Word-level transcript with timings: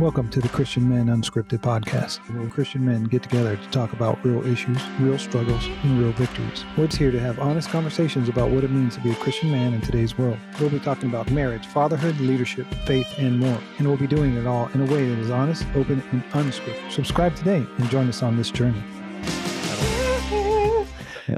Welcome 0.00 0.30
to 0.30 0.40
the 0.40 0.48
Christian 0.48 0.88
Men 0.88 1.08
Unscripted 1.08 1.58
podcast, 1.58 2.20
where 2.34 2.48
Christian 2.48 2.86
men 2.86 3.04
get 3.04 3.22
together 3.22 3.54
to 3.54 3.70
talk 3.70 3.92
about 3.92 4.24
real 4.24 4.46
issues, 4.46 4.78
real 4.98 5.18
struggles, 5.18 5.66
and 5.66 6.00
real 6.00 6.12
victories. 6.12 6.64
We're 6.78 6.88
here 6.88 7.10
to 7.10 7.20
have 7.20 7.38
honest 7.38 7.68
conversations 7.68 8.26
about 8.26 8.48
what 8.48 8.64
it 8.64 8.70
means 8.70 8.94
to 8.94 9.02
be 9.02 9.10
a 9.10 9.14
Christian 9.16 9.50
man 9.50 9.74
in 9.74 9.82
today's 9.82 10.16
world. 10.16 10.38
We'll 10.58 10.70
be 10.70 10.80
talking 10.80 11.10
about 11.10 11.30
marriage, 11.30 11.66
fatherhood, 11.66 12.18
leadership, 12.18 12.66
faith, 12.86 13.12
and 13.18 13.38
more. 13.38 13.60
And 13.76 13.86
we'll 13.86 13.98
be 13.98 14.06
doing 14.06 14.36
it 14.36 14.46
all 14.46 14.68
in 14.72 14.80
a 14.80 14.90
way 14.90 15.06
that 15.06 15.18
is 15.18 15.30
honest, 15.30 15.66
open, 15.74 16.02
and 16.12 16.24
unscripted. 16.30 16.90
Subscribe 16.90 17.36
today 17.36 17.66
and 17.76 17.90
join 17.90 18.08
us 18.08 18.22
on 18.22 18.38
this 18.38 18.50
journey. 18.50 18.82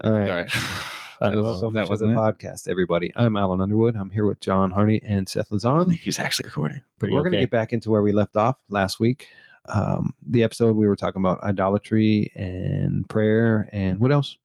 All 0.04 0.12
right. 0.12 0.30
All 0.30 0.36
right. 0.36 0.52
That 1.22 1.36
was, 1.36 1.60
that 1.74 1.88
was 1.88 2.02
a 2.02 2.06
podcast, 2.06 2.66
everybody. 2.68 3.12
I'm 3.14 3.36
Alan 3.36 3.60
Underwood. 3.60 3.94
I'm 3.94 4.10
here 4.10 4.26
with 4.26 4.40
John 4.40 4.72
Harney 4.72 5.00
and 5.04 5.28
Seth 5.28 5.52
Lazon. 5.52 5.90
He's 5.90 6.18
actually 6.18 6.48
recording. 6.48 6.80
But 6.98 7.10
we're 7.10 7.20
going 7.20 7.30
to 7.34 7.38
get 7.38 7.50
back 7.50 7.72
into 7.72 7.92
where 7.92 8.02
we 8.02 8.10
left 8.10 8.34
off 8.36 8.56
last 8.70 8.98
week. 8.98 9.28
Um, 9.66 10.14
the 10.26 10.42
episode 10.42 10.74
we 10.74 10.88
were 10.88 10.96
talking 10.96 11.22
about 11.22 11.40
idolatry 11.44 12.32
and 12.34 13.08
prayer 13.08 13.68
and 13.72 14.00
what 14.00 14.10
else? 14.10 14.36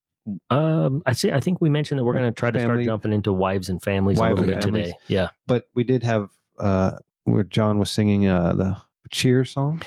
Um, 0.52 1.02
I 1.08 1.14
see. 1.14 1.32
I 1.32 1.40
think 1.40 1.62
we 1.62 1.70
mentioned 1.70 2.00
that 2.00 2.04
we're 2.04 2.14
going 2.14 2.26
to 2.32 2.32
try 2.32 2.52
to 2.52 2.60
Family. 2.60 2.84
start 2.84 2.94
jumping 2.94 3.14
into 3.14 3.34
wives 3.34 3.70
and 3.70 3.82
families 3.82 4.20
Wives 4.20 4.34
a 4.34 4.42
little 4.42 4.54
and 4.54 4.62
bit 4.62 4.64
families. 4.66 4.86
today. 4.88 4.98
Yeah. 5.08 5.30
But 5.48 5.68
we 5.74 5.84
did 5.84 6.04
have 6.04 6.30
uh, 6.60 6.92
where 7.24 7.44
John 7.44 7.80
was 7.80 7.90
singing 7.90 8.28
uh, 8.28 8.54
the 8.54 8.78
cheer 9.10 9.46
song, 9.46 9.82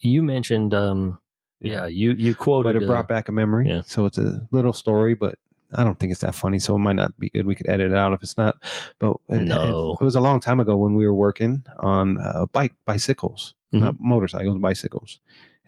You 0.00 0.24
mentioned, 0.24 0.74
um, 0.74 1.20
yeah, 1.60 1.86
you 1.86 2.12
you 2.12 2.34
quoted. 2.34 2.64
but 2.64 2.74
it 2.76 2.82
uh, 2.82 2.86
brought 2.86 3.06
back 3.06 3.28
a 3.28 3.32
memory. 3.32 3.68
yeah. 3.68 3.82
So 3.86 4.06
it's 4.06 4.18
a 4.18 4.44
little 4.50 4.72
story, 4.72 5.14
but 5.14 5.38
I 5.74 5.84
don't 5.84 5.98
think 5.98 6.10
it's 6.12 6.20
that 6.22 6.34
funny. 6.34 6.58
So 6.58 6.74
it 6.74 6.78
might 6.80 6.96
not 6.96 7.18
be 7.18 7.30
good. 7.30 7.46
We 7.46 7.54
could 7.54 7.68
edit 7.68 7.92
it 7.92 7.96
out 7.96 8.12
if 8.12 8.22
it's 8.22 8.36
not. 8.36 8.56
But 8.98 9.16
it, 9.28 9.42
No. 9.42 9.96
it 10.00 10.04
was 10.04 10.16
a 10.16 10.20
long 10.20 10.40
time 10.40 10.60
ago 10.60 10.76
when 10.76 10.94
we 10.94 11.06
were 11.06 11.14
working 11.14 11.64
on 11.78 12.18
uh, 12.18 12.46
bike 12.52 12.74
bicycles, 12.84 13.54
Mhm. 13.72 13.80
not 13.80 14.00
motorcycles, 14.00 14.58
bicycles. 14.58 15.20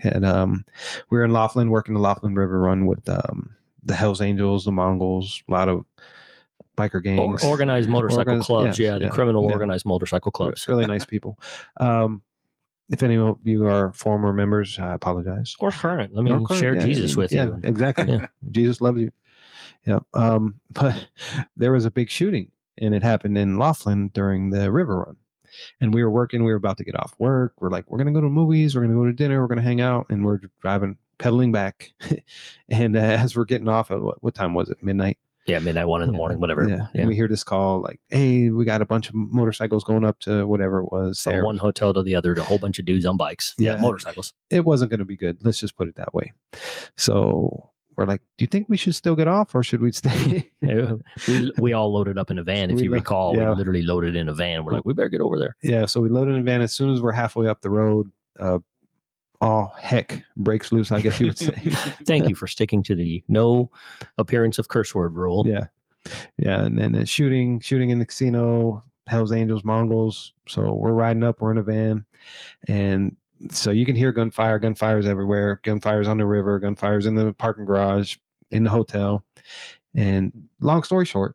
And 0.02 0.24
um, 0.26 0.64
we 1.10 1.18
were 1.18 1.24
in 1.24 1.32
Laughlin 1.32 1.70
working 1.70 1.94
the 1.94 2.00
Laughlin 2.00 2.34
River 2.34 2.58
Run 2.60 2.86
with 2.86 3.08
um, 3.08 3.50
the 3.84 3.94
Hell's 3.94 4.20
Angels, 4.20 4.64
the 4.64 4.72
Mongols, 4.72 5.42
a 5.48 5.52
lot 5.52 5.68
of 5.68 5.84
biker 6.76 7.02
gangs. 7.02 7.44
organized 7.44 7.88
motorcycle 7.88 8.20
Organized- 8.32 8.46
clubs. 8.46 8.66
yes, 8.66 8.78
yeah, 8.78 8.98
the 8.98 9.04
yeah, 9.04 9.10
criminal 9.10 9.44
yeah. 9.46 9.52
organized 9.52 9.84
motorcycle 9.86 10.32
clubs. 10.32 10.66
really 10.66 10.86
nice 10.86 11.04
people. 11.04 11.38
Um, 11.78 12.22
if 12.90 13.02
any 13.02 13.16
of 13.16 13.38
you 13.44 13.66
are 13.66 13.92
former 13.92 14.32
members, 14.32 14.78
I 14.78 14.92
apologize. 14.94 15.54
Or 15.60 15.70
current. 15.70 16.14
Let 16.14 16.24
me 16.24 16.30
current, 16.30 16.48
share 16.54 16.74
yeah, 16.74 16.84
Jesus 16.84 17.16
with 17.16 17.32
yeah, 17.32 17.44
you. 17.46 17.60
Exactly. 17.62 18.12
Yeah. 18.12 18.26
Jesus 18.50 18.80
loves 18.80 19.00
you. 19.00 19.12
Yeah. 19.86 20.00
Um, 20.14 20.60
but 20.70 21.08
there 21.56 21.72
was 21.72 21.84
a 21.84 21.90
big 21.90 22.10
shooting 22.10 22.50
and 22.78 22.94
it 22.94 23.02
happened 23.02 23.36
in 23.38 23.58
Laughlin 23.58 24.08
during 24.08 24.50
the 24.50 24.70
river 24.70 24.98
run. 24.98 25.16
And 25.80 25.92
we 25.92 26.02
were 26.02 26.10
working, 26.10 26.44
we 26.44 26.50
were 26.50 26.56
about 26.56 26.78
to 26.78 26.84
get 26.84 26.98
off 26.98 27.14
work. 27.18 27.52
We're 27.60 27.68
like, 27.68 27.90
we're 27.90 27.98
gonna 27.98 28.12
go 28.12 28.22
to 28.22 28.28
movies, 28.28 28.74
we're 28.74 28.82
gonna 28.82 28.94
go 28.94 29.04
to 29.04 29.12
dinner, 29.12 29.40
we're 29.42 29.48
gonna 29.48 29.60
hang 29.60 29.82
out, 29.82 30.06
and 30.08 30.24
we're 30.24 30.40
driving, 30.62 30.96
pedaling 31.18 31.52
back. 31.52 31.90
and 32.70 32.96
uh, 32.96 33.00
as 33.00 33.36
we're 33.36 33.44
getting 33.44 33.68
off, 33.68 33.90
at 33.90 34.00
what, 34.00 34.22
what 34.22 34.34
time 34.34 34.54
was 34.54 34.70
it? 34.70 34.82
Midnight. 34.82 35.18
Yeah, 35.46 35.58
midnight 35.58 35.88
one 35.88 36.02
in 36.02 36.06
the 36.06 36.16
morning, 36.16 36.38
whatever. 36.38 36.68
Yeah. 36.68 36.86
Yeah. 36.94 37.00
And 37.00 37.08
we 37.08 37.16
hear 37.16 37.26
this 37.26 37.42
call 37.42 37.80
like, 37.82 38.00
hey, 38.10 38.48
we 38.50 38.64
got 38.64 38.80
a 38.80 38.86
bunch 38.86 39.08
of 39.08 39.14
motorcycles 39.16 39.82
going 39.82 40.04
up 40.04 40.20
to 40.20 40.46
whatever 40.46 40.80
it 40.82 40.92
was. 40.92 41.20
From 41.20 41.32
there. 41.32 41.44
one 41.44 41.58
hotel 41.58 41.92
to 41.92 42.02
the 42.02 42.14
other, 42.14 42.32
to 42.34 42.40
a 42.40 42.44
whole 42.44 42.58
bunch 42.58 42.78
of 42.78 42.84
dudes 42.84 43.04
on 43.04 43.16
bikes. 43.16 43.54
Yeah, 43.58 43.74
Yeah. 43.74 43.80
motorcycles. 43.80 44.34
it 44.50 44.64
wasn't 44.64 44.90
going 44.92 45.00
to 45.00 45.04
be 45.04 45.16
good. 45.16 45.38
Let's 45.44 45.58
just 45.58 45.76
put 45.76 45.88
it 45.88 45.96
that 45.96 46.14
way. 46.14 46.32
So 46.96 47.71
we're 47.96 48.06
like, 48.06 48.20
do 48.38 48.42
you 48.42 48.46
think 48.46 48.68
we 48.68 48.76
should 48.76 48.94
still 48.94 49.14
get 49.16 49.28
off 49.28 49.54
or 49.54 49.62
should 49.62 49.80
we 49.80 49.92
stay? 49.92 50.50
We, 51.28 51.52
we 51.58 51.72
all 51.72 51.92
loaded 51.92 52.16
up 52.18 52.30
in 52.30 52.38
a 52.38 52.42
van. 52.42 52.70
If 52.70 52.76
We 52.76 52.84
you 52.84 52.92
recall, 52.92 53.36
yeah. 53.36 53.50
we 53.50 53.56
literally 53.56 53.82
loaded 53.82 54.16
in 54.16 54.28
a 54.28 54.34
van. 54.34 54.64
We're 54.64 54.72
like, 54.72 54.84
we 54.84 54.94
better 54.94 55.08
get 55.08 55.20
over 55.20 55.38
there. 55.38 55.56
yeah. 55.62 55.86
So 55.86 56.00
we 56.00 56.08
loaded 56.08 56.34
in 56.34 56.40
a 56.40 56.44
van. 56.44 56.62
As 56.62 56.72
soon 56.74 56.90
as 56.92 57.00
we're 57.02 57.12
halfway 57.12 57.46
up 57.48 57.60
the 57.60 57.70
road, 57.70 58.10
uh, 58.38 58.58
all 59.40 59.74
heck 59.78 60.22
breaks 60.36 60.70
loose, 60.72 60.92
I 60.92 61.00
guess 61.00 61.18
you 61.20 61.26
would 61.26 61.38
say. 61.38 61.52
Thank 62.06 62.28
you 62.28 62.34
for 62.34 62.46
sticking 62.46 62.82
to 62.84 62.94
the 62.94 63.22
no 63.28 63.70
appearance 64.18 64.58
of 64.58 64.68
curse 64.68 64.94
word 64.94 65.14
rule. 65.16 65.44
yeah. 65.46 65.66
Yeah. 66.38 66.62
And 66.64 66.78
then 66.78 67.04
shooting, 67.04 67.60
shooting 67.60 67.90
in 67.90 67.98
the 67.98 68.06
casino, 68.06 68.82
Hells 69.08 69.32
Angels, 69.32 69.64
Mongols. 69.64 70.32
So 70.48 70.72
we're 70.74 70.92
riding 70.92 71.22
up, 71.24 71.40
we're 71.40 71.50
in 71.52 71.58
a 71.58 71.62
van. 71.62 72.04
And 72.68 73.16
so 73.50 73.70
you 73.70 73.84
can 73.86 73.96
hear 73.96 74.12
gunfire, 74.12 74.58
gunfires 74.60 75.06
everywhere, 75.06 75.60
gunfires 75.64 76.06
on 76.08 76.18
the 76.18 76.26
river, 76.26 76.60
gunfires 76.60 77.06
in 77.06 77.14
the 77.14 77.32
parking 77.32 77.64
garage, 77.64 78.16
in 78.50 78.64
the 78.64 78.70
hotel. 78.70 79.24
And 79.94 80.48
long 80.60 80.82
story 80.82 81.04
short, 81.04 81.34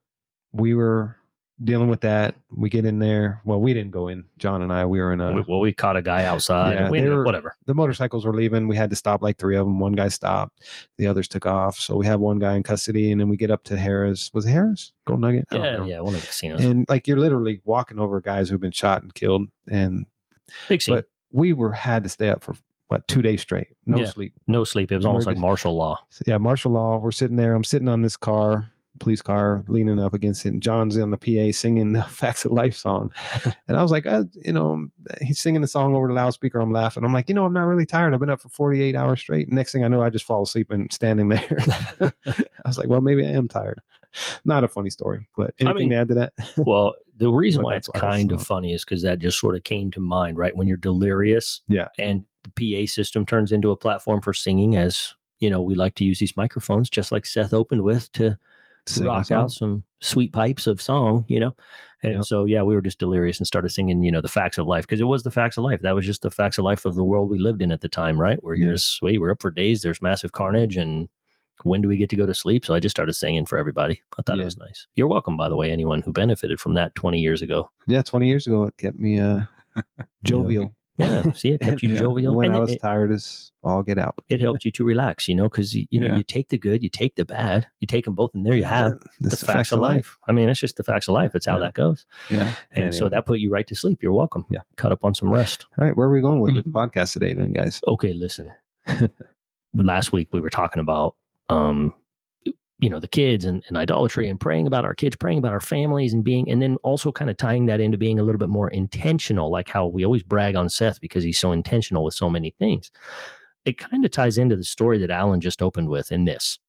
we 0.52 0.74
were 0.74 1.16
dealing 1.64 1.90
with 1.90 2.02
that. 2.02 2.36
We 2.56 2.70
get 2.70 2.86
in 2.86 3.00
there. 3.00 3.42
Well, 3.44 3.60
we 3.60 3.74
didn't 3.74 3.92
go 3.92 4.08
in. 4.08 4.24
John 4.38 4.62
and 4.62 4.72
I, 4.72 4.86
we 4.86 5.00
were 5.00 5.12
in 5.12 5.22
a 5.22 5.44
well, 5.48 5.60
we 5.60 5.74
caught 5.74 5.98
a 5.98 6.02
guy 6.02 6.24
outside. 6.26 6.74
Yeah, 6.76 6.90
we 6.90 7.00
they 7.00 7.04
ended 7.06 7.14
up- 7.14 7.18
were- 7.18 7.26
whatever. 7.26 7.56
the 7.66 7.74
motorcycles 7.74 8.26
were 8.26 8.34
leaving. 8.34 8.68
We 8.68 8.76
had 8.76 8.90
to 8.92 8.96
stop 8.96 9.22
like 9.24 9.38
three 9.38 9.58
of 9.58 9.66
them. 9.66 9.80
One 9.80 9.94
guy 9.94 10.08
stopped, 10.08 10.62
the 10.98 11.08
others 11.08 11.28
took 11.28 11.46
off. 11.48 11.80
So 11.80 11.96
we 11.96 12.06
have 12.06 12.20
one 12.20 12.38
guy 12.40 12.56
in 12.56 12.64
custody, 12.64 13.12
and 13.12 13.20
then 13.20 13.28
we 13.30 13.38
get 13.38 13.52
up 13.52 13.64
to 13.66 13.76
Harrah's. 13.76 14.30
Was 14.34 14.46
it 14.46 14.52
Harrah's? 14.52 14.94
Gold 15.06 15.22
Nugget? 15.22 15.46
Yeah, 15.52 15.84
yeah, 15.84 16.00
one 16.02 16.14
of 16.16 16.22
the 16.22 16.28
casinos. 16.28 16.64
And 16.64 16.86
like 16.90 17.08
you're 17.08 17.18
literally 17.20 17.62
walking 17.66 18.00
over 18.00 18.22
guys 18.22 18.50
who've 18.50 18.62
been 18.62 18.72
shot 18.72 19.02
and 19.02 19.14
killed, 19.14 19.48
and 19.70 20.06
Big 20.70 20.82
scene. 20.82 20.96
but 20.96 21.06
we 21.32 21.54
were 21.54 21.72
had 21.72 22.04
to 22.04 22.10
stay 22.10 22.30
up 22.30 22.44
for 22.44 22.56
what 22.88 23.08
two 23.08 23.22
days 23.22 23.42
straight, 23.42 23.68
no 23.86 23.98
Yeah. 24.00 24.06
sleep. 24.06 24.34
no 24.48 24.64
sleep. 24.64 24.92
It 24.92 24.96
was 24.96 25.06
almost 25.06 25.28
like 25.28 25.38
martial 25.38 25.76
law. 25.76 26.00
Yeah, 26.26 26.38
martial 26.38 26.72
law. 26.72 26.98
We're 27.00 27.12
sitting 27.12 27.36
there. 27.36 27.54
I'm 27.54 27.66
sitting 27.66 27.90
on 27.90 28.02
this 28.02 28.16
car, 28.16 28.72
police 29.00 29.22
car, 29.22 29.64
leaning 29.68 30.00
up 30.00 30.14
against 30.14 30.46
it. 30.46 30.54
And 30.54 30.64
John's 30.64 30.98
on 30.98 31.12
the 31.12 31.18
PA 31.18 31.52
singing 31.52 31.92
the 31.92 32.04
Facts 32.10 32.46
of 32.46 32.54
Life 32.54 32.76
song. 32.78 33.12
and 33.68 33.76
I 33.78 33.82
was 33.84 33.92
like, 33.92 34.06
uh, 34.06 34.24
you 34.46 34.54
know, 34.54 34.88
he's 35.22 35.40
singing 35.42 35.60
the 35.62 35.68
song 35.68 35.96
over 35.96 36.08
the 36.08 36.14
loudspeaker. 36.14 36.60
I'm 36.60 36.72
laughing. 36.72 37.04
I'm 37.04 37.12
like, 37.14 37.28
you 37.28 37.36
know, 37.36 37.44
I'm 37.46 37.52
not 37.54 37.66
really 37.66 37.86
tired. 37.86 38.14
I've 38.14 38.22
been 38.22 38.30
up 38.30 38.40
for 38.40 38.50
48 38.50 38.96
hours 38.96 39.20
straight. 39.20 39.52
Next 39.52 39.74
thing 39.74 39.84
I 39.84 39.90
know, 39.90 40.02
I 40.02 40.10
just 40.10 40.26
fall 40.26 40.44
asleep 40.44 40.72
and 40.72 40.92
standing 40.94 41.28
there. 41.28 41.58
I 42.02 42.68
was 42.68 42.78
like, 42.78 42.88
well, 42.88 43.02
maybe 43.02 43.26
I 43.26 43.32
am 43.32 43.48
tired. 43.50 43.82
Not 44.46 44.64
a 44.64 44.68
funny 44.68 44.90
story, 44.90 45.28
but 45.36 45.54
anything 45.60 45.78
mean, 45.78 45.90
to 45.90 45.96
add 45.96 46.08
to 46.10 46.14
that? 46.16 46.34
Well, 46.58 46.96
the 47.18 47.30
reason 47.30 47.64
why 47.64 47.76
it's 47.76 47.90
kind 47.90 48.32
of 48.32 48.46
funny 48.46 48.74
is 48.74 48.84
because 48.86 49.02
that 49.02 49.20
just 49.20 49.40
sort 49.40 49.56
of 49.56 49.64
came 49.64 49.92
to 49.92 50.00
mind, 50.00 50.38
right? 50.38 50.56
When 50.56 50.68
you're 50.68 50.78
delirious. 50.78 51.62
Yeah. 51.68 51.88
And 51.98 52.26
the 52.44 52.86
PA 52.86 52.90
system 52.90 53.26
turns 53.26 53.52
into 53.52 53.72
a 53.72 53.78
platform 53.78 54.22
for 54.22 54.34
singing, 54.34 54.76
as 54.76 55.16
you 55.40 55.50
know, 55.50 55.62
we 55.62 55.76
like 55.76 55.96
to 55.96 56.06
use 56.06 56.20
these 56.20 56.38
microphones, 56.38 56.90
just 56.90 57.12
like 57.12 57.26
Seth 57.26 57.54
opened 57.54 57.84
with 57.84 58.12
to 58.14 58.38
Sing 58.88 59.06
rock 59.06 59.32
out 59.32 59.52
some 59.52 59.84
sweet 60.00 60.32
pipes 60.32 60.66
of 60.66 60.82
song, 60.82 61.26
you 61.28 61.40
know. 61.40 61.56
And 62.04 62.14
Yeah. 62.14 62.22
so, 62.22 62.46
yeah, 62.46 62.62
we 62.62 62.74
were 62.76 62.82
just 62.82 63.00
delirious 63.00 63.38
and 63.40 63.46
started 63.48 63.70
singing, 63.70 64.04
you 64.04 64.12
know, 64.12 64.22
the 64.22 64.28
facts 64.28 64.58
of 64.58 64.68
life 64.68 64.86
because 64.86 65.02
it 65.02 65.06
was 65.06 65.24
the 65.24 65.32
facts 65.32 65.58
of 65.58 65.64
life. 65.64 65.82
That 65.82 65.96
was 65.96 66.06
just 66.06 66.22
the 66.22 66.32
facts 66.32 66.58
of 66.58 66.64
life 66.64 66.86
of 66.86 66.96
the 66.96 67.04
world 67.04 67.30
we 67.30 67.40
lived 67.40 67.62
in 67.62 67.72
at 67.72 67.82
the 67.82 67.90
time, 67.90 68.20
right? 68.20 68.42
Where 68.44 68.56
you're 68.56 68.74
just, 68.74 69.02
wait, 69.02 69.20
we're 69.20 69.32
up 69.32 69.42
for 69.42 69.52
days. 69.52 69.82
There's 69.82 70.02
massive 70.02 70.32
carnage, 70.32 70.78
and 70.78 71.10
when 71.64 71.82
do 71.82 71.88
we 71.88 71.98
get 71.98 72.10
to 72.12 72.16
go 72.16 72.26
to 72.26 72.34
sleep? 72.34 72.66
So 72.66 72.74
I 72.74 72.80
just 72.80 72.96
started 72.96 73.14
singing 73.14 73.46
for 73.46 73.58
everybody. 73.58 74.02
I 74.18 74.22
thought 74.22 74.38
Yeah. 74.38 74.44
it 74.44 74.46
was 74.46 74.58
nice. 74.58 74.88
You're 74.96 75.08
welcome, 75.08 75.38
by 75.38 75.50
the 75.50 75.56
way, 75.56 75.72
anyone 75.72 76.02
who 76.02 76.12
benefited 76.12 76.60
from 76.60 76.74
that 76.76 76.94
20 76.96 77.20
years 77.20 77.42
ago. 77.42 77.70
Yeah, 77.88 78.02
20 78.02 78.28
years 78.28 78.48
ago, 78.48 78.64
it 78.66 78.78
kept 78.78 78.98
me 79.00 79.20
uh, 79.20 79.42
jovial. 80.24 80.74
Yeah, 81.00 81.32
see, 81.34 81.50
it 81.52 81.62
kept 81.62 81.84
you 81.84 81.90
Yeah. 81.94 82.00
jovial. 82.00 82.36
When 82.36 82.48
and 82.48 82.56
I 82.56 82.60
was 82.60 82.72
it, 82.72 82.82
tired 82.82 83.12
as 83.12 83.52
all 83.64 83.84
get 83.84 84.00
out. 84.00 84.16
it 84.30 84.42
helped 84.42 84.66
you 84.66 84.72
to 84.72 84.84
relax, 84.84 85.28
you 85.28 85.36
know, 85.36 85.44
because 85.44 85.76
you, 85.76 85.86
you 85.92 86.00
know 86.00 86.08
Yeah. 86.08 86.18
you 86.18 86.24
take 86.24 86.50
the 86.50 86.58
good, 86.58 86.82
you 86.82 86.90
take 86.90 87.14
the 87.16 87.24
bad, 87.26 87.68
you 87.82 87.86
take 87.86 88.06
them 88.06 88.16
both, 88.16 88.34
and 88.34 88.44
there 88.44 88.56
you 88.56 88.64
have 88.64 88.94
the 89.20 89.30
is 89.32 89.44
facts 89.44 89.72
of 89.72 89.80
life. 89.80 90.18
I 90.28 90.32
mean, 90.32 90.50
it's 90.50 90.60
just 90.60 90.76
the 90.78 90.84
facts 90.84 91.08
of 91.08 91.14
life. 91.14 91.36
It's 91.36 91.46
how 91.46 91.60
that 91.60 91.76
goes. 91.76 92.08
Yeah. 92.32 92.52
And 92.72 92.96
so 92.96 93.10
that 93.10 93.28
put 93.28 93.38
you 93.40 93.52
right 93.52 93.68
to 93.68 93.76
sleep. 93.76 94.02
You're 94.02 94.12
welcome. 94.14 94.46
Yeah. 94.50 94.62
Cut 94.76 94.92
up 94.92 95.06
on 95.06 95.14
some 95.14 95.30
rest. 95.30 95.68
All 95.78 95.86
right, 95.86 95.96
where 95.96 96.08
are 96.08 96.12
we 96.12 96.20
going 96.22 96.40
with 96.40 96.56
the 96.56 96.64
podcast 96.64 97.14
today, 97.14 97.34
then, 97.34 97.54
guys? 97.54 97.80
Okay, 97.88 98.14
listen. 98.14 98.52
Last 99.76 100.12
week 100.12 100.30
we 100.32 100.42
were 100.42 100.50
talking 100.50 100.80
about 100.80 101.16
um 101.50 101.94
you 102.80 102.90
know 102.90 103.00
the 103.00 103.08
kids 103.08 103.44
and, 103.46 103.64
and 103.68 103.78
idolatry 103.78 104.30
and 104.30 104.40
praying 104.40 104.68
about 104.68 104.86
our 104.86 104.94
kids, 104.94 105.16
praying 105.16 105.40
about 105.40 105.54
our 105.54 105.60
families 105.62 106.14
and 106.14 106.24
being 106.24 106.50
and 106.50 106.62
then 106.62 106.78
also 106.84 107.12
kind 107.12 107.30
of 107.30 107.38
tying 107.38 107.66
that 107.66 107.80
into 107.80 107.98
being 107.98 108.20
a 108.20 108.24
little 108.24 108.40
bit 108.40 108.50
more 108.50 108.70
intentional, 108.70 109.50
like 109.50 109.68
how 109.70 109.88
we 109.88 110.06
always 110.06 110.24
brag 110.24 110.56
on 110.56 110.70
Seth 110.70 111.02
because 111.02 111.24
he's 111.24 111.40
so 111.40 111.52
intentional 111.52 112.04
with 112.04 112.14
so 112.14 112.30
many 112.30 112.52
things. 112.60 112.92
It 113.66 113.78
kind 113.78 114.06
of 114.06 114.12
ties 114.12 114.38
into 114.38 114.56
the 114.56 114.64
story 114.64 114.98
that 115.00 115.10
Alan 115.10 115.42
just 115.42 115.62
opened 115.62 115.90
with 115.90 116.12
in 116.12 116.26
this. 116.26 116.60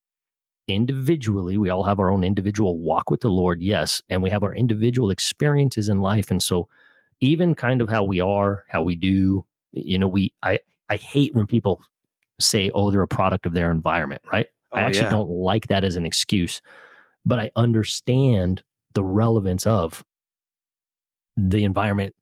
Individually, 0.67 1.57
we 1.59 1.71
all 1.71 1.85
have 1.85 1.99
our 2.01 2.11
own 2.11 2.25
individual 2.25 2.79
walk 2.79 3.11
with 3.11 3.21
the 3.21 3.31
Lord, 3.31 3.63
yes, 3.63 4.03
and 4.11 4.23
we 4.23 4.31
have 4.31 4.43
our 4.43 4.55
individual 4.55 5.11
experiences 5.11 5.89
in 5.89 6.01
life. 6.01 6.31
And 6.31 6.43
so 6.43 6.69
even 7.21 7.55
kind 7.55 7.81
of 7.81 7.89
how 7.89 8.05
we 8.05 8.21
are, 8.21 8.65
how 8.69 8.83
we 8.83 8.95
do, 8.95 9.45
you 9.73 9.99
know, 9.99 10.09
we 10.09 10.33
I 10.43 10.59
I 10.91 10.97
hate 10.97 11.35
when 11.35 11.47
people 11.47 11.83
say, 12.41 12.71
oh, 12.75 12.91
they're 12.91 13.03
a 13.03 13.09
product 13.09 13.47
of 13.47 13.53
their 13.55 13.71
environment, 13.71 14.23
right? 14.33 14.47
I 14.73 14.83
Oh, 14.83 14.87
actually 14.87 15.05
yeah. 15.05 15.11
don't 15.11 15.31
like 15.31 15.69
that 15.69 15.85
as 15.85 15.97
an 15.97 16.05
excuse, 16.07 16.61
but 17.25 17.39
I 17.39 17.51
understand 17.57 18.63
the 18.95 19.05
relevance 19.05 19.67
of 19.67 20.05
the 21.37 21.65
environment 21.65 22.15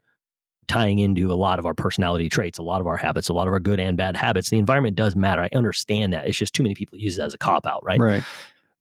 tying 0.69 0.99
into 0.99 1.33
a 1.33 1.35
lot 1.35 1.59
of 1.59 1.67
our 1.67 1.75
personality 1.75 2.29
traits, 2.29 2.59
a 2.59 2.63
lot 2.63 2.81
of 2.81 2.87
our 2.87 2.97
habits, 2.97 3.29
a 3.29 3.33
lot 3.33 3.47
of 3.47 3.53
our 3.53 3.61
good 3.61 3.79
and 3.79 3.97
bad 3.97 4.17
habits. 4.17 4.51
The 4.51 4.59
environment 4.59 4.97
does 4.97 5.15
matter. 5.15 5.43
I 5.43 5.49
understand 5.55 6.13
that. 6.13 6.27
It's 6.27 6.37
just 6.37 6.55
too 6.55 6.63
many 6.63 6.75
people 6.75 6.99
use 6.99 7.19
it 7.19 7.23
as 7.23 7.35
a 7.35 7.39
cop 7.39 7.67
out, 7.67 7.85
right? 7.85 8.01
Right. 8.01 8.25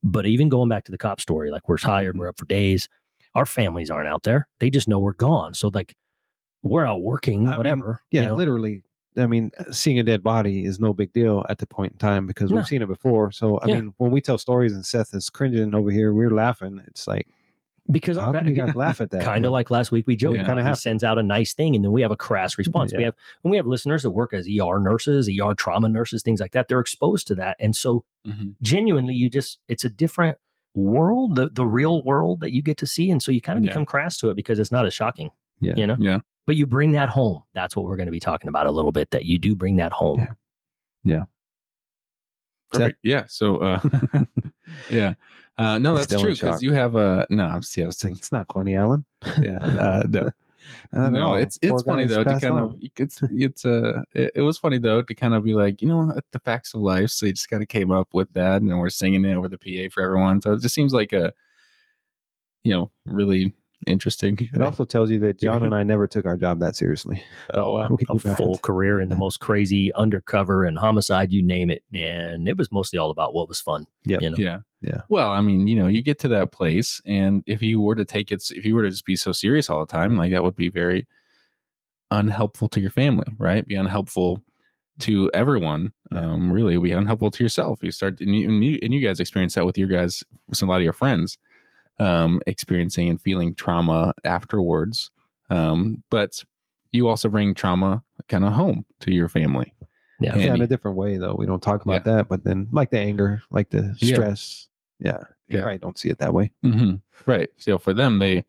But 0.03 0.25
even 0.25 0.49
going 0.49 0.69
back 0.69 0.83
to 0.85 0.91
the 0.91 0.97
cop 0.97 1.21
story, 1.21 1.51
like 1.51 1.67
we're 1.69 1.77
tired, 1.77 2.11
mm-hmm. 2.11 2.19
we're 2.19 2.29
up 2.29 2.37
for 2.37 2.45
days. 2.45 2.89
Our 3.35 3.45
families 3.45 3.89
aren't 3.91 4.07
out 4.07 4.23
there. 4.23 4.47
They 4.59 4.69
just 4.69 4.87
know 4.87 4.99
we're 4.99 5.13
gone. 5.13 5.53
So 5.53 5.69
like 5.73 5.95
we're 6.63 6.85
out 6.85 7.01
working, 7.01 7.47
I 7.47 7.51
mean, 7.51 7.57
whatever. 7.57 8.01
Yeah, 8.11 8.21
you 8.21 8.27
know? 8.27 8.35
literally. 8.35 8.83
I 9.17 9.27
mean, 9.27 9.51
seeing 9.71 9.99
a 9.99 10.03
dead 10.03 10.21
body 10.23 10.65
is 10.65 10.79
no 10.79 10.93
big 10.93 11.13
deal 11.13 11.45
at 11.49 11.57
the 11.59 11.67
point 11.67 11.93
in 11.93 11.97
time 11.99 12.27
because 12.27 12.49
No. 12.51 12.57
we've 12.57 12.67
seen 12.67 12.81
it 12.81 12.87
before. 12.87 13.31
So, 13.31 13.57
I 13.59 13.67
Yeah. 13.67 13.75
mean, 13.75 13.93
when 13.97 14.11
we 14.11 14.21
tell 14.21 14.37
stories 14.37 14.73
and 14.73 14.85
Seth 14.85 15.13
is 15.13 15.29
cringing 15.29 15.73
over 15.73 15.89
here, 15.91 16.13
we're 16.13 16.29
laughing. 16.33 16.81
It's 16.87 17.07
like, 17.07 17.27
because 17.91 18.17
how 18.17 18.31
can 18.31 18.47
you 18.47 18.53
guys 18.65 18.75
laugh 18.75 18.99
at 18.99 19.11
that? 19.11 19.23
kind 19.23 19.45
of 19.45 19.51
like 19.51 19.69
last 19.69 19.91
week 19.91 20.07
we 20.07 20.15
joked 20.15 20.37
Yeah. 20.37 20.45
Kinda 20.45 20.67
he 20.67 20.75
sends 20.75 21.03
out 21.03 21.19
a 21.19 21.23
nice 21.23 21.53
thing 21.53 21.75
and 21.75 21.85
then 21.85 21.91
we 21.91 22.01
have 22.01 22.09
a 22.11 22.17
crass 22.17 22.57
response 22.57 22.91
we 22.95 23.03
have 23.03 23.13
when 23.43 23.51
we 23.51 23.57
have 23.57 23.67
listeners 23.67 24.01
that 24.03 24.09
work 24.09 24.33
as 24.33 24.47
er 24.47 24.79
nurses 24.79 25.29
er 25.29 25.53
trauma 25.53 25.87
nurses 25.87 26.23
things 26.23 26.39
like 26.39 26.51
that 26.53 26.67
they're 26.67 26.79
exposed 26.79 27.27
to 27.27 27.35
that 27.35 27.55
and 27.59 27.75
so 27.75 28.03
Mhm. 28.27 28.55
genuinely 28.63 29.13
you 29.13 29.29
just 29.29 29.59
it's 29.67 29.85
a 29.85 29.89
different 29.89 30.39
world 30.73 31.35
the, 31.35 31.49
the 31.49 31.65
real 31.67 32.01
world 32.03 32.39
that 32.39 32.51
you 32.51 32.63
get 32.63 32.77
to 32.77 32.87
see 32.87 33.11
and 33.11 33.21
so 33.21 33.31
you 33.31 33.39
kind 33.39 33.59
of 33.59 33.63
Yeah. 33.63 33.69
become 33.69 33.85
crass 33.85 34.17
to 34.17 34.29
it 34.31 34.35
because 34.35 34.57
it's 34.57 34.71
not 34.71 34.87
as 34.87 34.93
shocking 34.95 35.29
Yeah. 35.61 35.73
you 35.77 35.85
know 35.85 35.95
Yeah. 35.99 36.21
But 36.45 36.55
you 36.55 36.65
bring 36.65 36.91
that 36.91 37.09
home 37.09 37.41
that's 37.53 37.75
what 37.75 37.85
we're 37.85 37.95
going 37.95 38.07
to 38.07 38.11
be 38.11 38.19
talking 38.19 38.47
about 38.47 38.67
a 38.67 38.71
little 38.71 38.91
bit 38.91 39.09
that 39.11 39.25
you 39.25 39.37
do 39.37 39.55
bring 39.55 39.75
that 39.75 39.91
home 39.91 40.27
Yeah. 41.05 41.23
Perfect. 42.71 42.99
Yeah. 43.03 43.25
So, 43.27 43.57
uh, 43.57 43.79
yeah. 44.89 45.13
Uh, 45.57 45.77
no, 45.77 45.95
that's 45.95 46.13
true 46.21 46.33
because 46.33 46.61
you 46.61 46.73
have 46.73 46.95
a 46.95 47.25
no. 47.29 47.45
I'm 47.45 47.61
yeah, 47.77 47.85
I 47.85 47.87
was 47.87 47.97
thinking, 47.97 48.17
it's 48.17 48.31
not 48.31 48.51
funny, 48.51 48.75
Allen. 48.75 49.05
yeah. 49.41 49.59
Uh, 49.59 50.03
no, 50.09 50.31
no, 50.91 51.09
know. 51.09 51.33
it's 51.35 51.57
Poor 51.59 51.75
it's 51.75 51.83
funny 51.83 52.05
though 52.05 52.25
to 52.25 52.39
kind 52.39 52.53
on. 52.55 52.63
of 52.63 52.75
it's 52.97 53.21
it's 53.31 53.65
uh 53.65 54.01
it, 54.13 54.31
it 54.35 54.41
was 54.41 54.57
funny 54.57 54.79
though 54.79 55.01
to 55.01 55.15
kind 55.15 55.33
of 55.33 55.45
be 55.45 55.53
like 55.53 55.81
you 55.81 55.87
know 55.87 56.13
the 56.33 56.39
facts 56.39 56.73
of 56.73 56.81
life. 56.81 57.11
So 57.11 57.25
you 57.25 57.31
just 57.31 57.49
kind 57.49 57.63
of 57.63 57.69
came 57.69 57.89
up 57.89 58.09
with 58.13 58.33
that, 58.33 58.61
and 58.61 58.69
then 58.69 58.79
we're 58.79 58.89
singing 58.89 59.23
it 59.23 59.35
over 59.35 59.47
the 59.47 59.57
PA 59.57 59.93
for 59.93 60.03
everyone. 60.03 60.41
So 60.41 60.53
it 60.53 60.61
just 60.61 60.75
seems 60.75 60.93
like 60.93 61.13
a 61.13 61.31
you 62.65 62.73
know 62.73 62.91
really 63.05 63.53
interesting. 63.87 64.37
It 64.53 64.61
also 64.61 64.85
tells 64.85 65.09
you 65.09 65.19
that 65.19 65.39
John 65.39 65.63
and 65.63 65.73
I 65.73 65.83
never 65.83 66.07
took 66.07 66.25
our 66.25 66.37
job 66.37 66.59
that 66.59 66.75
seriously. 66.75 67.23
Oh 67.53 67.73
wow. 67.73 67.97
A 68.09 68.17
that. 68.19 68.37
full 68.37 68.57
career 68.59 69.01
in 69.01 69.09
the 69.09 69.15
most 69.15 69.39
crazy 69.39 69.93
undercover 69.93 70.65
and 70.65 70.77
homicide 70.77 71.31
you 71.31 71.41
name 71.41 71.69
it 71.69 71.83
and 71.93 72.47
it 72.47 72.57
was 72.57 72.71
mostly 72.71 72.99
all 72.99 73.09
about 73.09 73.33
what 73.33 73.47
was 73.47 73.59
fun 73.59 73.85
Yeah, 74.05 74.17
you 74.21 74.29
know 74.29 74.37
Yeah. 74.37 74.59
Yeah. 74.81 75.01
Well, 75.09 75.31
I 75.31 75.41
mean, 75.41 75.67
you 75.67 75.75
know, 75.75 75.87
you 75.87 76.03
get 76.03 76.19
to 76.19 76.27
that 76.27 76.51
place, 76.51 77.01
and 77.07 77.43
if 77.47 77.63
you 77.63 77.81
were 77.81 77.95
to 77.95 78.05
take 78.05 78.31
it, 78.31 78.43
if 78.51 78.65
you 78.65 78.75
were 78.75 78.83
to 78.83 78.91
just 78.91 79.05
be 79.05 79.15
so 79.15 79.31
serious 79.31 79.67
all 79.67 79.79
the 79.79 79.91
time, 79.91 80.15
like 80.15 80.31
that 80.31 80.43
would 80.43 80.55
be 80.55 80.69
very 80.69 81.07
unhelpful 82.11 82.69
to 82.69 82.79
your 82.79 82.91
family, 82.91 83.25
right? 83.39 83.67
Be 83.67 83.75
unhelpful 83.75 84.43
to 84.99 85.31
everyone. 85.33 85.91
Um, 86.11 86.51
really, 86.51 86.77
be 86.77 86.91
unhelpful 86.91 87.31
to 87.31 87.43
yourself. 87.43 87.79
You 87.81 87.91
start, 87.91 88.21
and 88.21 88.35
you, 88.35 88.47
and 88.47 88.63
you, 88.63 88.79
and 88.83 88.93
you 88.93 89.05
guys 89.05 89.19
experience 89.19 89.55
that 89.55 89.65
with 89.65 89.77
your 89.77 89.87
guys, 89.87 90.23
with 90.47 90.61
a 90.61 90.65
lot 90.65 90.77
of 90.77 90.83
your 90.83 90.93
friends, 90.93 91.37
um, 91.99 92.41
experiencing 92.47 93.09
and 93.09 93.21
feeling 93.21 93.55
trauma 93.55 94.13
afterwards. 94.23 95.11
Um, 95.49 96.03
but 96.09 96.43
you 96.91 97.07
also 97.07 97.29
bring 97.29 97.53
trauma 97.53 98.03
kind 98.29 98.43
of 98.45 98.53
home 98.53 98.85
to 99.01 99.13
your 99.13 99.29
family. 99.29 99.73
yeah 100.19 100.33
And 100.33 100.41
yeah, 100.41 100.53
in 100.53 100.61
a 100.61 100.67
different 100.67 100.97
way 100.97 101.17
though. 101.17 101.35
We 101.37 101.45
don't 101.45 101.61
talk 101.61 101.83
about 101.85 102.03
that, 102.05 102.27
but 102.27 102.43
then 102.43 102.67
like 102.71 102.89
the 102.89 102.99
anger, 102.99 103.41
like 103.51 103.69
the 103.69 103.95
stress. 103.99 104.67
Yeah. 104.99 105.19
You 105.47 105.57
Yeah. 105.57 105.61
probably 105.61 105.77
don't 105.79 105.97
see 105.97 106.09
it 106.09 106.17
that 106.19 106.33
way. 106.33 106.51
Mhm. 106.63 107.01
Right. 107.25 107.49
So 107.57 107.77
for 107.77 107.93
them, 107.93 108.19
they, 108.19 108.45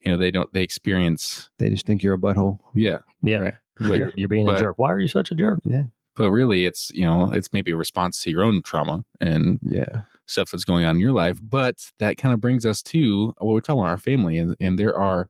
you 0.00 0.10
know, 0.12 0.16
they 0.16 0.30
don't, 0.30 0.50
they 0.52 0.62
experience, 0.62 1.50
They 1.58 1.68
just 1.70 1.84
think 1.86 2.02
you're 2.02 2.14
a 2.14 2.18
butthole. 2.18 2.58
yeah, 2.74 2.98
yeah 3.22 3.38
Right. 3.38 3.54
you're, 3.98 4.12
you're 4.16 4.28
being 4.28 4.46
But- 4.46 4.56
a 4.56 4.60
jerk 4.60 4.78
why 4.78 4.92
are 4.92 5.00
you 5.00 5.08
such 5.08 5.30
a 5.32 5.34
jerk 5.34 5.58
Yeah. 5.64 5.84
but 6.14 6.30
really 6.30 6.64
it's 6.64 6.90
you 6.94 7.04
know 7.04 7.32
it's 7.32 7.52
maybe 7.52 7.72
a 7.72 7.76
response 7.76 8.22
to 8.22 8.30
your 8.30 8.44
own 8.44 8.62
trauma 8.62 9.04
and 9.20 9.58
Yeah. 9.62 10.02
Stuff 10.26 10.50
that's 10.50 10.64
going 10.64 10.84
on 10.84 10.96
in 10.96 11.00
your 11.00 11.12
life 11.12 11.38
but 11.42 11.90
that 11.98 12.16
kind 12.16 12.32
of 12.32 12.40
brings 12.40 12.64
us 12.64 12.82
to 12.82 13.34
what 13.38 13.52
we're 13.52 13.60
talking 13.60 13.80
about 13.80 13.90
our 13.90 13.98
family 13.98 14.38
and, 14.38 14.56
and 14.60 14.78
there 14.78 14.96
are 14.96 15.28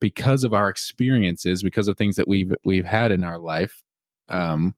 because 0.00 0.44
of 0.44 0.54
our 0.54 0.68
experiences 0.68 1.62
because 1.62 1.88
of 1.88 1.96
things 1.96 2.16
that 2.16 2.28
we've 2.28 2.54
we've 2.64 2.84
had 2.84 3.12
in 3.12 3.24
our 3.24 3.38
life 3.38 3.82
um 4.28 4.74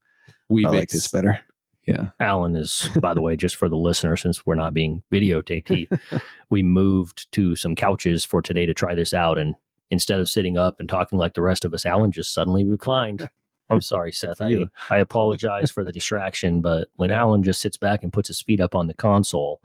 we've 0.49 0.67
like 0.67 0.83
ex- 0.83 0.93
this 0.93 1.09
better. 1.09 1.41
yeah 1.87 2.09
Alan 2.21 2.57
is, 2.57 2.89
by 3.01 3.15
the 3.15 3.21
way, 3.21 3.37
just 3.37 3.57
for 3.57 3.69
the 3.69 3.77
listener, 3.77 4.17
since 4.17 4.45
we're 4.45 4.57
not 4.57 4.75
being 4.75 5.03
videotaped, 5.13 5.69
he, 5.69 5.89
we 6.51 6.63
moved 6.63 7.31
to 7.33 7.55
some 7.55 7.77
couches 7.77 8.25
for 8.25 8.43
today 8.43 8.67
to 8.67 8.75
try 8.75 8.95
this 8.95 9.15
out. 9.15 9.39
And 9.39 9.55
instead 9.91 10.19
of 10.19 10.29
sitting 10.29 10.59
up 10.59 10.81
and 10.81 10.89
talking 10.89 11.19
like 11.19 11.35
the 11.35 11.43
rest 11.43 11.65
of 11.65 11.73
us, 11.73 11.87
Alan 11.87 12.11
just 12.11 12.35
suddenly 12.35 12.65
reclined. 12.65 13.29
I'm 13.69 13.81
sorry, 13.81 14.13
Seth. 14.13 14.41
I, 14.41 14.49
Yeah. 14.49 14.65
I 14.91 14.99
apologize 14.99 15.71
for 15.71 15.83
the 15.83 15.93
distraction, 15.93 16.61
but 16.61 16.89
when 16.97 17.11
Alan 17.11 17.43
just 17.43 17.61
sits 17.61 17.77
back 17.77 18.03
and 18.03 18.13
puts 18.13 18.29
his 18.29 18.41
feet 18.41 18.61
up 18.61 18.75
on 18.75 18.87
the 18.87 18.95
console, 18.95 19.61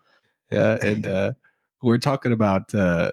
yeah 0.52 0.78
and 0.82 1.08
uh 1.08 1.32
we're 1.82 1.98
talking 1.98 2.32
about 2.32 2.74
uh 2.76 3.12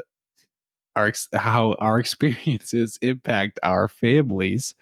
our 0.96 1.06
ex- 1.06 1.29
how 1.32 1.75
our 1.75 1.99
experiences 2.00 2.99
impact 3.00 3.58
our 3.62 3.88
families 3.88 4.75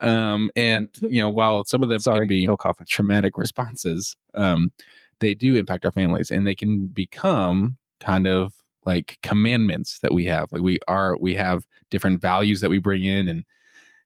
um 0.00 0.50
and 0.56 0.88
you 1.00 1.22
know 1.22 1.30
while 1.30 1.64
some 1.64 1.82
of 1.82 1.88
them 1.88 2.00
Sorry, 2.00 2.20
can 2.20 2.28
be 2.28 2.46
no 2.46 2.56
traumatic 2.86 3.38
responses 3.38 4.16
um 4.34 4.72
they 5.20 5.34
do 5.34 5.56
impact 5.56 5.84
our 5.84 5.92
families 5.92 6.30
and 6.30 6.46
they 6.46 6.54
can 6.54 6.86
become 6.86 7.76
kind 8.00 8.26
of 8.26 8.52
like 8.84 9.18
commandments 9.22 9.98
that 10.00 10.12
we 10.12 10.24
have 10.24 10.50
like 10.52 10.62
we 10.62 10.78
are 10.88 11.16
we 11.18 11.34
have 11.34 11.64
different 11.90 12.20
values 12.20 12.60
that 12.60 12.70
we 12.70 12.78
bring 12.78 13.04
in 13.04 13.28
and 13.28 13.44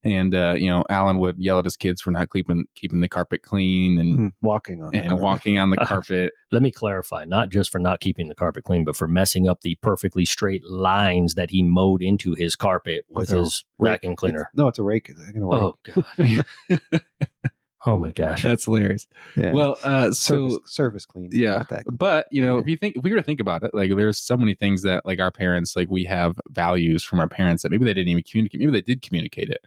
and 0.04 0.34
uh 0.34 0.54
you 0.56 0.68
know 0.68 0.84
alan 0.90 1.18
would 1.18 1.36
yell 1.38 1.58
at 1.58 1.64
his 1.64 1.76
kids 1.76 2.00
for 2.00 2.10
not 2.10 2.30
keeping 2.30 2.64
keeping 2.74 3.00
the 3.00 3.08
carpet 3.08 3.42
clean 3.42 3.98
and 3.98 4.32
Walking 4.42 4.82
on 4.82 4.90
the 4.92 4.98
and 4.98 5.08
carpet. 5.08 5.22
walking 5.22 5.58
on 5.58 5.70
the 5.70 5.76
carpet 5.86 6.32
let 6.52 6.62
me 6.62 6.70
clarify 6.70 7.24
not 7.24 7.48
just 7.48 7.70
for 7.72 7.78
not 7.78 8.00
keeping 8.00 8.28
the 8.28 8.34
carpet 8.34 8.64
clean, 8.64 8.84
but 8.84 8.94
for 8.96 9.08
messing 9.08 9.48
up 9.48 9.62
the 9.62 9.74
perfectly 9.82 10.24
straight 10.24 10.64
lines 10.68 11.34
that 11.34 11.50
he 11.50 11.62
mowed 11.62 12.00
into 12.02 12.34
his 12.34 12.54
carpet 12.54 13.04
with 13.08 13.30
With 13.30 13.38
his 13.40 13.64
rake. 13.78 13.92
vacuum 13.94 14.14
cleaner. 14.16 14.40
It's- 14.42 14.50
no, 14.54 14.68
it's 14.68 14.78
a 14.78 14.82
rake. 14.84 15.08
It's 15.10 15.20
gonna 15.32 15.46
rake. 15.46 16.04
Oh, 16.28 16.42
God. 16.68 17.00
oh 17.86 17.98
my 17.98 18.10
gosh. 18.12 18.42
that's 18.42 18.64
hilarious 18.64 19.06
yeah. 19.36 19.52
well 19.52 19.76
uh 19.84 20.10
so 20.10 20.48
service, 20.48 20.58
service 20.72 21.06
clean. 21.06 21.28
yeah 21.32 21.62
but 21.92 22.26
you 22.30 22.42
know 22.42 22.56
if 22.56 22.66
you 22.66 22.76
think 22.78 22.96
if 22.96 23.02
we 23.02 23.10
were 23.10 23.16
to 23.18 23.22
think 23.22 23.40
about 23.40 23.62
it 23.62 23.74
like 23.74 23.90
there's 23.94 24.16
so 24.18 24.36
many 24.38 24.54
things 24.54 24.80
that 24.82 25.04
like 25.04 25.20
our 25.20 25.30
parents 25.30 25.76
like 25.76 25.90
we 25.90 26.02
have 26.04 26.38
values 26.50 27.04
from 27.04 27.20
our 27.20 27.28
parents 27.28 27.62
that 27.62 27.70
maybe 27.70 27.84
they 27.84 27.92
didn't 27.92 28.08
even 28.08 28.22
communicate 28.22 28.58
maybe 28.60 28.72
they 28.72 28.80
did 28.80 29.02
communicate 29.02 29.50
it 29.50 29.66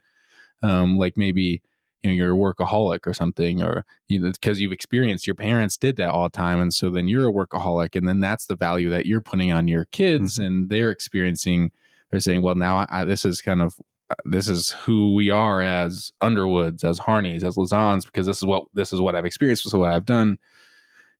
um 0.63 0.97
like 0.97 1.17
maybe 1.17 1.61
you 2.03 2.09
know 2.09 2.15
you're 2.15 2.33
a 2.33 2.53
workaholic 2.53 3.05
or 3.05 3.13
something 3.13 3.61
or 3.61 3.85
you 4.07 4.19
know 4.19 4.31
because 4.31 4.59
you've 4.59 4.71
experienced 4.71 5.27
your 5.27 5.35
parents 5.35 5.77
did 5.77 5.95
that 5.97 6.09
all 6.09 6.23
the 6.23 6.29
time 6.29 6.59
and 6.59 6.73
so 6.73 6.89
then 6.89 7.07
you're 7.07 7.29
a 7.29 7.33
workaholic 7.33 7.95
and 7.95 8.07
then 8.07 8.19
that's 8.19 8.45
the 8.45 8.55
value 8.55 8.89
that 8.89 9.05
you're 9.05 9.21
putting 9.21 9.51
on 9.51 9.67
your 9.67 9.85
kids 9.85 10.39
and 10.39 10.69
they're 10.69 10.91
experiencing 10.91 11.71
they're 12.11 12.19
saying 12.19 12.41
well 12.41 12.55
now 12.55 12.77
I, 12.77 12.87
I, 12.89 13.05
this 13.05 13.25
is 13.25 13.41
kind 13.41 13.61
of 13.61 13.75
uh, 14.09 14.15
this 14.25 14.47
is 14.47 14.69
who 14.69 15.13
we 15.13 15.29
are 15.29 15.61
as 15.61 16.13
underwoods 16.21 16.83
as 16.83 16.99
harneys 16.99 17.43
as 17.43 17.55
lazans 17.55 18.05
because 18.05 18.25
this 18.25 18.37
is 18.37 18.45
what 18.45 18.65
this 18.73 18.93
is 18.93 19.01
what 19.01 19.15
i've 19.15 19.25
experienced 19.25 19.63
this 19.63 19.73
is 19.73 19.77
what 19.77 19.91
i've 19.91 20.05
done. 20.05 20.37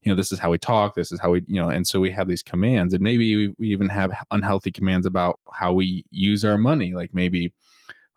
You 0.04 0.14
know 0.14 0.16
this 0.16 0.32
is 0.32 0.40
how 0.40 0.52
we 0.52 0.58
talk 0.58 0.96
this 0.96 1.12
is 1.12 1.20
how 1.20 1.32
we 1.32 1.44
you 1.48 1.60
know 1.60 1.70
and 1.70 1.86
so 1.86 2.00
we 2.00 2.12
have 2.12 2.30
these 2.30 2.44
commands 2.44 2.94
and 2.94 3.04
maybe 3.04 3.36
we, 3.36 3.56
we 3.58 3.68
even 3.70 3.90
have 3.90 4.14
unhealthy 4.32 4.72
commands 4.72 5.06
about 5.06 5.40
how 5.52 5.74
we 5.74 6.06
use 6.12 6.46
our 6.46 6.58
money 6.58 6.94
like 6.94 7.14
maybe 7.14 7.52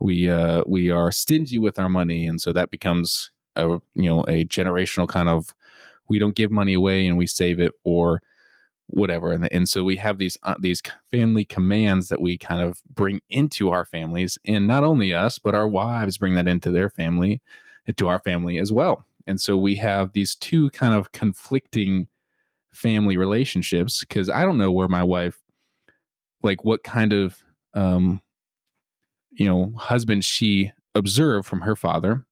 we 0.00 0.28
uh 0.30 0.62
we 0.66 0.90
are 0.90 1.12
stingy 1.12 1.58
with 1.58 1.78
our 1.78 1.88
money 1.88 2.26
and 2.26 2.40
so 2.40 2.52
that 2.52 2.70
becomes 2.70 3.30
a 3.56 3.68
you 3.94 4.08
know 4.08 4.22
a 4.24 4.44
generational 4.46 5.08
kind 5.08 5.28
of 5.28 5.54
we 6.08 6.18
don't 6.18 6.34
give 6.34 6.50
money 6.50 6.74
away 6.74 7.06
and 7.06 7.16
we 7.16 7.26
save 7.26 7.60
it 7.60 7.72
or 7.84 8.20
whatever 8.88 9.30
and, 9.30 9.50
and 9.52 9.68
so 9.68 9.84
we 9.84 9.96
have 9.96 10.18
these 10.18 10.36
uh, 10.42 10.54
these 10.58 10.82
family 11.12 11.44
commands 11.44 12.08
that 12.08 12.20
we 12.20 12.36
kind 12.36 12.60
of 12.60 12.80
bring 12.92 13.20
into 13.30 13.70
our 13.70 13.84
families 13.84 14.36
and 14.46 14.66
not 14.66 14.82
only 14.82 15.14
us 15.14 15.38
but 15.38 15.54
our 15.54 15.68
wives 15.68 16.18
bring 16.18 16.34
that 16.34 16.48
into 16.48 16.70
their 16.70 16.90
family 16.90 17.40
into 17.86 18.08
our 18.08 18.18
family 18.20 18.58
as 18.58 18.72
well 18.72 19.04
and 19.26 19.40
so 19.40 19.56
we 19.56 19.76
have 19.76 20.12
these 20.12 20.34
two 20.34 20.70
kind 20.70 20.94
of 20.94 21.12
conflicting 21.12 22.08
family 22.72 23.16
relationships 23.16 24.00
because 24.00 24.28
i 24.28 24.44
don't 24.44 24.58
know 24.58 24.72
where 24.72 24.88
my 24.88 25.04
wife 25.04 25.38
like 26.42 26.64
what 26.64 26.82
kind 26.82 27.12
of 27.12 27.36
um 27.74 28.20
you 29.32 29.46
know 29.46 29.72
husband 29.76 30.24
she 30.24 30.72
observed 30.94 31.46
from 31.46 31.60
her 31.60 31.76
father 31.76 32.24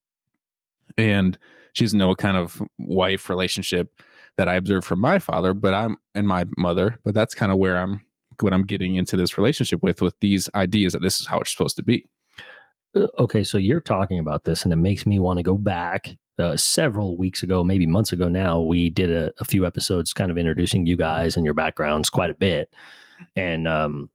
and 0.97 1.39
she 1.73 1.85
doesn't 1.85 1.99
know 1.99 2.09
what 2.09 2.19
kind 2.19 2.37
of 2.37 2.61
wife 2.79 3.29
relationship 3.31 4.03
that 4.37 4.49
i 4.49 4.55
observed 4.55 4.87
from 4.87 5.01
my 5.01 5.19
father 5.19 5.55
but 5.55 5.75
i'm 5.75 5.97
and 6.15 6.27
my 6.27 6.45
mother 6.57 6.99
but 7.05 7.15
that's 7.15 7.35
kind 7.35 7.53
of 7.53 7.59
where 7.59 7.79
i'm 7.79 8.01
what 8.41 8.53
i'm 8.53 8.65
getting 8.65 8.97
into 8.97 9.17
this 9.17 9.39
relationship 9.39 9.83
with 9.83 10.01
with 10.03 10.15
these 10.21 10.49
ideas 10.55 10.93
that 10.93 11.03
this 11.03 11.21
is 11.21 11.27
how 11.27 11.39
it's 11.39 11.51
supposed 11.51 11.77
to 11.77 11.83
be 11.83 12.05
Uh, 12.95 13.07
Okay, 13.19 13.45
so 13.45 13.59
you're 13.59 13.81
talking 13.81 14.19
about 14.19 14.45
this, 14.45 14.65
and 14.65 14.73
it 14.73 14.77
makes 14.77 15.07
me 15.07 15.19
want 15.19 15.39
to 15.39 15.43
go 15.43 15.57
back. 15.57 16.17
Uh, 16.39 16.57
several 16.57 17.17
weeks 17.17 17.43
ago, 17.43 17.65
maybe 17.65 17.85
months 17.85 18.13
ago 18.13 18.29
now, 18.29 18.61
we 18.61 18.91
did 18.91 19.11
a, 19.11 19.33
a 19.41 19.45
few 19.45 19.67
episodes 19.67 20.13
kind 20.13 20.31
of 20.31 20.39
introducing 20.39 20.87
you 20.87 20.97
guys 20.97 21.37
and 21.37 21.45
your 21.45 21.53
backgrounds 21.55 22.09
quite 22.09 22.31
a 22.31 22.35
bit. 22.35 22.73
And 23.35 23.67
um, 23.67 24.09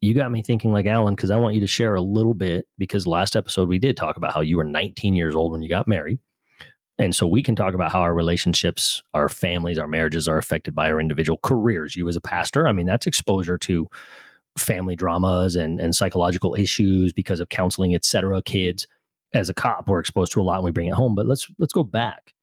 you 0.00 0.14
got 0.14 0.32
me 0.32 0.42
thinking 0.42 0.72
like 0.72 0.86
Alan, 0.86 1.14
because 1.14 1.30
I 1.30 1.36
want 1.36 1.54
you 1.54 1.60
to 1.60 1.66
share 1.66 1.94
a 1.94 2.00
little 2.00 2.34
bit. 2.34 2.66
Because 2.78 3.06
last 3.06 3.36
episode, 3.36 3.68
we 3.68 3.78
did 3.78 3.96
talk 3.96 4.16
about 4.16 4.32
how 4.32 4.40
you 4.40 4.56
were 4.56 4.64
19 4.64 5.14
years 5.14 5.34
old 5.34 5.52
when 5.52 5.62
you 5.62 5.68
got 5.68 5.88
married. 5.88 6.18
And 6.98 7.14
so 7.14 7.26
we 7.26 7.42
can 7.42 7.56
talk 7.56 7.72
about 7.72 7.92
how 7.92 8.00
our 8.00 8.14
relationships, 8.14 9.02
our 9.14 9.28
families, 9.28 9.78
our 9.78 9.88
marriages 9.88 10.28
are 10.28 10.36
affected 10.36 10.74
by 10.74 10.90
our 10.90 11.00
individual 11.00 11.38
careers. 11.42 11.96
You 11.96 12.08
as 12.08 12.16
a 12.16 12.20
pastor, 12.20 12.68
I 12.68 12.72
mean, 12.72 12.86
that's 12.86 13.06
exposure 13.06 13.56
to 13.58 13.88
family 14.58 14.96
dramas 14.96 15.56
and 15.56 15.80
and 15.80 15.94
psychological 15.94 16.54
issues 16.54 17.12
because 17.12 17.40
of 17.40 17.48
counseling, 17.48 17.94
et 17.94 18.04
cetera. 18.04 18.42
Kids, 18.42 18.86
as 19.32 19.48
a 19.48 19.54
cop, 19.54 19.88
we're 19.88 20.00
exposed 20.00 20.32
to 20.32 20.40
a 20.40 20.42
lot 20.42 20.62
when 20.62 20.66
we 20.66 20.72
bring 20.72 20.88
it 20.88 20.94
home. 20.94 21.14
But 21.14 21.26
let's 21.26 21.46
let's 21.58 21.72
go 21.72 21.84
back. 21.84 22.34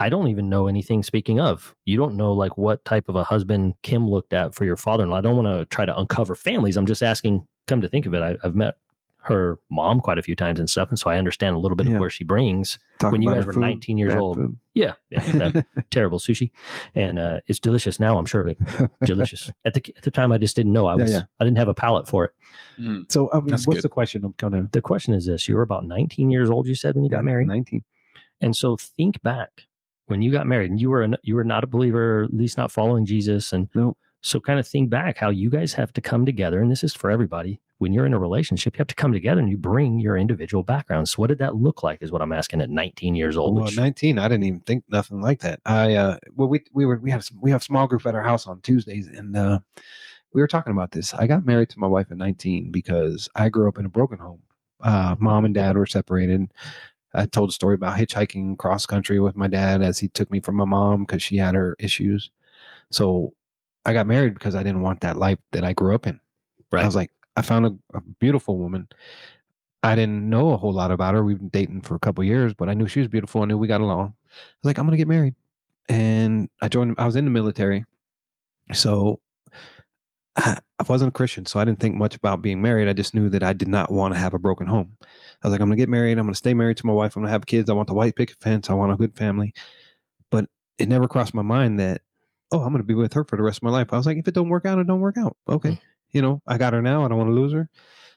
I 0.00 0.08
don't 0.08 0.28
even 0.28 0.48
know 0.48 0.66
anything. 0.66 1.02
Speaking 1.02 1.40
of, 1.40 1.74
you 1.84 1.96
don't 1.96 2.16
know 2.16 2.32
like 2.32 2.58
what 2.58 2.84
type 2.84 3.08
of 3.08 3.16
a 3.16 3.24
husband 3.24 3.74
Kim 3.82 4.08
looked 4.08 4.32
at 4.32 4.54
for 4.54 4.64
your 4.64 4.76
father-in-law. 4.76 5.16
I 5.16 5.20
don't 5.20 5.36
want 5.42 5.48
to 5.58 5.64
try 5.66 5.84
to 5.86 5.96
uncover 5.98 6.34
families. 6.34 6.76
I'm 6.76 6.86
just 6.86 7.02
asking. 7.02 7.46
Come 7.66 7.80
to 7.80 7.88
think 7.88 8.04
of 8.04 8.12
it, 8.12 8.20
I, 8.20 8.36
I've 8.44 8.54
met 8.54 8.74
her 9.22 9.58
mom 9.70 10.00
quite 10.00 10.18
a 10.18 10.22
few 10.22 10.36
times 10.36 10.60
and 10.60 10.68
stuff, 10.68 10.90
and 10.90 10.98
so 10.98 11.08
I 11.08 11.16
understand 11.16 11.56
a 11.56 11.58
little 11.58 11.76
bit 11.76 11.86
Yeah. 11.86 11.94
of 11.94 12.00
where 12.00 12.10
she 12.10 12.24
brings. 12.24 12.78
Talk 12.98 13.10
When 13.12 13.22
you 13.22 13.30
guys 13.32 13.46
were 13.46 13.54
food, 13.54 13.60
19 13.60 13.96
years 13.96 14.14
old. 14.14 14.36
food. 14.36 14.58
Yeah, 14.74 14.92
yeah 15.08 15.20
that 15.32 15.64
terrible 15.90 16.18
sushi, 16.18 16.50
and 16.94 17.18
uh, 17.18 17.40
it's 17.46 17.58
delicious 17.58 17.98
now. 17.98 18.18
I'm 18.18 18.26
sure, 18.26 18.46
like, 18.46 18.58
delicious. 19.04 19.50
At 19.64 19.72
the 19.72 19.94
at 19.96 20.02
the 20.02 20.10
time, 20.10 20.30
I 20.30 20.36
just 20.36 20.56
didn't 20.56 20.74
know. 20.74 20.86
I 20.86 20.94
was 20.94 21.10
yeah. 21.10 21.22
I 21.40 21.44
didn't 21.44 21.56
have 21.56 21.68
a 21.68 21.74
palate 21.74 22.06
for 22.06 22.26
it. 22.26 22.32
Mm. 22.78 23.10
So, 23.10 23.30
I 23.32 23.36
mean, 23.40 23.52
what's 23.52 23.64
good. 23.64 23.80
the 23.82 23.88
question? 23.88 24.22
I'm 24.26 24.34
kind 24.34 24.54
of 24.56 24.70
The 24.72 24.82
question 24.82 25.14
is 25.14 25.24
this: 25.24 25.48
You 25.48 25.54
were 25.56 25.62
about 25.62 25.86
19 25.86 26.30
years 26.30 26.50
old. 26.50 26.66
You 26.66 26.74
said 26.74 26.94
when 26.96 27.04
you 27.04 27.10
got 27.10 27.24
married, 27.24 27.48
19. 27.48 27.82
and 28.42 28.54
so 28.54 28.76
think 28.76 29.22
back 29.22 29.62
when 30.06 30.22
you 30.22 30.30
got 30.30 30.46
married, 30.46 30.70
and 30.70 30.80
you 30.80 30.90
were 30.90 31.02
an, 31.02 31.16
you 31.22 31.34
were 31.34 31.44
not 31.44 31.64
a 31.64 31.66
believer, 31.66 32.24
at 32.24 32.34
least 32.34 32.56
not 32.58 32.70
following 32.72 33.06
Jesus, 33.06 33.52
and 33.52 33.68
Nope. 33.74 33.96
so 34.22 34.40
kind 34.40 34.58
of 34.60 34.66
think 34.66 34.90
back 34.90 35.18
how 35.18 35.30
you 35.30 35.50
guys 35.50 35.74
have 35.74 35.92
to 35.94 36.00
come 36.00 36.26
together, 36.26 36.60
and 36.60 36.70
this 36.70 36.84
is 36.84 36.94
for 36.94 37.10
everybody. 37.10 37.60
When 37.78 37.92
you're 37.92 38.06
in 38.06 38.14
a 38.14 38.18
relationship, 38.18 38.76
you 38.76 38.78
have 38.78 38.86
to 38.86 38.94
come 38.94 39.12
together 39.12 39.40
and 39.40 39.50
you 39.50 39.56
bring 39.58 39.98
your 39.98 40.16
individual 40.16 40.62
backgrounds. 40.62 41.10
So 41.10 41.16
what 41.16 41.26
did 41.26 41.38
that 41.38 41.56
look 41.56 41.82
like? 41.82 42.00
Is 42.02 42.12
what 42.12 42.22
I'm 42.22 42.32
asking 42.32 42.62
at 42.62 42.70
19 42.70 43.16
years 43.16 43.36
old. 43.36 43.56
Well, 43.56 43.64
which- 43.64 43.76
19, 43.76 44.16
I 44.18 44.28
didn't 44.28 44.44
even 44.44 44.60
think 44.60 44.84
nothing 44.88 45.20
like 45.20 45.40
that. 45.40 45.60
I 45.66 45.94
uh 45.94 46.16
well 46.34 46.48
we 46.48 46.60
we 46.72 46.86
were 46.86 46.98
we 46.98 47.10
have 47.10 47.28
we 47.40 47.50
have 47.50 47.64
small 47.64 47.88
group 47.88 48.06
at 48.06 48.14
our 48.14 48.22
house 48.22 48.46
on 48.46 48.60
Tuesdays 48.60 49.08
and 49.08 49.36
uh 49.36 49.58
we 50.32 50.40
were 50.40 50.46
talking 50.48 50.70
about 50.72 50.92
this. 50.92 51.12
I 51.14 51.26
got 51.26 51.44
married 51.44 51.68
to 51.70 51.78
my 51.80 51.88
wife 51.88 52.06
at 52.10 52.16
19 52.16 52.70
because 52.70 53.28
I 53.34 53.48
grew 53.48 53.68
up 53.68 53.76
in 53.78 53.84
a 53.86 53.90
broken 53.90 54.18
home. 54.18 54.40
Uh 54.80 55.16
mom 55.18 55.44
and 55.44 55.52
dad 55.54 55.76
were 55.76 55.84
separated. 55.86 56.52
I 57.14 57.26
told 57.26 57.50
a 57.50 57.52
story 57.52 57.74
about 57.74 57.96
hitchhiking 57.96 58.58
cross 58.58 58.86
country 58.86 59.20
with 59.20 59.36
my 59.36 59.46
dad 59.46 59.82
as 59.82 59.98
he 59.98 60.08
took 60.08 60.30
me 60.30 60.40
from 60.40 60.56
my 60.56 60.64
mom 60.64 61.04
because 61.04 61.22
she 61.22 61.36
had 61.36 61.54
her 61.54 61.76
issues. 61.78 62.30
So 62.90 63.34
I 63.86 63.92
got 63.92 64.06
married 64.06 64.34
because 64.34 64.54
I 64.54 64.62
didn't 64.62 64.82
want 64.82 65.00
that 65.00 65.16
life 65.16 65.38
that 65.52 65.64
I 65.64 65.72
grew 65.72 65.94
up 65.94 66.06
in. 66.06 66.20
I 66.82 66.86
was 66.86 66.96
like, 66.96 67.10
I 67.36 67.42
found 67.42 67.66
a, 67.66 67.96
a 67.96 68.00
beautiful 68.20 68.58
woman. 68.58 68.88
I 69.82 69.94
didn't 69.94 70.28
know 70.28 70.52
a 70.52 70.56
whole 70.56 70.72
lot 70.72 70.90
about 70.90 71.14
her. 71.14 71.22
We've 71.22 71.38
been 71.38 71.50
dating 71.50 71.82
for 71.82 71.94
a 71.94 71.98
couple 71.98 72.24
years, 72.24 72.54
but 72.54 72.68
I 72.68 72.74
knew 72.74 72.88
she 72.88 73.00
was 73.00 73.08
beautiful. 73.08 73.42
I 73.42 73.44
knew 73.44 73.58
we 73.58 73.68
got 73.68 73.82
along. 73.82 74.14
I 74.26 74.30
was 74.62 74.64
like, 74.64 74.78
I'm 74.78 74.86
gonna 74.86 74.96
get 74.96 75.08
married, 75.08 75.34
and 75.88 76.48
I 76.62 76.68
joined. 76.68 76.94
I 76.98 77.06
was 77.06 77.16
in 77.16 77.26
the 77.26 77.30
military, 77.30 77.84
so 78.72 79.20
I, 80.36 80.58
I 80.78 80.84
wasn't 80.88 81.10
a 81.10 81.12
Christian, 81.12 81.46
so 81.46 81.60
I 81.60 81.64
didn't 81.64 81.78
think 81.80 81.94
much 81.94 82.16
about 82.16 82.42
being 82.42 82.60
married. 82.60 82.88
I 82.88 82.92
just 82.94 83.14
knew 83.14 83.28
that 83.30 83.42
I 83.44 83.52
did 83.52 83.68
not 83.68 83.92
want 83.92 84.12
to 84.14 84.18
have 84.20 84.34
a 84.34 84.38
broken 84.38 84.66
home. 84.66 84.96
I 85.02 85.06
was 85.46 85.52
like, 85.52 85.60
I'm 85.60 85.68
gonna 85.68 85.76
get 85.76 85.88
married. 85.88 86.18
I'm 86.18 86.26
gonna 86.26 86.34
stay 86.34 86.52
married 86.54 86.76
to 86.78 86.86
my 86.86 86.92
wife. 86.92 87.14
I'm 87.16 87.22
gonna 87.22 87.30
have 87.32 87.46
kids. 87.46 87.70
I 87.70 87.74
want 87.74 87.88
the 87.88 87.94
white 87.94 88.16
picket 88.16 88.36
fence. 88.40 88.68
I 88.70 88.74
want 88.74 88.92
a 88.92 88.96
good 88.96 89.16
family. 89.16 89.54
But 90.30 90.46
it 90.78 90.88
never 90.88 91.06
crossed 91.06 91.32
my 91.34 91.42
mind 91.42 91.78
that, 91.78 92.00
oh, 92.50 92.60
I'm 92.62 92.72
gonna 92.72 92.82
be 92.82 92.94
with 92.94 93.12
her 93.12 93.24
for 93.24 93.36
the 93.36 93.42
rest 93.44 93.58
of 93.58 93.62
my 93.62 93.70
life. 93.70 93.92
I 93.92 93.96
was 93.96 94.06
like, 94.06 94.16
if 94.16 94.26
it 94.26 94.34
don't 94.34 94.48
work 94.48 94.66
out, 94.66 94.78
it 94.78 94.86
don't 94.88 95.00
work 95.00 95.16
out. 95.16 95.36
Okay, 95.48 95.70
Mm. 95.70 95.80
you 96.10 96.22
know, 96.22 96.42
I 96.46 96.58
got 96.58 96.72
her 96.72 96.82
now. 96.82 97.04
I 97.04 97.08
don't 97.08 97.18
want 97.18 97.28
to 97.30 97.34
lose 97.34 97.52
her. 97.52 97.68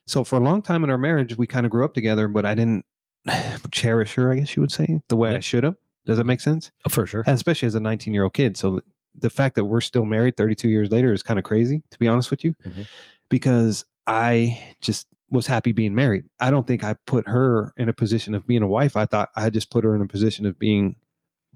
So 0.08 0.24
for 0.24 0.38
a 0.38 0.40
long 0.40 0.62
time 0.64 0.84
in 0.84 0.90
our 0.90 0.98
marriage, 0.98 1.38
we 1.38 1.46
kind 1.46 1.66
of 1.66 1.72
grew 1.72 1.86
up 1.86 1.94
together, 1.94 2.28
but 2.28 2.46
I 2.46 2.56
didn't 2.56 2.86
cherish 3.72 4.16
her. 4.16 4.32
I 4.32 4.38
guess 4.38 4.56
you 4.56 4.62
would 4.62 4.72
say 4.72 5.00
the 5.10 5.16
way 5.16 5.36
I 5.36 5.42
should 5.42 5.64
have. 5.64 5.76
Does 6.06 6.18
that 6.18 6.24
make 6.26 6.40
sense? 6.42 6.72
for 6.90 7.06
sure. 7.06 7.24
Especially 7.28 7.68
as 7.68 7.76
a 7.76 7.80
19 7.82 8.14
year 8.14 8.24
old 8.24 8.34
kid. 8.34 8.58
So 8.58 8.82
the 9.18 9.30
fact 9.30 9.56
that 9.56 9.66
we're 9.66 9.82
still 9.82 10.06
married 10.06 10.38
32 10.38 10.70
years 10.70 10.92
later 10.92 11.12
is 11.14 11.24
kind 11.24 11.38
of 11.40 11.44
crazy, 11.46 11.82
to 11.92 12.00
be 12.00 12.08
honest 12.08 12.30
with 12.32 12.44
you, 12.44 12.54
Mhm. 12.66 12.88
because 13.30 13.86
I 14.06 14.62
just 14.82 15.08
was 15.30 15.48
happy 15.48 15.72
being 15.74 15.94
married. 15.96 16.26
I 16.40 16.52
don't 16.52 16.66
think 16.66 16.84
I 16.84 16.96
put 17.06 17.28
her 17.28 17.74
in 17.78 17.90
a 17.90 17.94
position 17.94 18.34
of 18.36 18.48
being 18.48 18.62
a 18.64 18.68
wife. 18.68 18.96
I 18.96 19.06
thought 19.06 19.30
I 19.36 19.50
just 19.50 19.70
put 19.72 19.84
her 19.84 19.96
in 19.96 20.02
a 20.02 20.08
position 20.08 20.46
of 20.46 20.58
being 20.58 20.96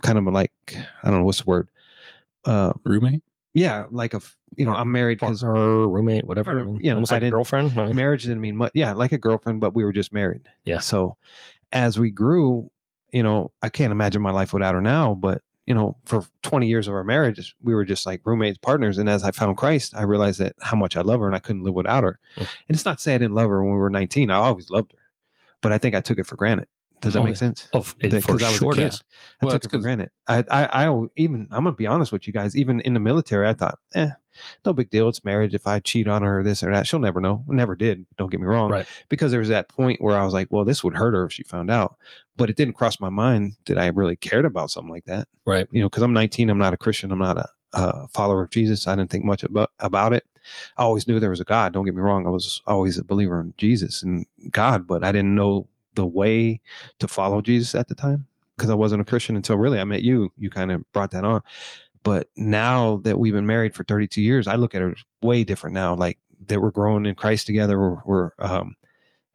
kind 0.01 0.17
of 0.17 0.25
like, 0.25 0.51
I 1.03 1.09
don't 1.09 1.19
know 1.19 1.23
what's 1.25 1.39
the 1.41 1.49
word. 1.49 1.69
Uh, 2.43 2.73
Roommate? 2.83 3.21
yeah, 3.53 3.85
like 3.91 4.13
a 4.13 4.21
you 4.57 4.65
know, 4.65 4.73
I'm 4.73 4.91
married 4.91 5.19
because 5.19 5.41
her 5.41 5.87
roommate, 5.87 6.25
whatever. 6.25 6.59
Or, 6.59 6.81
you 6.81 6.89
know, 6.89 6.95
almost 6.95 7.11
like 7.13 7.23
a 7.23 7.29
girlfriend. 7.29 7.73
right? 7.77 7.95
marriage 7.95 8.23
didn't 8.23 8.41
mean 8.41 8.57
much. 8.57 8.71
Yeah, 8.73 8.91
like 8.91 9.13
a 9.13 9.17
girlfriend, 9.17 9.61
but 9.61 9.73
we 9.73 9.85
were 9.85 9.93
just 9.93 10.11
married. 10.11 10.41
Yeah. 10.65 10.79
So 10.79 11.15
as 11.71 11.97
we 11.97 12.11
grew, 12.11 12.69
you 13.13 13.23
know, 13.23 13.51
I 13.61 13.69
can't 13.69 13.91
imagine 13.93 14.21
my 14.21 14.31
life 14.31 14.51
without 14.51 14.73
her 14.75 14.81
now, 14.81 15.13
but 15.13 15.41
you 15.67 15.73
know, 15.75 15.95
for 16.05 16.23
20 16.43 16.67
years 16.67 16.87
of 16.87 16.93
our 16.93 17.03
marriage, 17.03 17.55
we 17.61 17.73
were 17.75 17.85
just 17.85 18.05
like 18.05 18.21
roommates, 18.25 18.57
partners. 18.57 18.97
And 18.97 19.07
as 19.09 19.23
I 19.23 19.31
found 19.31 19.57
Christ, 19.57 19.93
I 19.95 20.01
realized 20.03 20.39
that 20.39 20.55
how 20.61 20.75
much 20.75 20.97
I 20.97 21.01
love 21.01 21.19
her 21.19 21.27
and 21.27 21.35
I 21.35 21.39
couldn't 21.39 21.63
live 21.63 21.75
without 21.75 22.03
her. 22.03 22.19
Yeah. 22.35 22.43
And 22.67 22.75
it's 22.75 22.85
not 22.85 22.97
to 22.97 23.03
say 23.03 23.13
I 23.15 23.17
didn't 23.19 23.35
love 23.35 23.49
her 23.49 23.63
when 23.63 23.73
we 23.73 23.77
were 23.79 23.89
19. 23.89 24.31
I 24.31 24.35
always 24.37 24.69
loved 24.69 24.93
her, 24.93 24.97
but 25.61 25.71
I 25.71 25.77
think 25.77 25.93
I 25.95 26.01
took 26.01 26.17
it 26.17 26.25
for 26.25 26.35
granted. 26.35 26.67
Does 26.99 27.13
that 27.13 27.19
Oh, 27.19 27.23
make 27.23 27.31
yeah. 27.31 27.37
sense? 27.39 27.67
Oh, 27.73 27.79
f- 27.79 27.95
That- 27.99 28.21
for 28.23 28.31
I 28.31 28.35
was 28.35 28.55
sure. 28.57 28.75
Yes. 28.75 29.01
I 29.41 29.45
Well, 29.45 29.53
took 29.53 29.65
it 29.65 29.71
for 29.71 29.79
granted. 29.79 30.09
I, 30.27 30.43
I, 30.51 30.85
I 30.87 31.03
even, 31.15 31.47
I'm 31.51 31.63
gonna 31.63 31.75
be 31.75 31.87
honest 31.87 32.11
with 32.11 32.27
you 32.27 32.33
guys. 32.33 32.55
Even 32.55 32.79
in 32.81 32.93
the 32.93 32.99
military, 32.99 33.47
I 33.47 33.53
thought, 33.53 33.77
eh, 33.95 34.09
no 34.65 34.73
big 34.73 34.89
deal. 34.89 35.09
It's 35.09 35.23
marriage. 35.23 35.53
If 35.53 35.67
I 35.67 35.79
cheat 35.79 36.07
on 36.07 36.23
her, 36.23 36.43
this 36.43 36.63
or 36.63 36.71
that, 36.71 36.87
she'll 36.87 36.99
never 36.99 37.21
know. 37.21 37.43
Never 37.47 37.75
did. 37.75 38.05
Don't 38.17 38.29
get 38.29 38.39
me 38.39 38.47
wrong. 38.47 38.71
Right. 38.71 38.87
Because 39.09 39.31
there 39.31 39.39
was 39.39 39.49
that 39.49 39.69
point 39.69 40.01
where 40.01 40.17
I 40.17 40.23
was 40.23 40.33
like, 40.33 40.47
well, 40.49 40.65
this 40.65 40.83
would 40.83 40.95
hurt 40.95 41.13
her 41.13 41.25
if 41.25 41.33
she 41.33 41.43
found 41.43 41.69
out. 41.69 41.95
But 42.37 42.49
it 42.49 42.55
didn't 42.55 42.75
cross 42.75 42.99
my 42.99 43.09
mind 43.09 43.53
that 43.65 43.77
I 43.77 43.87
really 43.87 44.15
cared 44.15 44.45
about 44.45 44.71
something 44.71 44.91
like 44.91 45.05
that. 45.05 45.27
Right. 45.45 45.67
You 45.71 45.81
know, 45.81 45.89
because 45.89 46.03
I'm 46.03 46.13
19. 46.13 46.49
I'm 46.49 46.57
not 46.57 46.73
a 46.73 46.77
Christian. 46.77 47.11
I'm 47.11 47.19
not 47.19 47.37
a, 47.37 47.49
a 47.73 48.07
follower 48.09 48.43
of 48.43 48.49
Jesus. 48.49 48.87
I 48.87 48.95
didn't 48.95 49.11
think 49.11 49.25
much 49.25 49.43
about 49.43 49.71
about 49.79 50.13
it. 50.13 50.25
I 50.77 50.83
always 50.83 51.07
knew 51.07 51.19
there 51.19 51.29
was 51.29 51.39
a 51.39 51.45
God. 51.45 51.73
Don't 51.73 51.85
get 51.85 51.95
me 51.95 52.01
wrong. 52.01 52.25
I 52.25 52.29
was 52.29 52.61
always 52.65 52.97
a 52.97 53.03
believer 53.03 53.39
in 53.39 53.53
Jesus 53.57 54.01
and 54.01 54.25
God, 54.49 54.87
but 54.87 55.03
I 55.03 55.11
didn't 55.11 55.35
know 55.35 55.67
the 55.95 56.05
way 56.05 56.61
to 56.99 57.07
follow 57.07 57.41
Jesus 57.41 57.75
at 57.75 57.87
the 57.87 57.95
time 57.95 58.27
because 58.55 58.69
I 58.69 58.75
wasn't 58.75 59.01
a 59.01 59.05
Christian 59.05 59.35
until 59.35 59.57
really 59.57 59.79
I 59.79 59.83
met 59.83 60.03
you. 60.03 60.31
You 60.37 60.49
kind 60.49 60.71
of 60.71 60.89
brought 60.93 61.11
that 61.11 61.25
on. 61.25 61.41
But 62.03 62.29
now 62.35 62.97
that 63.03 63.19
we've 63.19 63.33
been 63.33 63.45
married 63.45 63.75
for 63.75 63.83
32 63.83 64.21
years, 64.21 64.47
I 64.47 64.55
look 64.55 64.73
at 64.73 64.81
it 64.81 64.97
way 65.21 65.43
different 65.43 65.73
now. 65.73 65.95
Like 65.95 66.17
that 66.47 66.61
we're 66.61 66.71
growing 66.71 67.05
in 67.05 67.15
Christ 67.15 67.45
together. 67.45 67.79
We're, 67.79 67.97
we're 68.05 68.31
um, 68.39 68.75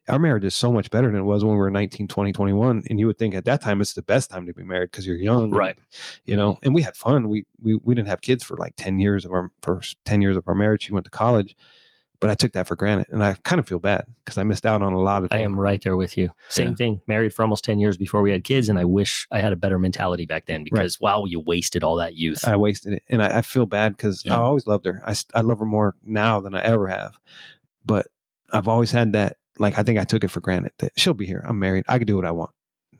our 0.08 0.18
marriage 0.18 0.44
is 0.44 0.54
so 0.54 0.72
much 0.72 0.90
better 0.90 1.10
than 1.10 1.20
it 1.20 1.24
was 1.24 1.44
when 1.44 1.54
we 1.54 1.58
were 1.58 1.70
19, 1.70 2.06
20, 2.06 2.32
21. 2.32 2.84
And 2.88 3.00
you 3.00 3.06
would 3.06 3.18
think 3.18 3.34
at 3.34 3.44
that 3.46 3.60
time 3.60 3.80
it's 3.80 3.94
the 3.94 4.02
best 4.02 4.30
time 4.30 4.46
to 4.46 4.54
be 4.54 4.62
married 4.62 4.90
because 4.90 5.06
you're 5.06 5.16
young. 5.16 5.50
Right. 5.50 5.76
You 6.24 6.36
know, 6.36 6.58
and 6.62 6.74
we 6.74 6.82
had 6.82 6.96
fun. 6.96 7.28
We, 7.28 7.44
we 7.60 7.76
we 7.76 7.94
didn't 7.94 8.08
have 8.08 8.20
kids 8.20 8.44
for 8.44 8.56
like 8.56 8.74
10 8.76 9.00
years 9.00 9.24
of 9.24 9.32
our 9.32 9.50
first 9.62 9.96
10 10.04 10.22
years 10.22 10.36
of 10.36 10.46
our 10.46 10.54
marriage. 10.54 10.84
She 10.84 10.92
went 10.92 11.04
to 11.04 11.10
college. 11.10 11.56
But 12.20 12.30
I 12.30 12.34
took 12.34 12.52
that 12.52 12.66
for 12.66 12.76
granted. 12.76 13.08
And 13.10 13.22
I 13.22 13.34
kind 13.44 13.58
of 13.58 13.68
feel 13.68 13.78
bad 13.78 14.06
because 14.24 14.38
I 14.38 14.42
missed 14.42 14.64
out 14.64 14.82
on 14.82 14.92
a 14.92 14.98
lot 14.98 15.22
of 15.22 15.30
Things. 15.30 15.40
I 15.40 15.42
am 15.44 15.58
right 15.58 15.82
there 15.82 15.96
with 15.96 16.16
you. 16.16 16.30
Same 16.48 16.70
Yeah. 16.70 16.74
thing. 16.74 17.00
Married 17.06 17.34
for 17.34 17.42
almost 17.42 17.64
10 17.64 17.78
years 17.78 17.96
before 17.96 18.22
we 18.22 18.30
had 18.30 18.44
kids. 18.44 18.68
And 18.68 18.78
I 18.78 18.84
wish 18.84 19.26
I 19.30 19.40
had 19.40 19.52
a 19.52 19.56
better 19.56 19.78
mentality 19.78 20.24
back 20.26 20.46
then 20.46 20.64
because, 20.64 21.00
wow, 21.00 21.24
you 21.24 21.40
wasted 21.40 21.84
all 21.84 21.96
that 21.96 22.14
youth. 22.14 22.46
I 22.46 22.56
wasted 22.56 22.94
it, 22.94 23.02
and 23.08 23.22
I, 23.22 23.38
I 23.38 23.42
feel 23.42 23.66
bad 23.66 23.96
because 23.96 24.24
I 24.26 24.36
always 24.36 24.66
loved 24.66 24.86
her. 24.86 25.02
I 25.06 25.14
I 25.34 25.40
love 25.42 25.58
her 25.58 25.66
more 25.66 25.94
now 26.04 26.40
than 26.40 26.54
I 26.54 26.62
ever 26.62 26.86
have, 26.88 27.18
but 27.84 28.06
I've 28.52 28.68
always 28.68 28.90
had 28.90 29.12
that. 29.12 29.36
Like 29.58 29.78
I 29.78 29.82
think 29.82 29.98
I 29.98 30.04
took 30.04 30.22
it 30.24 30.28
for 30.28 30.40
granted 30.40 30.72
that 30.78 30.92
she'll 30.96 31.14
be 31.14 31.26
here. 31.26 31.44
I'm 31.46 31.58
married. 31.58 31.84
I 31.88 31.98
can 31.98 32.06
do 32.06 32.16
what 32.16 32.26
I 32.26 32.30
want. 32.30 32.50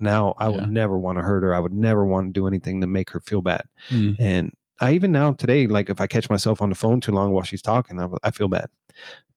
Now 0.00 0.35
I 0.38 0.49
would 0.49 0.70
never 0.70 0.99
want 0.99 1.18
to 1.18 1.23
hurt 1.23 1.42
her. 1.42 1.54
I 1.54 1.58
would 1.58 1.73
never 1.73 2.04
want 2.04 2.28
to 2.28 2.32
do 2.32 2.46
anything 2.46 2.80
to 2.80 2.87
make 2.87 3.11
her 3.11 3.20
feel 3.20 3.42
bad. 3.42 3.64
Mm. 3.90 4.16
And 4.18 4.52
I 4.80 4.92
even 4.92 5.12
now 5.12 5.32
today, 5.32 5.66
like 5.66 5.88
if 5.90 6.00
I 6.00 6.06
catch 6.06 6.28
myself 6.28 6.61
on 6.61 6.68
the 6.68 6.75
phone 6.75 7.00
too 7.00 7.12
long 7.12 7.32
while 7.32 7.44
she's 7.44 7.62
talking, 7.62 8.00
I, 8.00 8.08
I 8.23 8.30
feel 8.30 8.49
bad. 8.49 8.68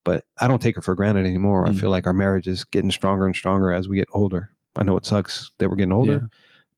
But 0.05 0.23
I 0.39 0.47
don't 0.47 0.61
take 0.61 0.75
her 0.75 0.81
for 0.81 0.95
granted 0.95 1.25
anymore. 1.25 1.65
I 1.67 1.71
Mm. 1.71 1.79
feel 1.79 1.89
like 1.89 2.07
our 2.07 2.13
marriage 2.13 2.47
is 2.47 2.63
getting 2.63 2.89
stronger 2.91 3.25
and 3.25 3.35
stronger 3.35 3.71
as 3.71 3.87
we 3.89 3.97
get 3.97 4.07
older. 4.11 4.49
I 4.75 4.83
know 4.83 4.95
it 4.97 5.05
sucks 5.05 5.51
that 5.59 5.69
we're 5.69 5.75
getting 5.75 5.91
older, 5.91 6.13
Yeah. 6.13 6.27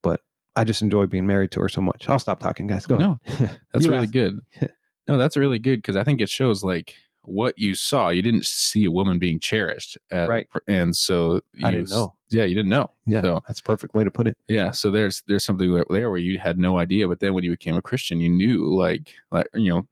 but 0.01 0.21
I 0.55 0.63
just 0.63 0.81
enjoy 0.81 1.05
being 1.05 1.27
married 1.27 1.51
to 1.51 1.61
her 1.61 1.69
so 1.69 1.81
much. 1.81 2.09
I'll 2.09 2.19
stop 2.19 2.39
talking, 2.39 2.67
guys. 2.67 2.85
Go 2.87 2.97
No. 2.97 3.19
That's 3.73 3.87
really 3.87 4.03
asked. 4.03 4.11
good. 4.13 4.39
No, 5.07 5.17
that's 5.17 5.35
really 5.35 5.57
good 5.59 5.77
because 5.79 5.95
I 5.97 6.03
think 6.03 6.21
it 6.21 6.29
shows 6.29 6.63
like 6.63 6.93
what 7.23 7.57
you 7.57 7.73
saw. 7.75 8.09
You 8.09 8.21
didn't 8.21 8.45
see 8.45 8.85
a 8.85 8.91
woman 8.91 9.17
being 9.19 9.39
cherished, 9.39 9.97
at- 10.11 10.29
Right. 10.29 10.47
And 10.67 10.95
so 10.95 11.41
I 11.63 11.71
didn't 11.71 11.89
know. 11.89 12.13
Yeah, 12.29 12.43
you 12.45 12.53
didn't 12.55 12.69
know. 12.69 12.91
Yeah, 13.07 13.21
So 13.21 13.41
that's 13.47 13.59
a 13.59 13.63
perfect 13.63 13.93
way 13.95 14.03
to 14.03 14.11
put 14.11 14.27
it. 14.27 14.37
yeah, 14.47 14.71
so 14.71 14.89
there's 14.91 15.23
there's 15.27 15.43
something 15.43 15.83
there 15.89 16.09
where 16.11 16.19
you 16.19 16.37
had 16.39 16.57
no 16.59 16.77
idea, 16.77 17.07
but 17.07 17.19
then 17.19 17.33
when 17.33 17.43
you 17.43 17.49
became 17.51 17.75
a 17.75 17.81
Christian, 17.81 18.21
you 18.21 18.29
knew 18.29 18.73
like 18.73 19.13
like 19.31 19.47
you 19.55 19.69
know 19.69 19.87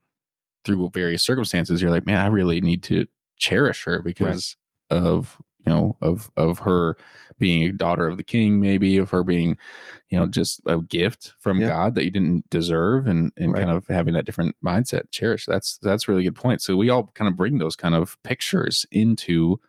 through 0.64 0.90
various 0.94 1.22
circumstances, 1.22 1.80
you're 1.82 1.90
like, 1.90 2.06
man, 2.06 2.18
I 2.18 2.28
really 2.28 2.60
need 2.60 2.82
to 2.84 3.06
cherish 3.36 3.84
her 3.84 4.02
because 4.02 4.56
of 4.90 5.40
you 5.66 5.72
know 5.72 5.96
of 6.00 6.30
of 6.36 6.58
her 6.60 6.96
being 7.38 7.62
a 7.64 7.72
daughter 7.72 8.06
of 8.08 8.16
the 8.16 8.22
king, 8.24 8.60
maybe 8.60 8.96
of 8.98 9.10
her 9.10 9.22
being 9.24 9.56
you 10.10 10.18
know 10.18 10.26
just 10.26 10.60
a 10.66 10.78
gift 10.82 11.34
from 11.38 11.60
Yeah. 11.60 11.68
God 11.68 11.94
that 11.94 12.04
you 12.04 12.10
didn't 12.10 12.48
deserve, 12.50 13.06
and 13.06 13.32
and 13.36 13.52
Right. 13.52 13.64
kind 13.64 13.70
of 13.76 13.86
having 13.88 14.14
that 14.14 14.26
different 14.26 14.56
mindset. 14.64 15.10
Cherish 15.10 15.46
that's 15.46 15.78
that's 15.82 16.08
a 16.08 16.12
really 16.12 16.24
good 16.24 16.34
point. 16.36 16.60
So 16.62 16.76
we 16.76 16.90
all 16.90 17.04
kind 17.14 17.28
of 17.28 17.36
bring 17.36 17.58
those 17.58 17.76
kind 17.76 17.94
of 17.94 18.16
pictures 18.24 18.84
into 18.90 19.60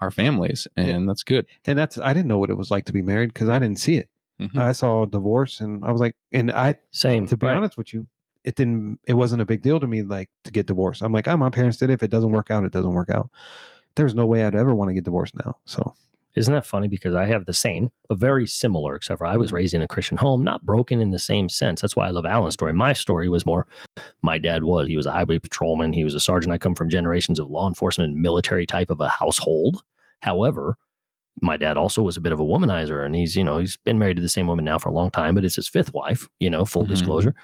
our 0.00 0.10
families, 0.10 0.68
and 0.76 1.08
that's 1.08 1.24
good. 1.24 1.46
And 1.66 1.78
that's 1.78 1.98
I 1.98 2.12
didn't 2.12 2.28
know 2.28 2.38
what 2.38 2.50
it 2.50 2.56
was 2.56 2.70
like 2.70 2.84
to 2.86 2.92
be 2.92 3.02
married 3.02 3.32
because 3.34 3.48
I 3.48 3.58
didn't 3.58 3.80
see 3.80 3.96
it. 3.96 4.08
Mhm. 4.40 4.56
I 4.58 4.72
saw 4.72 5.04
divorce 5.04 5.60
and 5.60 5.84
I 5.84 5.90
was 5.90 6.00
like, 6.00 6.14
and 6.32 6.52
I 6.52 6.76
Same. 6.92 7.26
to 7.26 7.36
be 7.36 7.46
right. 7.46 7.56
honest 7.56 7.76
with 7.76 7.92
you, 7.92 8.06
it 8.44 8.54
didn't 8.54 9.00
it 9.06 9.14
wasn't 9.14 9.42
a 9.42 9.46
big 9.46 9.62
deal 9.62 9.80
to 9.80 9.86
me 9.86 10.02
like 10.02 10.30
to 10.44 10.50
get 10.50 10.66
divorced. 10.66 11.02
I'm 11.02 11.12
like, 11.12 11.28
oh, 11.28 11.36
my 11.36 11.50
parents 11.50 11.76
did 11.78 11.90
it. 11.90 11.94
If 11.94 12.02
it 12.02 12.10
doesn't 12.10 12.30
work 12.32 12.50
out, 12.50 12.64
it 12.64 12.72
doesn't 12.72 12.92
work 12.94 13.10
out. 13.10 13.30
There's 13.96 14.14
no 14.14 14.26
way 14.26 14.44
I'd 14.44 14.54
ever 14.54 14.74
want 14.74 14.88
to 14.90 14.94
get 14.94 15.04
divorced 15.04 15.34
now. 15.44 15.56
So 15.64 15.94
Isn't 16.36 16.54
that 16.54 16.64
funny? 16.66 16.86
Because 16.86 17.14
I 17.16 17.24
have 17.26 17.46
the 17.46 17.52
same, 17.52 17.90
but 18.08 18.18
very 18.18 18.46
similar, 18.46 18.94
except 18.94 19.18
for 19.18 19.26
I 19.26 19.36
was 19.36 19.50
raised 19.52 19.74
in 19.74 19.82
a 19.82 19.88
Christian 19.88 20.16
home, 20.18 20.44
not 20.44 20.64
broken 20.64 21.00
in 21.00 21.10
the 21.10 21.18
same 21.18 21.48
sense. 21.48 21.80
That's 21.80 21.96
why 21.96 22.06
I 22.06 22.10
love 22.10 22.24
Alan's 22.26 22.54
story. 22.54 22.72
My 22.72 22.92
story 22.92 23.28
was 23.28 23.44
more 23.44 23.66
my 24.22 24.38
dad 24.38 24.62
was, 24.64 24.86
he 24.86 24.96
was 24.96 25.06
a 25.06 25.12
highway 25.12 25.38
patrolman, 25.40 25.92
he 25.92 26.04
was 26.04 26.14
a 26.14 26.20
sergeant. 26.20 26.52
I 26.52 26.58
come 26.58 26.74
from 26.76 26.88
generations 26.90 27.38
of 27.40 27.50
law 27.50 27.66
enforcement, 27.66 28.14
military 28.16 28.66
type 28.66 28.90
of 28.90 29.00
a 29.00 29.08
household. 29.08 29.82
However, 30.20 30.76
my 31.40 31.56
dad 31.56 31.76
also 31.76 32.02
was 32.02 32.16
a 32.16 32.20
bit 32.20 32.32
of 32.32 32.40
a 32.40 32.44
womanizer 32.44 33.04
and 33.04 33.14
he's, 33.16 33.34
you 33.36 33.44
know, 33.44 33.58
he's 33.58 33.76
been 33.78 33.98
married 33.98 34.16
to 34.16 34.22
the 34.22 34.28
same 34.28 34.46
woman 34.48 34.64
now 34.64 34.78
for 34.78 34.88
a 34.88 34.92
long 34.92 35.10
time, 35.10 35.34
but 35.34 35.44
it's 35.44 35.56
his 35.56 35.68
fifth 35.68 35.92
wife, 35.94 36.28
you 36.40 36.50
know, 36.50 36.64
full 36.64 36.84
Mhm. 36.84 36.88
disclosure. 36.88 37.34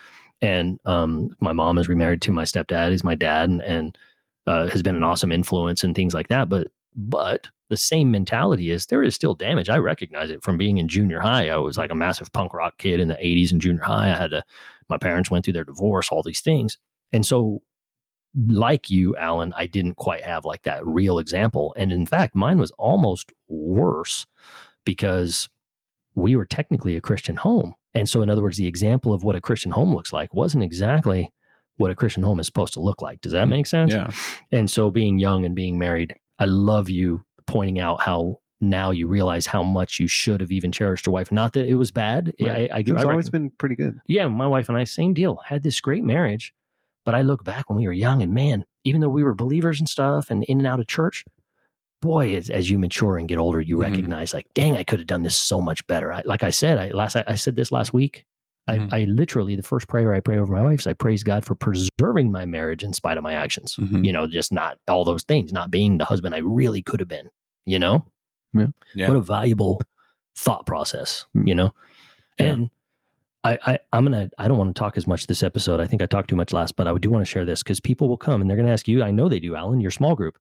And 0.41 0.79
um, 0.85 1.35
my 1.41 1.53
mom 1.53 1.79
is 1.79 1.89
remarried 1.89 2.23
to 2.23 2.33
my 2.33 2.45
stepdad, 2.45 2.91
he's 2.91 3.05
my 3.05 3.15
dad, 3.15 3.49
and, 3.49 3.63
and 3.63 3.99
uh, 4.47 4.67
has 4.67 4.83
been 4.83 4.97
an 4.97 5.03
awesome 5.03 5.33
influence 5.33 5.85
and 5.85 5.95
things 5.95 6.15
like 6.15 6.29
that. 6.29 6.49
But 6.49 6.69
but 6.97 7.49
the 7.71 7.77
same 7.77 8.11
mentality 8.11 8.71
is 8.71 8.87
there 8.87 9.03
is 9.03 9.15
still 9.15 9.35
damage. 9.35 9.69
I 9.69 9.79
recognize 9.79 10.31
it 10.31 10.43
from 10.43 10.59
being 10.59 10.79
in 10.79 10.89
junior 10.89 11.21
high. 11.21 11.49
I 11.49 11.57
was 11.57 11.79
like 11.79 11.91
a 11.91 11.95
massive 11.95 12.33
punk 12.33 12.55
rock 12.55 12.79
kid 12.79 13.01
in 13.01 13.09
the 13.09 13.15
80s 13.15 13.53
in 13.53 13.61
junior 13.61 13.83
high. 13.83 14.11
I 14.13 14.17
had 14.17 14.31
to, 14.31 14.45
my 14.89 14.99
parents 14.99 15.31
went 15.31 15.45
through 15.45 15.55
their 15.55 15.65
divorce, 15.65 16.11
all 16.11 16.23
these 16.23 16.41
things. 16.41 16.79
And 17.13 17.25
so, 17.25 17.63
like 18.49 18.91
you, 18.91 19.17
Alan, 19.17 19.53
I 19.57 19.67
didn't 19.67 19.95
quite 19.95 20.25
have 20.25 20.45
like 20.45 20.63
that 20.63 20.85
real 20.87 21.19
example. 21.19 21.75
And 21.77 21.93
in 21.93 22.05
fact, 22.05 22.35
mine 22.35 22.59
was 22.59 22.73
almost 22.73 23.33
worse 23.49 24.27
because 24.85 25.49
we 26.15 26.37
were 26.37 26.45
technically 26.45 26.97
a 26.97 27.01
Christian 27.01 27.37
home. 27.37 27.75
And 27.95 28.09
so, 28.09 28.23
in 28.23 28.31
other 28.31 28.43
words, 28.43 28.57
the 28.57 28.67
example 28.67 29.13
of 29.13 29.23
what 29.25 29.37
a 29.37 29.41
Christian 29.41 29.71
home 29.71 29.95
looks 29.95 30.13
like 30.13 30.35
wasn't 30.35 30.65
exactly 30.65 31.33
what 31.77 31.91
a 31.91 31.95
Christian 31.95 32.23
home 32.23 32.41
is 32.41 32.47
supposed 32.47 32.73
to 32.75 32.81
look 32.81 33.03
like. 33.03 33.21
Does 33.21 33.33
that 33.33 33.49
make 33.49 33.67
sense? 33.67 33.93
Yeah. 33.93 34.11
And 34.53 34.71
so 34.71 34.91
being 34.91 35.19
young 35.19 35.45
and 35.45 35.55
being 35.55 35.79
married, 35.79 36.15
I 36.39 36.45
love 36.45 36.89
you 36.89 37.25
pointing 37.47 37.81
out 37.81 38.01
how 38.01 38.39
now 38.61 38.91
you 38.91 39.07
realize 39.07 39.47
how 39.47 39.63
much 39.63 40.01
you 40.01 40.09
should 40.09 40.41
have 40.41 40.53
even 40.53 40.73
cherished 40.73 41.07
your 41.07 41.13
wife. 41.13 41.31
Not 41.31 41.53
that 41.55 41.67
it 41.67 41.75
was 41.75 41.91
bad. 41.91 42.33
Right. 42.41 42.71
I, 42.71 42.77
I, 42.77 42.79
it's 42.81 42.91
I 42.91 43.05
always 43.05 43.31
been 43.31 43.51
pretty 43.51 43.77
good. 43.77 44.01
yeah, 44.07 44.27
my 44.29 44.47
wife 44.47 44.69
and 44.69 44.79
I, 44.79 44.85
same 44.85 45.15
deal, 45.15 45.41
had 45.45 45.63
this 45.63 45.81
great 45.81 46.05
marriage. 46.05 46.55
But 47.05 47.15
I 47.15 47.21
look 47.21 47.45
back 47.45 47.69
when 47.69 47.79
we 47.79 47.87
were 47.87 47.93
young 47.93 48.23
and 48.23 48.33
man, 48.33 48.65
even 48.85 49.01
though 49.03 49.11
we 49.11 49.23
were 49.23 49.35
believers 49.35 49.79
and 49.79 49.89
stuff 49.89 50.31
and 50.31 50.43
in 50.45 50.59
and 50.59 50.67
out 50.67 50.81
of 50.81 50.87
church, 50.87 51.25
boy, 52.05 52.37
as, 52.37 52.51
as 52.51 52.71
you 52.71 52.79
mature 52.79 53.19
and 53.19 53.27
get 53.29 53.39
older, 53.39 53.61
you 53.61 53.77
Mhm. 53.79 53.83
recognize 53.91 54.33
like, 54.33 54.47
dang, 54.55 54.77
I 54.77 54.85
could 54.85 55.01
have 55.01 55.09
done 55.09 55.23
this 55.25 55.37
so 55.37 55.61
much 55.61 55.85
better. 55.89 56.13
I, 56.13 56.23
like 56.25 56.43
I 56.45 56.51
said, 56.51 56.79
I 56.79 56.91
last 56.91 57.17
I, 57.17 57.25
I 57.27 57.35
said 57.35 57.57
this 57.57 57.73
last 57.73 57.93
week. 57.93 58.25
Mhm. 58.71 58.93
I, 58.93 59.01
I 59.01 59.05
literally 59.05 59.57
the 59.57 59.63
first 59.63 59.89
prayer 59.89 60.15
I 60.15 60.21
pray 60.21 60.39
over 60.39 60.53
my 60.55 60.63
wife 60.63 60.81
is 60.81 60.87
I 60.87 60.93
praise 60.93 61.23
God 61.25 61.45
for 61.45 61.55
preserving 61.55 62.31
my 62.31 62.45
marriage 62.45 62.83
in 62.85 62.93
spite 62.93 63.17
of 63.19 63.23
my 63.25 63.35
actions. 63.35 63.77
Mhm. 63.77 64.05
You 64.07 64.13
know, 64.13 64.27
just 64.27 64.53
not 64.53 64.79
all 64.89 65.05
those 65.05 65.25
things, 65.25 65.53
not 65.53 65.71
being 65.71 65.99
the 65.99 66.05
husband 66.05 66.35
I 66.35 66.39
really 66.39 66.83
could 66.83 67.01
have 67.01 67.09
been. 67.09 67.29
You 67.67 67.79
know, 67.81 68.05
Yeah. 68.53 69.09
what 69.09 69.17
a 69.17 69.21
valuable 69.21 69.81
thought 70.37 70.65
process. 70.67 71.27
Mm. 71.37 71.49
You 71.49 71.55
know, 71.57 71.75
Yeah. 72.39 72.47
and 72.47 72.71
I, 73.45 73.59
I 73.67 73.79
I'm 73.93 74.05
gonna 74.05 74.31
I 74.39 74.49
don't 74.49 74.57
want 74.59 74.75
to 74.75 74.79
talk 74.79 74.97
as 74.97 75.07
much 75.07 75.27
this 75.27 75.43
episode. 75.43 75.79
I 75.81 75.87
think 75.87 76.01
I 76.01 76.07
talked 76.07 76.31
too 76.31 76.37
much 76.37 76.53
last, 76.53 76.77
but 76.77 76.87
I 76.89 76.97
do 76.97 77.11
want 77.11 77.23
to 77.25 77.31
share 77.31 77.45
this 77.45 77.63
because 77.63 77.81
people 77.81 78.09
will 78.09 78.17
come 78.17 78.41
and 78.41 78.49
they're 78.49 78.57
gonna 78.57 78.73
ask 78.73 78.89
you. 78.89 79.03
I 79.03 79.11
know 79.11 79.29
they 79.29 79.41
do, 79.41 79.55
Alan, 79.55 79.81
your 79.81 79.91
small 79.91 80.15
group, 80.15 80.39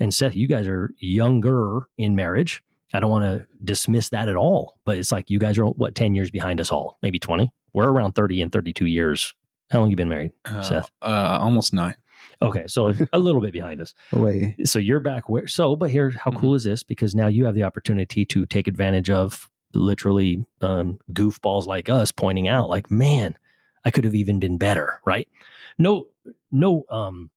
and 0.00 0.12
Seth. 0.12 0.34
You 0.34 0.46
guys 0.46 0.66
are 0.66 0.90
younger 0.98 1.88
in 1.98 2.14
marriage. 2.16 2.62
I 2.94 3.00
don't 3.00 3.10
want 3.10 3.24
to 3.24 3.46
dismiss 3.64 4.08
that 4.10 4.28
at 4.28 4.36
all, 4.36 4.78
but 4.84 4.96
it's 4.98 5.12
like 5.12 5.28
you 5.30 5.38
guys 5.38 5.58
are 5.58 5.66
what 5.66 5.94
ten 5.94 6.14
years 6.14 6.30
behind 6.30 6.60
us 6.60 6.70
all, 6.72 6.98
maybe 7.02 7.18
twenty. 7.18 7.52
We're 7.74 7.88
around 7.90 8.12
thirty 8.12 8.40
and 8.42 8.50
thirty-two 8.52 8.86
years. 8.86 9.34
How 9.70 9.80
long 9.80 9.90
you 9.90 9.96
been 9.96 10.08
married? 10.08 10.32
Uh, 10.46 10.62
Seth? 10.62 10.90
Uh, 11.02 11.38
almost 11.40 11.74
nine. 11.74 11.94
Okay, 12.40 12.64
so 12.66 12.94
a 13.12 13.18
little 13.18 13.40
bit 13.42 13.52
behind 13.52 13.80
us. 13.82 13.92
Away. 14.12 14.56
So 14.64 14.78
you're 14.78 15.00
back 15.00 15.28
where? 15.28 15.46
So, 15.46 15.76
but 15.76 15.90
here, 15.90 16.10
how 16.10 16.30
Mhm. 16.30 16.40
cool 16.40 16.54
is 16.54 16.64
this? 16.64 16.82
Because 16.82 17.14
now 17.14 17.26
you 17.26 17.44
have 17.44 17.54
the 17.54 17.64
opportunity 17.64 18.24
to 18.26 18.46
take 18.46 18.66
advantage 18.68 19.10
of 19.10 19.50
literally 19.74 20.46
um, 20.62 20.98
goofballs 21.12 21.66
like 21.66 21.90
us 21.90 22.10
pointing 22.10 22.48
out, 22.48 22.70
like, 22.70 22.90
man, 22.90 23.36
I 23.84 23.90
could 23.90 24.04
have 24.04 24.14
even 24.14 24.38
been 24.40 24.56
better, 24.56 25.00
right? 25.04 25.28
No, 25.76 26.06
no, 26.50 26.84
um, 26.88 27.30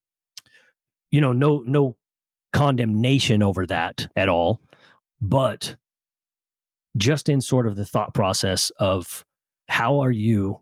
you 1.12 1.19
know, 1.19 1.33
no, 1.33 1.63
no 1.67 1.97
condemnation 2.53 3.41
over 3.43 3.65
that 3.67 4.07
at 4.15 4.29
all, 4.29 4.59
but 5.21 5.75
just 6.97 7.29
in 7.29 7.41
sort 7.41 7.67
of 7.67 7.75
the 7.75 7.85
thought 7.85 8.13
process 8.13 8.69
of 8.77 9.23
how 9.69 9.99
are 10.01 10.11
you 10.11 10.59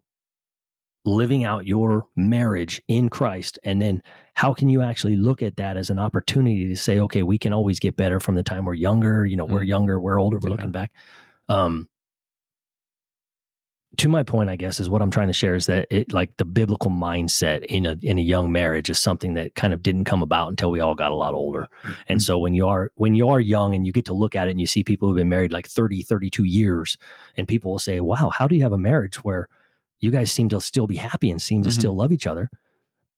living 1.05 1.43
out 1.43 1.65
your 1.65 2.05
marriage 2.15 2.81
in 2.87 3.09
Christ 3.09 3.57
and 3.63 3.81
then 3.81 4.03
how 4.35 4.53
can 4.53 4.69
you 4.69 4.81
actually 4.81 5.15
look 5.15 5.41
at 5.41 5.55
that 5.55 5.75
as 5.77 5.89
an 5.89 5.97
opportunity 5.97 6.67
to 6.67 6.75
say 6.75 6.99
okay 6.99 7.23
we 7.23 7.37
can 7.37 7.53
always 7.53 7.79
get 7.79 7.95
better 7.95 8.19
from 8.19 8.35
the 8.35 8.43
time 8.43 8.65
we're 8.65 8.73
younger 8.73 9.25
you 9.25 9.35
know 9.35 9.45
we're 9.45 9.61
Mm. 9.61 9.67
younger 9.67 9.99
we're 9.99 10.19
older 10.19 10.37
we're 10.37 10.49
Yeah. 10.49 10.55
looking 10.55 10.71
back 10.71 10.91
um 11.47 11.87
to 13.97 14.07
my 14.07 14.21
point 14.23 14.49
i 14.49 14.55
guess 14.55 14.79
is 14.79 14.89
what 14.89 15.01
i'm 15.01 15.09
trying 15.09 15.27
to 15.27 15.33
share 15.33 15.55
is 15.55 15.65
that 15.65 15.87
it 15.89 16.13
like 16.13 16.35
the 16.37 16.45
biblical 16.45 16.91
mindset 16.91 17.65
in 17.65 17.85
a 17.85 17.97
in 18.03 18.17
a 18.19 18.21
young 18.21 18.51
marriage 18.51 18.89
is 18.89 18.99
something 18.99 19.33
that 19.33 19.55
kind 19.55 19.73
of 19.73 19.81
didn't 19.81 20.05
come 20.05 20.21
about 20.21 20.47
until 20.49 20.69
we 20.71 20.79
all 20.79 20.93
got 20.95 21.11
a 21.11 21.15
lot 21.15 21.33
older. 21.33 21.67
And 22.07 22.21
so 22.21 22.37
when 22.37 22.53
you 22.53 22.67
are 22.67 22.91
when 22.95 23.15
you 23.15 23.27
are 23.29 23.39
young 23.39 23.73
and 23.73 23.85
you 23.87 23.91
get 23.91 24.05
to 24.05 24.13
look 24.13 24.35
at 24.35 24.47
it 24.47 24.51
and 24.51 24.61
you 24.61 24.67
see 24.67 24.83
people 24.83 25.07
who've 25.07 25.17
been 25.17 25.27
married 25.27 25.51
like 25.51 25.67
30 25.67 26.03
32 26.03 26.43
years 26.43 26.97
and 27.35 27.47
people 27.47 27.71
will 27.71 27.79
say 27.79 27.99
wow 27.99 28.29
how 28.29 28.47
do 28.47 28.55
you 28.55 28.61
have 28.61 28.73
a 28.73 28.77
marriage 28.77 29.23
where 29.23 29.47
you 29.99 30.11
guys 30.11 30.31
seem 30.31 30.49
to 30.49 30.61
still 30.61 30.87
be 30.87 30.95
happy 30.95 31.29
and 31.31 31.41
seem 31.41 31.63
to 31.63 31.69
Mhm. 31.69 31.73
still 31.73 31.95
love 31.95 32.11
each 32.11 32.27
other? 32.27 32.49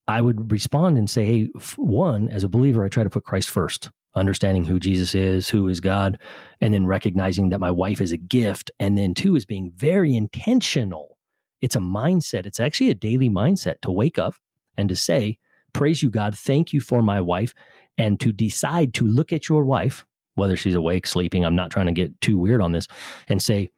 I 0.08 0.20
would 0.22 0.52
respond 0.52 0.98
and 0.98 1.08
say, 1.10 1.26
hey, 1.26 1.50
f- 1.56 1.78
one, 1.78 2.28
as 2.30 2.44
a 2.44 2.50
believer, 2.50 2.84
I 2.84 2.90
try 2.90 3.04
to 3.04 3.10
put 3.10 3.24
Christ 3.24 3.50
first, 3.52 3.92
understanding 4.16 4.66
who 4.66 4.80
Jesus 4.80 5.16
is, 5.16 5.50
who 5.50 5.68
is 5.68 5.80
God, 5.80 6.20
and 6.60 6.74
then 6.74 6.86
recognizing 6.86 7.50
that 7.50 7.60
my 7.60 7.72
wife 7.72 8.02
is 8.02 8.12
a 8.12 8.18
gift. 8.18 8.72
And 8.80 8.98
then 8.98 9.14
two 9.14 9.36
is 9.36 9.46
being 9.46 9.72
very 9.76 10.16
intentional. 10.16 11.18
It's 11.62 11.76
a 11.76 11.80
mindset. 11.80 12.46
It's 12.46 12.60
actually 12.60 12.90
a 12.90 12.96
daily 12.96 13.30
mindset 13.30 13.82
to 13.82 13.92
wake 13.92 14.20
up 14.20 14.36
and 14.78 14.90
to 14.90 14.96
say, 14.96 15.38
praise 15.74 16.02
you, 16.02 16.10
God. 16.10 16.38
Thank 16.38 16.74
you 16.74 16.82
for 16.82 17.02
my 17.02 17.22
wife. 17.22 17.54
And 17.98 18.20
to 18.20 18.32
decide 18.32 18.94
to 18.96 19.08
look 19.08 19.32
at 19.32 19.48
your 19.48 19.64
wife, 19.64 20.06
whether 20.36 20.56
she's 20.56 20.76
awake, 20.76 21.06
sleeping, 21.06 21.46
I'm 21.46 21.56
not 21.56 21.72
trying 21.72 21.86
to 21.88 21.92
get 21.92 22.20
too 22.22 22.38
weird 22.38 22.62
on 22.62 22.72
this, 22.72 22.88
and 23.28 23.42
say, 23.42 23.70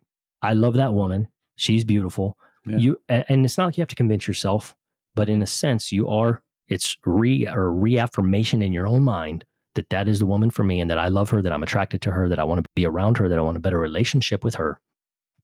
I 0.42 0.54
love 0.54 0.76
that 0.76 0.94
woman. 0.94 1.28
She's 1.56 1.84
beautiful. 1.84 2.38
Yeah. 2.66 2.78
You 2.78 3.02
and 3.10 3.46
it's 3.46 3.58
not 3.58 3.66
like 3.66 3.78
you 3.78 3.82
have 3.82 3.90
to 3.90 3.96
convince 3.96 4.28
yourself 4.28 4.74
but 5.16 5.30
in 5.30 5.42
a 5.42 5.48
sense 5.48 5.92
you 5.92 6.08
are 6.08 6.42
it's 6.68 6.98
re 7.06 7.48
or 7.48 7.72
reaffirmation 7.72 8.62
in 8.62 8.74
your 8.74 8.88
own 8.88 9.04
mind 9.04 9.46
that 9.76 9.90
that 9.90 10.08
is 10.08 10.20
the 10.20 10.26
woman 10.26 10.50
for 10.50 10.64
me 10.64 10.80
and 10.80 10.90
that 10.92 10.98
I 11.00 11.08
love 11.08 11.30
her 11.32 11.42
that 11.42 11.52
I'm 11.52 11.64
attracted 11.64 12.02
to 12.04 12.12
her 12.12 12.30
that 12.30 12.40
I 12.40 12.44
want 12.44 12.64
to 12.64 12.70
be 12.76 12.86
around 12.86 13.18
her 13.18 13.28
that 13.30 13.38
I 13.38 13.42
want 13.42 13.58
a 13.58 13.62
better 13.62 13.80
relationship 13.80 14.44
with 14.44 14.56
her 14.56 14.80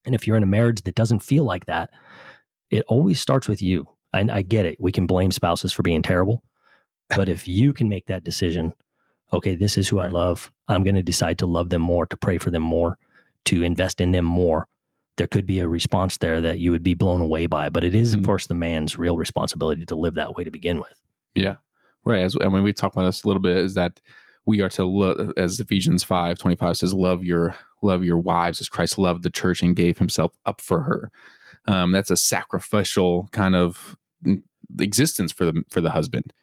and 0.05 0.13
if 0.15 0.25
you're 0.27 0.37
in 0.37 0.43
a 0.43 0.47
marriage 0.47 0.81
that 0.83 0.95
doesn't 0.95 1.19
feel 1.19 1.43
like 1.43 1.65
that 1.65 1.89
it 2.69 2.85
always 2.87 3.19
starts 3.19 3.47
with 3.47 3.61
you 3.61 3.87
and 4.13 4.31
I 4.31 4.41
get 4.43 4.65
it 4.65 4.79
we 4.79 4.91
can 4.91 5.07
blame 5.07 5.31
spouses 5.31 5.73
for 5.73 5.81
being 5.83 6.01
terrible 6.01 6.43
but 7.15 7.27
if 7.29 7.47
you 7.47 7.73
can 7.73 7.89
make 7.89 8.05
that 8.05 8.23
decision 8.23 8.73
okay 9.33 9.55
this 9.55 9.77
is 9.77 9.87
who 9.87 9.99
I 9.99 10.07
love 10.07 10.51
I'm 10.67 10.83
going 10.83 10.95
to 10.95 11.03
decide 11.03 11.37
to 11.39 11.45
love 11.47 11.69
them 11.69 11.81
more 11.81 12.05
to 12.05 12.17
pray 12.17 12.37
for 12.37 12.51
them 12.51 12.63
more 12.63 12.97
to 13.45 13.63
invest 13.63 13.99
in 14.01 14.11
them 14.11 14.25
more 14.25 14.67
there 15.17 15.27
could 15.27 15.45
be 15.45 15.59
a 15.59 15.67
response 15.67 16.17
there 16.17 16.39
that 16.39 16.59
you 16.59 16.71
would 16.71 16.81
be 16.83 16.93
blown 16.93 17.19
away 17.19 17.45
by. 17.45 17.67
But 17.67 17.83
it 17.83 17.93
is, 17.93 18.13
of 18.13 18.21
Mhm. 18.21 18.25
course, 18.25 18.47
the 18.47 18.53
man's 18.53 18.97
real 18.97 19.17
responsibility 19.17 19.85
to 19.85 19.93
live 19.97 20.13
that 20.13 20.37
way 20.37 20.45
to 20.45 20.49
begin 20.49 20.77
with. 20.79 20.93
Yeah. 21.35 21.57
Right. 22.05 22.21
As 22.21 22.35
I 22.39 22.47
mean, 22.49 22.63
we 22.63 22.73
talked 22.73 22.95
about 22.95 23.05
this 23.05 23.23
a 23.23 23.27
little 23.27 23.41
bit 23.41 23.57
is 23.57 23.73
that 23.75 23.99
we 24.45 24.61
are 24.61 24.69
to 24.69 24.85
look 24.85 25.37
as 25.37 25.59
Ephesians 25.59 26.03
5 26.03 26.37
25 26.39 26.77
says, 26.77 26.93
love 26.93 27.23
your 27.23 27.55
love 27.81 28.03
your 28.03 28.17
wives 28.17 28.59
as 28.61 28.69
Christ 28.69 28.97
loved 28.97 29.23
the 29.23 29.29
church 29.29 29.61
and 29.61 29.75
gave 29.75 29.97
himself 29.97 30.33
up 30.45 30.61
for 30.61 30.81
her. 30.81 31.11
Um, 31.67 31.91
that's 31.91 32.11
a 32.11 32.17
sacrificial 32.17 33.29
kind 33.31 33.55
of 33.55 33.95
existence 34.79 35.31
for 35.31 35.45
the 35.45 35.63
for 35.69 35.81
the 35.81 35.91
husband. 35.91 36.33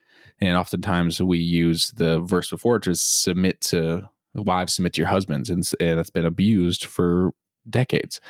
And 0.41 0.57
oftentimes 0.57 1.21
we 1.21 1.39
use 1.39 1.91
the 1.93 2.21
verse 2.21 2.51
before 2.51 2.79
to 2.81 2.95
submit 2.95 3.61
to 3.63 4.09
wives, 4.35 4.75
submit 4.75 4.93
to 4.95 5.01
your 5.01 5.09
husbands, 5.09 5.49
and, 5.49 5.69
and 5.81 5.99
it's 5.99 6.11
been 6.11 6.27
abused 6.27 6.85
for 6.85 7.33
decades, 7.69 8.21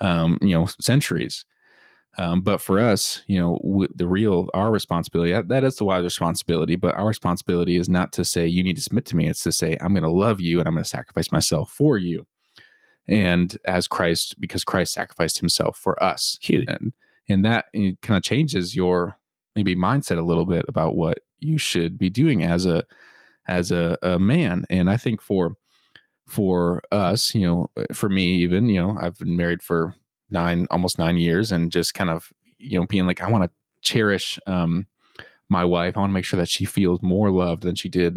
um, 0.00 0.38
you 0.42 0.54
know, 0.54 0.66
centuries. 0.80 1.44
Um, 2.18 2.40
but 2.40 2.60
for 2.62 2.78
us, 2.78 3.22
you 3.26 3.38
know, 3.38 3.58
w- 3.62 3.92
the 3.94 4.08
real 4.08 4.48
our 4.54 4.70
responsibility 4.70 5.32
that, 5.32 5.48
that 5.48 5.64
is 5.64 5.76
the 5.76 5.84
wife's 5.84 6.04
responsibility. 6.04 6.76
But 6.76 6.94
our 6.94 7.06
responsibility 7.06 7.76
is 7.76 7.88
not 7.88 8.12
to 8.12 8.24
say 8.24 8.46
you 8.46 8.62
need 8.62 8.76
to 8.76 8.82
submit 8.82 9.04
to 9.06 9.16
me. 9.16 9.28
It's 9.28 9.42
to 9.42 9.52
say 9.52 9.76
I'm 9.80 9.92
going 9.92 10.02
to 10.02 10.10
love 10.10 10.40
you 10.40 10.58
and 10.58 10.66
I'm 10.68 10.74
going 10.74 10.84
to 10.84 10.88
sacrifice 10.88 11.30
myself 11.30 11.70
for 11.70 11.98
you, 11.98 12.26
and 13.06 13.56
as 13.66 13.86
Christ, 13.86 14.40
because 14.40 14.64
Christ 14.64 14.94
sacrificed 14.94 15.38
Himself 15.40 15.78
for 15.78 16.02
us, 16.02 16.38
Huge. 16.40 16.66
and 16.68 16.92
and 17.28 17.44
that 17.44 17.66
kind 18.02 18.16
of 18.16 18.22
changes 18.22 18.74
your 18.74 19.18
maybe 19.54 19.74
mindset 19.74 20.18
a 20.18 20.22
little 20.22 20.46
bit 20.46 20.64
about 20.68 20.96
what 20.96 21.18
you 21.40 21.58
should 21.58 21.98
be 21.98 22.10
doing 22.10 22.42
as 22.42 22.66
a 22.66 22.84
as 23.48 23.70
a, 23.70 23.96
a 24.02 24.18
man. 24.18 24.64
And 24.70 24.90
I 24.90 24.96
think 24.96 25.20
for 25.20 25.56
for 26.26 26.82
us, 26.90 27.34
you 27.34 27.46
know, 27.46 27.70
for 27.92 28.08
me 28.08 28.36
even, 28.36 28.68
you 28.68 28.80
know, 28.80 28.96
I've 29.00 29.18
been 29.18 29.36
married 29.36 29.62
for 29.62 29.94
nine 30.30 30.66
almost 30.70 30.98
nine 30.98 31.16
years 31.16 31.52
and 31.52 31.70
just 31.70 31.94
kind 31.94 32.10
of 32.10 32.32
you 32.58 32.78
know 32.78 32.86
being 32.86 33.06
like 33.06 33.20
i 33.20 33.30
want 33.30 33.44
to 33.44 33.50
cherish 33.82 34.38
um, 34.46 34.86
my 35.48 35.64
wife. 35.64 35.96
I 35.96 36.00
want 36.00 36.10
to 36.10 36.14
make 36.14 36.24
sure 36.24 36.38
that 36.38 36.48
she 36.48 36.64
feels 36.64 37.00
more 37.02 37.30
loved 37.30 37.62
than 37.62 37.76
she 37.76 37.88
did, 37.88 38.16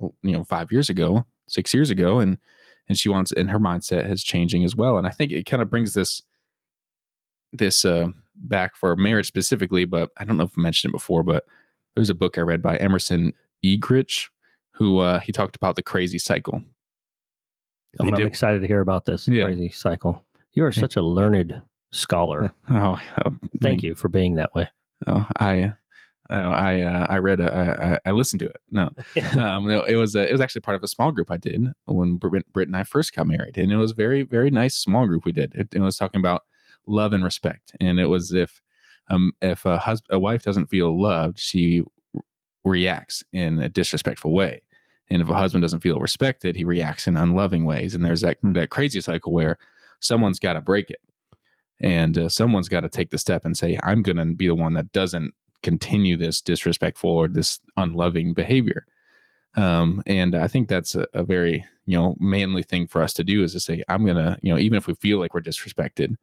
you 0.00 0.12
know, 0.32 0.44
five 0.44 0.70
years 0.70 0.88
ago, 0.88 1.26
six 1.48 1.74
years 1.74 1.90
ago, 1.90 2.20
and 2.20 2.38
and 2.88 2.98
she 2.98 3.08
wants, 3.08 3.32
and 3.32 3.50
her 3.50 3.58
mindset 3.58 4.08
is 4.10 4.22
changing 4.22 4.64
as 4.64 4.76
well. 4.76 4.98
And 4.98 5.06
I 5.06 5.10
think 5.10 5.32
it 5.32 5.46
kind 5.46 5.62
of 5.62 5.70
brings 5.70 5.94
this 5.94 6.22
this 7.52 7.84
uh, 7.84 8.08
back 8.36 8.76
for 8.76 8.94
marriage 8.94 9.26
specifically, 9.26 9.84
but 9.84 10.10
I 10.16 10.24
don't 10.24 10.36
know 10.36 10.44
if 10.44 10.52
I 10.56 10.60
mentioned 10.60 10.90
it 10.90 10.96
before, 10.96 11.22
but 11.24 11.44
there's 11.96 12.10
a 12.10 12.14
book 12.14 12.38
I 12.38 12.42
read 12.42 12.62
by 12.62 12.76
Emerson 12.76 13.32
Eggerichs, 13.64 14.28
who 14.72 14.98
uh, 14.98 15.18
he 15.20 15.32
talked 15.32 15.56
about 15.56 15.74
the 15.74 15.82
crazy 15.82 16.18
cycle. 16.18 16.62
I'm, 17.98 18.14
I'm 18.14 18.26
excited 18.26 18.60
to 18.60 18.68
hear 18.68 18.80
about 18.80 19.04
this 19.04 19.26
Yeah. 19.26 19.46
crazy 19.46 19.70
cycle. 19.70 20.24
You 20.52 20.64
are 20.64 20.72
such 20.72 20.96
a 20.96 21.02
learned 21.02 21.60
scholar. 21.92 22.52
Oh, 22.70 22.98
Thank 23.60 23.82
you 23.82 23.94
for 23.94 24.08
being 24.08 24.36
that 24.36 24.54
way. 24.54 24.68
Oh, 25.06 25.26
I, 25.38 25.72
uh, 26.28 26.32
I, 26.32 26.82
uh, 26.82 27.06
I 27.10 27.18
read, 27.18 27.40
a, 27.40 27.52
I, 27.52 27.92
I- 27.94 27.98
I 28.06 28.10
listened 28.12 28.40
to 28.40 28.46
it. 28.46 28.56
No, 28.70 28.90
um, 29.42 29.68
it 29.70 29.96
was, 29.96 30.14
a, 30.14 30.28
it 30.28 30.32
was 30.32 30.40
actually 30.40 30.60
part 30.62 30.76
of 30.76 30.82
a 30.84 30.88
small 30.88 31.10
group 31.12 31.30
I 31.30 31.36
did 31.36 31.62
when 31.86 32.16
Britt, 32.16 32.50
Britt 32.52 32.68
and 32.68 32.76
I 32.76 32.84
first 32.84 33.14
got 33.14 33.26
married, 33.26 33.58
and 33.58 33.72
it 33.72 33.76
was 33.76 33.92
very, 33.92 34.22
very 34.22 34.50
nice 34.50 34.76
small 34.76 35.06
group 35.06 35.24
we 35.24 35.32
did. 35.32 35.52
It, 35.54 35.68
it 35.74 35.80
was 35.80 35.96
talking 35.96 36.20
about 36.20 36.42
love 36.86 37.12
and 37.12 37.24
respect, 37.24 37.72
and 37.80 37.98
it 37.98 38.06
was 38.06 38.32
if, 38.32 38.60
um, 39.08 39.32
if 39.42 39.64
a 39.66 39.78
husband, 39.78 40.14
a 40.14 40.20
wife 40.20 40.42
doesn't 40.44 40.66
feel 40.66 41.00
loved, 41.00 41.38
she 41.38 41.82
reacts 42.64 43.24
in 43.32 43.58
a 43.60 43.68
disrespectful 43.68 44.32
way, 44.32 44.62
and 45.08 45.20
if 45.22 45.28
a 45.28 45.34
husband 45.34 45.62
doesn't 45.62 45.80
feel 45.80 45.98
respected, 45.98 46.54
he 46.56 46.64
reacts 46.64 47.06
in 47.08 47.16
unloving 47.16 47.64
ways. 47.64 47.94
And 47.94 48.04
there's 48.04 48.20
that 48.20 48.38
that 48.42 48.70
crazy 48.70 49.00
cycle 49.00 49.32
where 49.32 49.58
someone's 50.00 50.38
got 50.38 50.54
to 50.54 50.60
break 50.60 50.90
it, 50.90 51.00
and 51.80 52.18
uh, 52.18 52.28
someone's 52.28 52.68
got 52.68 52.80
to 52.80 52.88
take 52.88 53.10
the 53.10 53.18
step 53.18 53.44
and 53.44 53.56
say, 53.56 53.78
"I'm 53.82 54.02
going 54.02 54.16
to 54.16 54.26
be 54.26 54.46
the 54.46 54.54
one 54.54 54.74
that 54.74 54.92
doesn't." 54.92 55.34
continue 55.62 56.16
this 56.16 56.40
disrespectful 56.40 57.10
or 57.10 57.28
this 57.28 57.60
unloving 57.76 58.34
behavior. 58.34 58.86
Um, 59.56 60.02
and 60.06 60.34
I 60.34 60.48
think 60.48 60.68
that's 60.68 60.94
a, 60.94 61.06
a 61.12 61.24
very, 61.24 61.64
you 61.86 61.98
know, 61.98 62.16
manly 62.20 62.62
thing 62.62 62.86
for 62.86 63.02
us 63.02 63.12
to 63.14 63.24
do 63.24 63.42
is 63.42 63.52
to 63.52 63.60
say, 63.60 63.82
I'm 63.88 64.04
going 64.04 64.16
to, 64.16 64.38
you 64.42 64.52
know, 64.52 64.58
even 64.58 64.76
if 64.76 64.86
we 64.86 64.94
feel 64.94 65.18
like 65.18 65.34
we're 65.34 65.40
disrespected, 65.40 66.16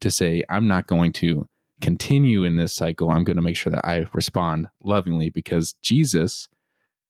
to 0.00 0.10
say, 0.10 0.42
I'm 0.50 0.68
not 0.68 0.86
going 0.86 1.12
to 1.14 1.48
continue 1.80 2.44
in 2.44 2.56
this 2.56 2.74
cycle. 2.74 3.10
I'm 3.10 3.24
going 3.24 3.36
to 3.36 3.42
make 3.42 3.56
sure 3.56 3.70
that 3.70 3.86
I 3.86 4.06
respond 4.12 4.68
lovingly 4.82 5.30
because 5.30 5.74
Jesus 5.82 6.48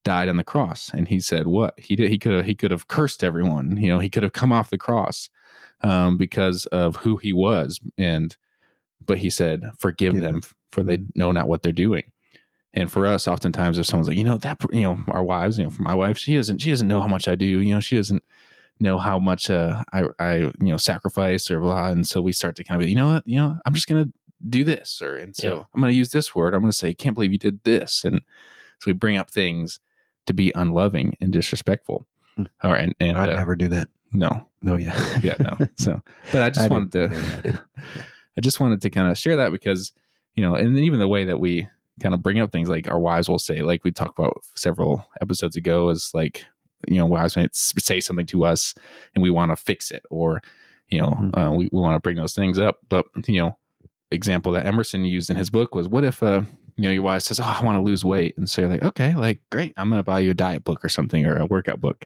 died 0.04 0.28
on 0.28 0.36
the 0.36 0.44
cross 0.44 0.90
and 0.92 1.08
he 1.08 1.18
said 1.18 1.46
what 1.46 1.72
he 1.80 1.96
did 1.96 2.10
he 2.10 2.18
could 2.18 2.32
have 2.32 2.44
he 2.44 2.54
could 2.54 2.70
have 2.70 2.88
cursed 2.88 3.24
everyone 3.24 3.78
you 3.78 3.88
know 3.88 3.98
he 3.98 4.10
could 4.10 4.22
have 4.22 4.34
come 4.34 4.52
off 4.52 4.68
the 4.68 4.76
cross 4.76 5.30
um, 5.84 6.16
because 6.16 6.66
of 6.66 6.96
who 6.96 7.16
he 7.18 7.32
was 7.32 7.80
and 7.98 8.36
but 9.06 9.18
he 9.18 9.30
said 9.30 9.62
forgive 9.78 10.14
Yeah. 10.14 10.20
them 10.22 10.42
for 10.72 10.82
they 10.82 10.98
know 11.14 11.30
not 11.32 11.46
what 11.48 11.62
they're 11.62 11.72
doing 11.72 12.04
and 12.72 12.90
for 12.90 13.06
us 13.06 13.28
oftentimes 13.28 13.78
if 13.78 13.86
someone's 13.86 14.08
like 14.08 14.16
you 14.16 14.24
know 14.24 14.38
that 14.38 14.58
you 14.72 14.80
know 14.82 14.98
our 15.08 15.22
wives 15.22 15.58
you 15.58 15.64
know 15.64 15.70
for 15.70 15.82
my 15.82 15.94
wife 15.94 16.18
she 16.18 16.34
doesn't 16.34 16.58
she 16.60 16.70
doesn't 16.70 16.88
know 16.88 17.00
how 17.00 17.06
much 17.08 17.28
i 17.28 17.34
do 17.34 17.44
you 17.44 17.72
know 17.74 17.80
she 17.80 17.96
doesn't 17.96 18.22
know 18.80 18.98
how 18.98 19.18
much 19.18 19.50
uh, 19.50 19.82
i 19.92 20.02
i 20.18 20.34
you 20.38 20.52
know 20.60 20.76
sacrifice 20.76 21.50
or 21.50 21.60
blah 21.60 21.88
and 21.88 22.08
so 22.08 22.20
we 22.20 22.32
start 22.32 22.56
to 22.56 22.64
kind 22.64 22.80
of 22.80 22.84
be 22.86 22.90
you 22.90 22.96
know 22.96 23.12
what 23.12 23.22
you 23.26 23.36
know 23.36 23.56
i'm 23.66 23.74
just 23.74 23.86
gonna 23.86 24.08
do 24.48 24.64
this 24.64 25.00
or 25.00 25.16
and 25.16 25.36
so 25.36 25.48
Yeah. 25.48 25.62
i'm 25.74 25.80
gonna 25.80 25.92
use 25.92 26.10
this 26.10 26.34
word 26.34 26.54
i'm 26.54 26.60
gonna 26.62 26.72
say 26.72 26.92
can't 26.94 27.14
believe 27.14 27.30
you 27.32 27.38
did 27.38 27.62
this 27.64 28.04
and 28.04 28.20
so 28.80 28.86
we 28.86 28.92
bring 28.92 29.16
up 29.16 29.30
things 29.30 29.78
to 30.26 30.32
be 30.34 30.50
unloving 30.54 31.16
and 31.20 31.32
disrespectful 31.32 32.06
Hmm. 32.36 32.44
or 32.64 32.74
and, 32.74 32.94
and 32.98 33.16
I'd 33.16 33.28
uh, 33.28 33.36
never 33.36 33.54
do 33.54 33.68
that. 33.68 33.86
No 34.14 34.46
No, 34.62 34.76
yeah. 34.76 35.20
yeah 35.22 35.34
no 35.40 35.56
so 35.76 36.00
but 36.32 36.42
i 36.42 36.48
just 36.50 36.60
I 36.64 36.68
wanted 36.68 36.92
to 36.92 37.60
I 38.36 38.40
just 38.40 38.60
wanted 38.60 38.80
to 38.82 38.90
kind 38.90 39.08
of 39.10 39.16
share 39.18 39.36
that 39.36 39.52
because, 39.52 39.92
you 40.34 40.42
know, 40.42 40.56
and 40.56 40.76
even 40.78 40.98
the 40.98 41.06
way 41.06 41.24
that 41.24 41.38
we 41.38 41.68
kind 42.00 42.14
of 42.14 42.22
bring 42.22 42.40
up 42.40 42.50
things 42.50 42.68
like 42.68 42.90
our 42.90 42.98
wives 42.98 43.28
will 43.28 43.38
say, 43.38 43.62
like 43.62 43.84
we 43.84 43.92
talked 43.92 44.18
about 44.18 44.42
several 44.56 45.06
episodes 45.20 45.54
ago, 45.54 45.88
is 45.90 46.10
like, 46.14 46.44
you 46.88 46.96
know, 46.96 47.06
wives 47.06 47.36
might 47.36 47.54
say 47.54 48.00
something 48.00 48.26
to 48.26 48.44
us 48.44 48.74
and 49.14 49.22
we 49.22 49.30
want 49.30 49.52
to 49.52 49.56
fix 49.56 49.92
it 49.92 50.02
or, 50.10 50.42
you 50.88 51.00
know, 51.00 51.10
Mhm. 51.10 51.38
uh, 51.38 51.52
we, 51.52 51.68
we 51.70 51.80
want 51.80 51.94
to 51.94 52.00
bring 52.00 52.16
those 52.16 52.34
things 52.34 52.58
up. 52.58 52.78
But, 52.88 53.06
you 53.28 53.40
know, 53.40 53.56
example 54.10 54.50
that 54.52 54.66
Emerson 54.66 55.04
used 55.04 55.30
in 55.30 55.36
his 55.36 55.48
book 55.50 55.72
was 55.76 55.86
what 55.86 56.02
if, 56.02 56.20
uh, 56.20 56.42
you 56.76 56.82
know, 56.82 56.90
your 56.90 57.04
wife 57.04 57.22
says, 57.22 57.38
Oh, 57.38 57.44
I 57.44 57.64
want 57.64 57.76
to 57.78 57.82
lose 57.82 58.04
weight. 58.04 58.36
And 58.36 58.50
so 58.50 58.62
you're 58.62 58.70
like, 58.70 58.82
okay, 58.82 59.14
like, 59.14 59.38
great. 59.52 59.74
I'm 59.76 59.90
going 59.90 60.00
to 60.00 60.02
buy 60.02 60.18
you 60.18 60.32
a 60.32 60.34
diet 60.34 60.64
book 60.64 60.84
or 60.84 60.88
something 60.88 61.24
or 61.24 61.36
a 61.36 61.46
workout 61.46 61.80
book. 61.80 62.04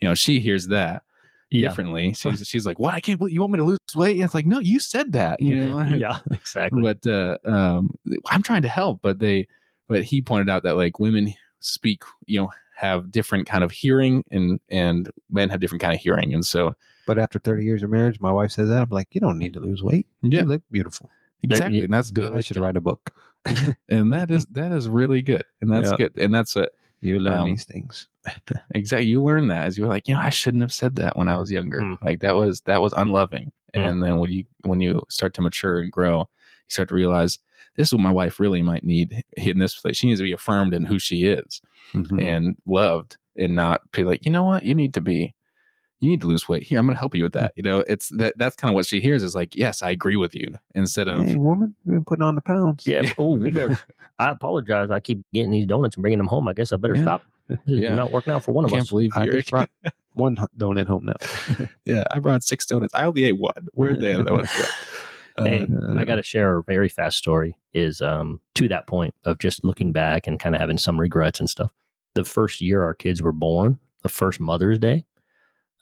You 0.00 0.08
know, 0.08 0.14
she 0.14 0.40
hears 0.40 0.68
that 0.68 1.02
Yeah. 1.50 1.68
differently. 1.68 2.12
She's, 2.14 2.46
she's 2.48 2.66
like, 2.66 2.78
what? 2.78 2.94
I 2.94 3.00
can't 3.00 3.18
believe 3.18 3.34
you 3.34 3.40
want 3.40 3.52
me 3.52 3.58
to 3.58 3.64
lose 3.64 3.78
weight. 3.94 4.16
And 4.16 4.24
it's 4.24 4.34
like, 4.34 4.46
no, 4.46 4.58
you 4.58 4.80
said 4.80 5.12
that, 5.12 5.40
you 5.40 5.54
know? 5.56 5.80
yeah, 5.96 6.18
exactly. 6.32 6.82
but 6.82 7.06
uh, 7.06 7.38
um, 7.44 7.94
I'm 8.26 8.42
trying 8.42 8.62
to 8.62 8.68
help. 8.68 9.00
But 9.02 9.18
they, 9.20 9.46
but 9.88 10.02
he 10.02 10.20
pointed 10.22 10.50
out 10.50 10.62
that 10.64 10.76
like 10.76 10.98
women 10.98 11.32
speak, 11.60 12.02
you 12.26 12.40
know, 12.40 12.50
have 12.74 13.10
different 13.10 13.46
kind 13.46 13.64
of 13.64 13.70
hearing, 13.70 14.22
and 14.30 14.60
and 14.68 15.10
men 15.30 15.48
have 15.48 15.60
different 15.60 15.80
kind 15.80 15.94
of 15.94 16.00
hearing, 16.00 16.34
and 16.34 16.44
so 16.44 16.74
But 17.06 17.18
after 17.18 17.38
30 17.38 17.64
years 17.64 17.82
of 17.82 17.88
marriage, 17.90 18.20
my 18.20 18.30
wife 18.32 18.50
says 18.50 18.68
that. 18.68 18.82
I'm 18.82 18.88
like, 18.90 19.08
you 19.14 19.20
don't 19.20 19.38
need 19.38 19.54
to 19.54 19.60
lose 19.60 19.82
weight. 19.82 20.06
yeah, 20.22 20.40
You 20.40 20.46
look 20.46 20.62
beautiful. 20.70 21.08
exactly, 21.42 21.80
and 21.84 21.94
that's 21.94 22.10
good, 22.10 22.36
I 22.36 22.40
should 22.40 22.58
write 22.58 22.76
a 22.76 22.80
book. 22.82 23.14
and 23.88 24.12
that 24.12 24.30
is 24.30 24.44
that 24.46 24.72
is 24.72 24.88
really 24.88 25.22
good, 25.22 25.44
and 25.62 25.70
that's 25.72 25.90
Yeah. 25.92 25.96
good, 25.96 26.18
and 26.18 26.34
that's 26.34 26.54
a 26.56 26.68
You 27.00 27.18
learn 27.20 27.38
Um, 27.40 27.48
these 27.50 27.64
things. 27.64 28.08
exactly 28.74 29.06
you 29.06 29.22
learn 29.22 29.48
that 29.48 29.66
as 29.66 29.78
you 29.78 29.84
were 29.84 29.90
like, 29.90 30.08
you 30.08 30.14
know, 30.14 30.20
I 30.20 30.30
shouldn't 30.30 30.62
have 30.62 30.72
said 30.72 30.96
that 30.96 31.16
when 31.16 31.28
I 31.28 31.36
was 31.38 31.50
younger. 31.50 31.80
Mm. 31.80 31.98
Like 32.02 32.20
that 32.20 32.34
was 32.34 32.60
that 32.62 32.80
was 32.82 32.92
unloving, 32.96 33.52
Mm. 33.74 33.88
and 33.88 34.02
then 34.02 34.18
when 34.18 34.30
you 34.32 34.44
when 34.64 34.80
you 34.80 35.02
start 35.10 35.34
to 35.34 35.42
mature 35.42 35.80
and 35.80 35.92
grow, 35.92 36.20
you 36.20 36.26
start 36.68 36.88
to 36.88 36.94
realize 36.94 37.38
this 37.76 37.88
is 37.88 37.92
what 37.92 38.00
my 38.02 38.10
wife 38.10 38.40
really 38.40 38.62
might 38.62 38.84
need 38.84 39.22
in 39.36 39.58
this 39.58 39.78
place. 39.78 39.96
She 39.98 40.06
needs 40.06 40.20
to 40.20 40.24
be 40.24 40.32
affirmed 40.32 40.72
in 40.74 40.84
who 40.86 40.98
she 40.98 41.24
is. 41.26 41.60
Mhm. 41.92 42.20
and 42.20 42.56
loved 42.66 43.16
and 43.36 43.54
not 43.54 43.80
be 43.92 44.02
like, 44.02 44.26
you 44.26 44.32
know 44.32 44.42
what, 44.42 44.64
you 44.64 44.74
need 44.74 44.92
to 44.94 45.00
be, 45.00 45.34
you 46.00 46.10
need 46.10 46.20
to 46.20 46.26
lose 46.26 46.48
weight. 46.48 46.62
Here, 46.62 46.78
I'm 46.78 46.86
going 46.86 46.94
to 46.94 46.98
help 47.00 47.14
you 47.14 47.22
with 47.22 47.32
that. 47.32 47.52
You 47.56 47.62
know, 47.62 47.80
it's 47.88 48.08
that 48.10 48.34
that's 48.36 48.56
kind 48.56 48.70
of 48.70 48.74
what 48.74 48.86
she 48.86 49.00
hears 49.00 49.22
is 49.22 49.34
like, 49.34 49.56
yes, 49.56 49.82
I 49.82 49.90
agree 49.90 50.16
with 50.16 50.34
you 50.34 50.54
instead 50.74 51.08
of, 51.08 51.24
Hey, 51.24 51.36
woman, 51.36 51.74
you've 51.84 51.94
been 51.94 52.04
putting 52.04 52.22
on 52.22 52.34
the 52.34 52.42
pounds. 52.42 52.86
Yeah. 52.86 53.12
Oh, 53.18 53.36
better. 53.36 53.78
I 54.18 54.30
apologize. 54.30 54.90
I 54.90 55.00
keep 55.00 55.20
getting 55.32 55.50
these 55.50 55.66
donuts 55.66 55.96
and 55.96 56.02
bringing 56.02 56.18
them 56.18 56.26
home. 56.26 56.48
I 56.48 56.52
guess 56.52 56.72
I 56.72 56.76
better 56.76 56.96
Yeah. 56.96 57.02
stop. 57.02 57.22
This 57.48 57.58
is 57.66 57.80
Yeah. 57.80 57.94
not 57.94 58.10
working 58.10 58.32
out 58.32 58.44
for 58.44 58.52
one 58.52 58.64
of 58.64 58.70
can't 58.70 58.82
us. 58.82 58.90
believe 58.90 59.12
I 59.14 59.24
you're, 59.24 59.34
just 59.34 59.50
brought 59.50 59.70
one 60.14 60.36
donut 60.58 60.86
home 60.86 61.06
now. 61.06 61.66
yeah, 61.84 62.04
I 62.10 62.18
brought 62.18 62.42
six 62.42 62.66
donuts. 62.66 62.94
I 62.94 63.04
only 63.04 63.24
ate 63.24 63.38
one. 63.38 63.68
Where 63.72 63.92
are 63.92 63.96
the 63.96 64.20
other 64.20 64.32
ones? 64.34 64.50
go? 64.56 64.64
Uh, 65.38 65.66
I 65.98 66.04
got 66.06 66.16
to 66.16 66.22
share 66.22 66.56
a 66.58 66.62
very 66.62 66.88
fast 66.88 67.18
story. 67.18 67.56
Is 67.74 68.00
um 68.00 68.40
to 68.54 68.68
that 68.68 68.86
point 68.86 69.14
of 69.24 69.38
just 69.38 69.62
looking 69.64 69.92
back 69.92 70.26
and 70.26 70.40
kind 70.40 70.54
of 70.54 70.60
having 70.62 70.78
some 70.78 70.98
regrets 70.98 71.40
and 71.40 71.48
stuff. 71.50 71.70
The 72.14 72.24
first 72.24 72.62
year 72.62 72.82
our 72.82 72.94
kids 72.94 73.20
were 73.22 73.32
born, 73.32 73.78
the 74.02 74.08
first 74.08 74.40
Mother's 74.40 74.78
Day, 74.78 75.04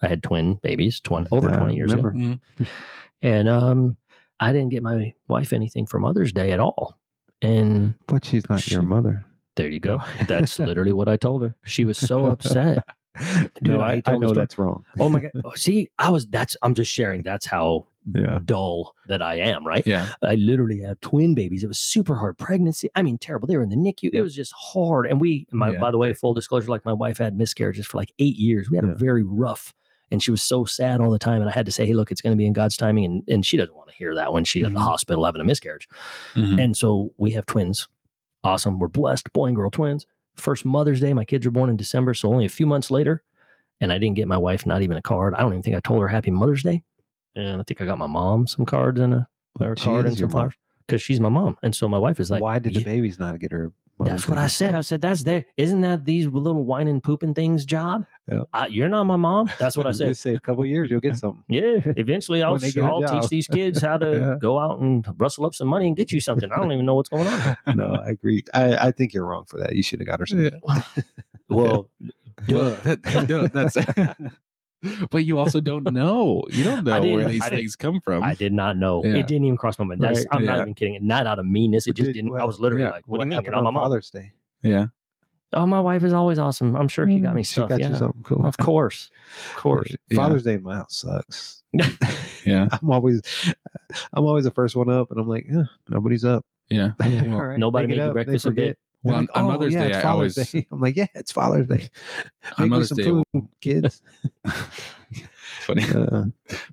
I 0.03 0.09
had 0.09 0.23
twin 0.23 0.55
babies, 0.63 1.01
twenty 1.01 1.29
over 1.31 1.49
Yeah, 1.51 1.57
twenty 1.59 1.77
years 1.77 1.93
ago, 1.93 2.03
remember. 2.03 2.39
Mhm. 2.61 2.67
and 3.23 3.49
um 3.49 3.97
I 4.41 4.53
didn't 4.53 4.71
get 4.71 4.83
my 4.83 5.15
wife 5.29 5.53
anything 5.53 5.87
for 5.87 5.99
Mother's 5.99 6.33
Day 6.33 6.53
at 6.53 6.61
all. 6.61 6.99
And 7.43 7.95
But 8.07 8.25
she's 8.25 8.49
not 8.49 8.69
your 8.71 8.83
mother. 8.83 9.25
there 9.57 9.69
you 9.69 9.81
go. 9.81 10.01
That's 10.29 10.59
literally 10.59 10.93
what 10.93 11.09
I 11.09 11.17
told 11.17 11.43
her. 11.43 11.55
She 11.65 11.85
was 11.85 11.99
so 11.99 12.27
upset. 12.27 12.85
Dude, 13.63 13.75
no, 13.75 13.81
I 13.81 14.03
I, 14.07 14.15
I 14.15 14.17
know 14.17 14.33
that's 14.35 14.59
wrong. 14.59 14.85
Oh 14.99 15.09
my 15.09 15.21
god! 15.21 15.31
Oh, 15.45 15.53
see, 15.55 15.89
I 16.01 16.11
was. 16.11 16.27
That's. 16.27 16.57
I'm 16.63 16.75
just 16.75 16.91
sharing. 16.91 17.23
That's 17.23 17.47
how 17.47 17.87
Yeah. 18.13 18.41
dull 18.45 18.97
that 19.07 19.23
I 19.23 19.37
am. 19.37 19.65
Right. 19.65 19.87
yeah, 19.87 20.09
I 20.21 20.35
literally 20.35 20.81
had 20.81 21.01
twin 21.01 21.33
babies. 21.37 21.63
It 21.63 21.69
was 21.69 21.79
super 21.79 22.17
hard 22.17 22.39
pregnancy. 22.39 22.91
I 22.97 23.03
mean, 23.03 23.17
terrible. 23.19 23.47
They 23.47 23.57
were 23.57 23.63
in 23.63 23.69
the 23.69 23.77
NICU. 23.77 24.11
It 24.13 24.21
was 24.21 24.35
just 24.35 24.53
hard. 24.57 25.07
And 25.07 25.21
we, 25.21 25.47
my, 25.53 25.71
Yeah. 25.71 25.79
by 25.79 25.93
the 25.93 25.99
way, 25.99 26.13
full 26.13 26.35
disclosure, 26.35 26.69
like 26.69 26.85
my 26.85 26.93
wife 26.93 27.19
had 27.19 27.39
miscarriages 27.39 27.87
for 27.87 27.99
like 27.99 28.13
eight 28.19 28.35
years. 28.35 28.69
We 28.69 28.79
had 28.79 28.85
Yeah. 28.85 28.91
a 28.95 28.97
very 28.97 29.23
rough, 29.23 29.73
and 30.15 30.23
she 30.23 30.31
was 30.31 30.43
so 30.43 30.65
sad 30.65 31.01
all 31.01 31.11
the 31.11 31.19
time. 31.19 31.43
And 31.43 31.51
I 31.51 31.53
had 31.53 31.67
to 31.67 31.73
say, 31.73 31.85
hey, 31.85 31.93
look, 31.93 32.11
it's 32.11 32.23
going 32.23 32.33
to 32.33 32.37
be 32.39 32.47
in 32.47 32.55
God's 32.55 32.77
timing. 32.79 33.05
And 33.05 33.23
and 33.29 33.45
she 33.45 33.59
doesn't 33.59 33.75
want 33.77 33.91
to 33.91 33.95
hear 33.95 34.15
that 34.15 34.33
when 34.33 34.45
she's 34.45 34.65
in 34.67 34.73
the 34.73 34.81
hospital 34.81 35.25
having 35.27 35.43
a 35.43 35.45
miscarriage. 35.45 35.87
Mhm. 36.35 36.63
And 36.63 36.77
so 36.77 37.13
we 37.19 37.33
have 37.33 37.45
twins. 37.45 37.87
Awesome. 38.43 38.79
We're 38.79 38.89
blessed, 38.89 39.33
boy 39.33 39.49
and 39.49 39.57
girl 39.57 39.71
twins. 39.71 40.07
First 40.37 40.65
Mother's 40.65 41.01
Day, 41.01 41.13
my 41.13 41.25
kids 41.25 41.45
were 41.45 41.53
born 41.53 41.69
in 41.71 41.77
December. 41.77 42.15
So 42.15 42.29
only 42.29 42.45
a 42.47 42.49
few 42.49 42.67
months 42.67 42.91
later, 42.91 43.23
and 43.81 43.93
I 43.93 43.99
didn't 43.99 44.17
get 44.17 44.29
my 44.29 44.39
wife 44.39 44.65
not 44.67 44.83
even 44.83 44.97
a 44.97 45.03
card. 45.03 45.35
I 45.35 45.41
don't 45.41 45.53
even 45.53 45.63
think 45.63 45.77
I 45.77 45.81
told 45.81 46.01
her 46.01 46.09
Happy 46.09 46.31
Mother's 46.31 46.63
Day. 46.63 46.83
And 47.37 47.61
I 47.61 47.65
think 47.65 47.81
I 47.81 47.85
got 47.87 47.99
my 47.99 48.07
mom 48.07 48.47
some 48.47 48.65
cards 48.65 49.01
and 49.01 49.15
a, 49.15 49.29
or 49.61 49.73
a 49.73 49.79
She 49.79 49.85
card 49.85 50.07
and 50.07 50.17
some 50.17 50.31
flowers 50.31 50.55
because 50.87 51.03
she's 51.03 51.21
my 51.21 51.29
mom. 51.29 51.57
And 51.63 51.75
so 51.75 51.89
my 51.89 51.99
wife 51.99 52.21
is 52.21 52.31
like, 52.31 52.43
Why 52.43 52.59
did 52.59 52.75
the 52.75 52.85
babies 52.85 53.19
not 53.19 53.39
get 53.41 53.53
her? 53.53 53.73
That's 54.01 54.29
what 54.29 54.39
I 54.39 54.49
said. 54.49 54.75
I 54.75 54.81
said, 54.81 55.01
that's 55.01 55.23
there. 55.23 55.45
Isn't 55.57 55.81
that 55.83 56.05
these 56.05 56.27
little 56.27 56.65
whining, 56.65 57.01
pooping 57.01 57.35
things 57.35 57.65
job? 57.65 58.05
Yeah. 58.31 58.41
Uh, 58.53 58.67
you're 58.69 58.89
not 58.89 59.05
my 59.05 59.17
mom. 59.17 59.51
That's 59.59 59.77
what 59.77 59.87
I 59.87 59.93
said. 60.01 60.17
Say 60.17 60.35
a 60.35 60.41
couple 60.41 60.65
years, 60.67 60.91
you'll 60.91 61.01
get 61.01 61.17
something. 61.17 61.43
Yeah, 61.49 61.81
eventually 61.97 62.43
I'll, 62.43 62.53
When 62.53 62.61
they 62.63 62.73
get 62.73 62.83
a 62.85 62.87
I'll 62.87 63.03
teach 63.21 63.29
these 63.31 63.47
kids 63.47 63.81
how 63.81 63.99
to 63.99 64.11
Yeah. 64.21 64.35
go 64.41 64.59
out 64.59 64.81
and 64.81 65.07
rustle 65.19 65.47
up 65.47 65.55
some 65.55 65.69
money 65.69 65.87
and 65.87 65.97
get 65.97 66.11
you 66.13 66.21
something. 66.21 66.51
I 66.51 66.57
don't 66.57 66.73
even 66.73 66.85
know 66.87 66.95
what's 66.97 67.09
going 67.09 67.27
on. 67.29 67.57
no, 67.77 67.95
I 68.05 68.11
agree. 68.11 68.43
I, 68.53 68.77
I 68.89 68.91
think 68.91 69.15
you're 69.15 69.27
wrong 69.27 69.45
for 69.47 69.59
that. 69.61 69.75
You 69.77 69.83
should 69.83 70.01
have 70.01 70.09
got 70.09 70.21
her 70.21 70.27
something. 70.27 70.51
Yeah. 70.67 71.03
Well, 71.49 71.89
that- 72.49 73.51
that's 73.53 73.77
but 75.11 75.25
you 75.25 75.39
also 75.39 75.61
don't 75.61 75.91
know. 75.93 76.43
You 76.51 76.65
don't 76.65 76.85
know 76.85 77.01
where 77.01 77.29
these 77.29 77.43
I 77.43 77.49
things 77.51 77.77
come 77.77 78.01
from. 78.01 78.23
I 78.23 78.35
did 78.35 78.53
not 78.53 78.77
know. 78.77 79.03
Yeah. 79.05 79.17
It 79.17 79.27
didn't 79.27 79.45
even 79.45 79.57
cross 79.57 79.79
my 79.79 79.85
mind. 79.85 80.01
That's, 80.01 80.19
Right, 80.21 80.27
I'm 80.33 80.45
not 80.45 80.61
even 80.61 80.75
kidding. 80.75 80.99
Not 81.07 81.27
out 81.27 81.39
of 81.39 81.47
meanness. 81.47 81.87
It 81.87 81.91
What 81.91 81.97
just 81.97 82.07
did- 82.09 82.13
didn't. 82.15 82.35
I 82.39 82.45
was 82.45 82.61
literally 82.61 82.85
yeah. 82.85 82.91
like, 82.91 83.05
"What, 83.07 83.19
do 83.19 83.23
you 83.23 83.27
mean? 83.27 83.33
happened 83.37 83.47
You're 83.55 83.63
not 83.63 83.73
my 83.73 83.81
on? 83.81 83.85
Father's 83.87 84.11
Day? 84.11 84.33
yeah. 84.63 84.87
Oh, 85.57 85.67
my 85.67 85.79
wife 85.81 86.03
is 86.03 86.13
always 86.13 86.41
awesome. 86.41 86.75
I'm 86.75 86.89
sure 86.89 87.07
she 87.09 87.21
got 87.21 87.37
me 87.37 87.43
Mm, 87.43 87.47
She 87.47 87.53
stuff. 87.53 87.69
got 87.69 87.79
you 87.79 87.87
yeah, 87.87 87.97
something 87.97 88.25
cool. 88.25 88.45
of 88.45 88.57
course, 88.57 89.09
of 89.51 89.57
course. 89.63 89.95
Yeah. 90.11 90.17
Father's 90.17 90.43
Day 90.43 90.55
in 90.55 90.65
my 90.65 90.75
house 90.75 90.97
sucks. 90.97 91.63
Yeah. 92.45 92.69
I'm 92.73 92.91
always, 92.91 93.23
I'm 94.13 94.25
always 94.25 94.45
the 94.45 94.51
first 94.51 94.75
one 94.77 94.91
up, 94.91 95.11
and 95.13 95.19
I'm 95.21 95.29
like, 95.29 95.47
eh, 95.51 95.63
nobody's 95.89 96.25
up. 96.25 96.45
Yeah. 96.69 96.91
All 97.01 97.09
right, 97.47 97.59
Nobody 97.59 97.87
pick 97.87 97.97
it 97.97 98.01
made. 98.01 98.09
They 98.09 98.13
breakfast 98.13 98.47
in 98.47 98.55
bed? 98.55 98.77
Well, 99.05 99.17
on- 99.17 99.21
like, 99.27 99.37
on 99.37 99.45
"Oh, 99.45 99.49
Mother's 99.53 99.73
yeah, 99.75 99.81
Day, 99.83 99.89
it's 99.91 99.97
I 99.99 100.03
Father's 100.03 100.39
always- 100.39 100.51
Day. 100.53 100.67
I'm 100.73 100.81
like, 100.81 100.97
yeah, 100.97 101.07
it's 101.15 101.31
Father's 101.33 101.67
Day. 101.69 101.89
On 102.59 102.59
Make 102.59 102.61
me 102.61 102.69
Mother's 102.71 102.91
Day, 102.91 103.05
food, 103.05 103.25
kids. 103.61 104.03
Funny. 105.61 105.85
Uh, 105.85 106.25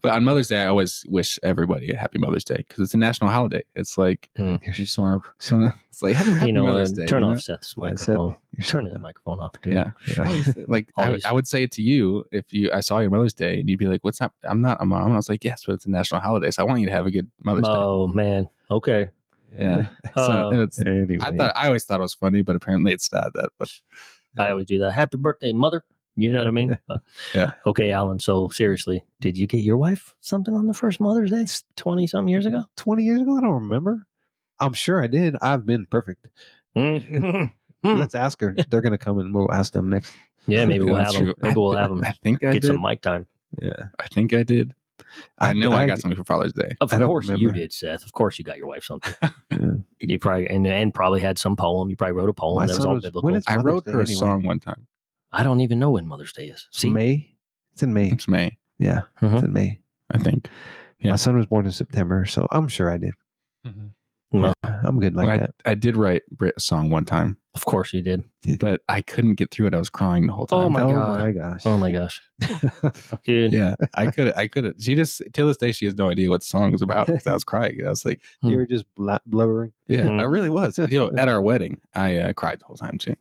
But 0.01 0.13
on 0.13 0.23
Mother's 0.23 0.47
Day, 0.47 0.61
I 0.63 0.67
always 0.67 1.05
wish 1.07 1.39
everybody 1.43 1.91
a 1.91 1.97
happy 1.97 2.19
Mother's 2.19 2.43
Day 2.43 2.57
because 2.57 2.79
it's 2.83 2.93
a 2.93 2.97
national 2.97 3.29
holiday. 3.29 3.63
It's 3.75 3.97
like 3.97 4.29
Hmm. 4.35 4.55
you 4.65 4.71
just 4.73 4.97
want 4.97 5.23
to. 5.39 5.73
It's 5.89 6.01
like 6.01 6.15
happy, 6.15 6.31
happy 6.31 6.47
You 6.47 6.53
know, 6.53 6.67
uh, 6.67 6.71
Mother's 6.71 6.91
Day. 6.93 7.05
turn 7.05 7.21
you 7.21 7.27
know? 7.29 7.33
off 7.35 7.41
Seth's 7.41 7.75
Yeah, 7.77 7.93
You're 8.07 8.35
turning 8.63 8.91
the 8.93 8.99
microphone 8.99 9.39
off. 9.39 9.53
dude. 9.61 9.73
Yeah. 9.73 9.91
yeah. 10.17 10.43
like 10.67 10.89
I, 10.97 11.19
I 11.25 11.31
would 11.31 11.47
say 11.47 11.63
it 11.63 11.71
to 11.73 11.81
you 11.81 12.25
if 12.31 12.45
you 12.51 12.71
I 12.73 12.79
saw 12.79 12.99
your 12.99 13.11
Mother's 13.11 13.33
Day 13.33 13.59
and 13.59 13.69
you'd 13.69 13.79
be 13.79 13.87
like, 13.87 14.03
"What's 14.03 14.19
up? 14.21 14.33
I'm 14.43 14.61
not 14.61 14.81
a 14.81 14.85
mom." 14.85 15.03
And 15.03 15.13
I 15.13 15.17
was 15.17 15.29
like, 15.29 15.43
"Yes, 15.43 15.63
but 15.65 15.73
it's 15.73 15.85
a 15.85 15.91
national 15.91 16.21
holiday, 16.21 16.49
so 16.51 16.63
I 16.63 16.65
want 16.65 16.79
you 16.81 16.87
to 16.87 16.93
have 16.93 17.05
a 17.05 17.11
good 17.11 17.29
Mother's 17.43 17.63
Day. 17.65 17.69
Oh 17.71 18.07
man. 18.07 18.49
Okay. 18.69 19.09
Day." 19.51 19.63
Yeah. 19.63 19.87
Uh, 20.15 20.27
so 20.51 20.61
it's, 20.61 20.79
Anyway, 20.79 21.17
I 21.21 21.35
thought 21.35 21.53
I 21.55 21.67
always 21.67 21.83
thought 21.85 21.99
it 21.99 22.03
was 22.03 22.13
funny, 22.13 22.41
but 22.41 22.55
apparently 22.55 22.93
it's 22.93 23.11
not 23.11 23.33
that. 23.33 23.49
But 23.57 23.71
I 24.37 24.51
always 24.51 24.65
do 24.65 24.79
that. 24.79 24.91
Happy 24.91 25.17
birthday, 25.17 25.53
mother. 25.53 25.83
You 26.15 26.31
know 26.31 26.39
what 26.39 26.47
I 26.47 26.51
mean? 26.51 26.77
Yeah. 27.33 27.51
Okay, 27.65 27.91
Alan. 27.91 28.19
So 28.19 28.49
seriously, 28.49 29.03
did 29.21 29.37
you 29.37 29.47
get 29.47 29.59
your 29.59 29.77
wife 29.77 30.13
something 30.19 30.53
on 30.53 30.67
the 30.67 30.73
first 30.73 30.99
Mother's 30.99 31.31
Day, 31.31 31.45
twenty 31.77 32.05
some 32.07 32.27
years 32.27 32.45
ago? 32.45 32.65
20 32.77 33.03
years 33.03 33.21
ago, 33.21 33.37
I 33.37 33.41
don't 33.41 33.53
remember. 33.53 34.05
I'm 34.59 34.73
sure 34.73 35.01
I 35.01 35.07
did. 35.07 35.35
I've 35.41 35.65
been 35.65 35.85
perfect. 35.85 36.27
Mm. 36.75 37.51
Let's 37.83 38.13
ask 38.15 38.39
her. 38.41 38.55
They're 38.69 38.81
gonna 38.81 38.97
come 38.97 39.19
and 39.19 39.33
we'll 39.33 39.51
ask 39.51 39.73
them 39.73 39.89
next. 39.89 40.13
yeah, 40.47 40.65
maybe 40.65 40.83
we'll 40.85 40.95
That's 40.95 41.15
have 41.15 41.25
them. 41.25 41.35
Maybe 41.41 41.55
we'll 41.55 41.75
have 41.75 41.89
them 41.89 42.03
I 42.03 42.11
think 42.23 42.43
I 42.43 42.53
get 42.53 42.61
did. 42.63 42.67
some 42.67 42.81
mic 42.81 43.01
time. 43.01 43.25
Yeah, 43.61 43.85
I 43.99 44.07
think 44.07 44.33
I 44.33 44.43
did. 44.43 44.73
I 45.39 45.53
know 45.53 45.71
I, 45.73 45.85
got 45.87 45.99
something 45.99 46.17
for 46.17 46.23
Father's 46.23 46.53
Day. 46.53 46.75
Of 46.81 46.93
I 46.93 46.97
don't 46.99 47.07
course 47.07 47.27
you 47.29 47.51
did, 47.51 47.71
Seth. 47.73 48.03
Of 48.05 48.11
course 48.13 48.37
you 48.39 48.45
got 48.45 48.57
your 48.57 48.67
wife 48.67 48.83
something. 48.83 49.13
Yeah. 49.51 49.67
You 49.99 50.17
probably 50.17 50.47
and, 50.47 50.65
and 50.65 50.93
probably 50.93 51.19
had 51.19 51.37
some 51.37 51.55
poem. 51.55 51.89
You 51.89 51.95
probably 51.95 52.13
wrote 52.13 52.29
a 52.29 52.33
poem 52.33 52.55
My 52.55 52.65
that 52.65 52.75
was 52.77 52.85
all 52.85 52.95
was- 52.95 53.03
biblical. 53.03 53.25
when 53.27 53.35
is- 53.35 53.43
I 53.47 53.57
wrote 53.57 53.85
Day 53.85 53.91
her 53.91 53.99
a 53.99 54.03
anyway. 54.03 54.15
song 54.19 54.43
one 54.43 54.59
time. 54.59 54.87
I 55.31 55.43
don't 55.43 55.59
even 55.61 55.77
know 55.79 55.91
when 55.91 56.07
Mother's 56.07 56.33
Day 56.33 56.47
is. 56.47 56.67
See, 56.71 56.89
May. 56.89 57.35
It's 57.73 57.83
in 57.83 57.93
May. 57.93 58.09
It's 58.09 58.27
May, 58.27 58.57
Yeah, 58.79 59.01
Mhm. 59.21 59.33
it's 59.35 59.43
in 59.43 59.53
May. 59.53 59.79
I 60.09 60.17
think. 60.17 60.47
Yeah. 60.99 61.11
My 61.11 61.15
son 61.17 61.37
was 61.37 61.45
born 61.45 61.65
in 61.65 61.71
September, 61.71 62.25
so 62.25 62.47
I'm 62.51 62.67
sure 62.67 62.89
I 62.91 62.97
did. 62.97 63.13
Well, 64.33 64.53
I'm 64.63 64.99
good 64.99 65.15
like 65.15 65.27
I, 65.29 65.37
that. 65.37 65.51
I 65.65 65.75
did 65.75 65.97
write 65.97 66.23
Brit 66.31 66.53
a 66.55 66.59
song 66.61 66.89
one 66.89 67.03
time, 67.05 67.37
of 67.53 67.65
course 67.65 67.91
you 67.93 68.01
did. 68.01 68.23
but 68.59 68.81
I 68.87 69.01
couldn't 69.01 69.35
get 69.35 69.51
through 69.51 69.67
it. 69.67 69.73
I 69.73 69.77
was 69.77 69.89
crying 69.89 70.25
the 70.27 70.33
whole 70.33 70.47
time. 70.47 70.59
Oh 70.59 70.69
my 70.69 70.81
oh 70.81 70.93
God. 70.93 71.19
my 71.19 71.31
gosh. 71.31 71.61
Oh 71.65 71.77
my 71.77 71.91
gosh, 71.91 72.21
dude. 73.25 73.51
Yeah, 73.53 73.75
I 73.95 74.09
could. 74.09 74.33
I 74.37 74.47
could. 74.47 74.81
She 74.81 74.95
just 74.95 75.21
till 75.33 75.47
this 75.47 75.57
day 75.57 75.71
she 75.73 75.85
has 75.85 75.95
no 75.95 76.09
idea 76.09 76.29
what 76.29 76.41
the 76.41 76.47
song 76.47 76.71
was 76.71 76.81
about. 76.81 77.07
'cause 77.07 77.27
I 77.27 77.33
was 77.33 77.43
crying. 77.43 77.85
I 77.85 77.89
was 77.89 78.05
like, 78.05 78.21
You 78.41 78.55
were 78.55 78.65
just 78.65 78.85
bla- 78.95 79.19
blubbering. 79.25 79.73
yeah, 79.87 80.03
Mhm. 80.03 80.19
I 80.21 80.23
really 80.23 80.49
was. 80.49 80.77
You 80.77 80.87
know, 80.99 81.11
at 81.17 81.27
our 81.27 81.41
wedding, 81.41 81.81
I 81.93 82.17
uh, 82.17 82.33
cried 82.33 82.59
the 82.61 82.65
whole 82.65 82.77
time 82.77 82.97
too. 82.97 83.15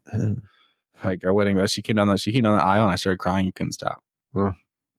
Like 1.03 1.25
our 1.25 1.33
wedding, 1.33 1.65
she 1.67 1.83
came 1.83 1.97
down 1.97 2.09
the 2.09 2.17
she 2.19 2.31
came 2.31 2.45
down 2.45 2.57
the 2.59 2.65
aisle 2.65 2.85
and 2.85 2.93
I 2.93 2.97
started 2.97 3.19
crying. 3.19 3.47
and 3.47 3.55
couldn't 3.55 3.73
stop. 3.73 4.03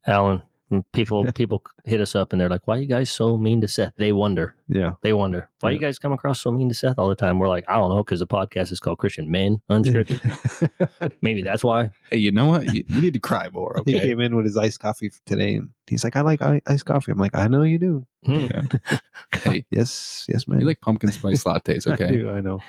Alan, 0.08 0.41
when 0.72 0.84
people 0.94 1.30
people 1.34 1.62
hit 1.86 2.00
us 2.02 2.16
up 2.16 2.32
and 2.32 2.40
they're 2.42 2.50
like, 2.50 2.66
"Why 2.68 2.78
are 2.78 2.82
you 2.82 2.88
guys 2.88 3.10
so 3.12 3.38
mean 3.38 3.60
to 3.62 3.68
Seth?" 3.68 3.94
They 3.98 4.12
wonder. 4.14 4.56
Yeah. 4.70 4.94
They 5.02 5.12
wonder 5.14 5.50
why 5.60 5.72
you 5.72 5.80
guys 5.80 6.00
come 6.00 6.14
across 6.14 6.40
so 6.42 6.52
mean 6.52 6.70
to 6.70 6.76
Seth 6.76 6.98
all 6.98 7.10
the 7.10 7.16
time. 7.16 7.40
We're 7.40 7.50
like, 7.50 7.66
I 7.68 7.76
don't 7.76 7.90
know, 7.90 8.04
because 8.04 8.20
the 8.22 8.28
podcast 8.28 8.72
is 8.72 8.80
called 8.80 8.98
Christian 9.00 9.30
Men 9.30 9.62
Unscripted. 9.70 11.12
Maybe 11.22 11.42
that's 11.44 11.64
why. 11.64 11.90
Hey, 12.10 12.18
you 12.18 12.32
know 12.32 12.46
what? 12.48 12.74
You, 12.74 12.84
you 12.88 13.02
need 13.02 13.14
to 13.14 13.20
cry 13.20 13.50
more. 13.52 13.82
He 13.86 14.00
came 14.00 14.20
in 14.22 14.36
with 14.36 14.46
his 14.46 14.56
iced 14.58 14.80
coffee 14.80 15.08
f- 15.08 15.20
today, 15.26 15.56
and 15.56 15.70
he's 15.88 16.04
like, 16.04 16.16
"I 16.16 16.22
like 16.22 16.42
i- 16.42 16.62
iced 16.68 16.86
coffee." 16.86 17.12
I'm 17.12 17.18
like, 17.20 17.36
"I 17.36 17.48
know 17.48 17.64
you 17.64 17.78
do." 17.78 18.06
Hmm. 18.26 18.48
hey, 19.44 19.66
Yes, 19.72 20.26
yes, 20.30 20.48
man. 20.48 20.62
you 20.62 20.66
like 20.68 20.80
pumpkin 20.82 21.12
spice 21.12 21.44
lattes? 21.44 21.86
I 21.90 21.94
Okay. 21.96 22.12
do. 22.12 22.30
I 22.30 22.40
know. 22.40 22.60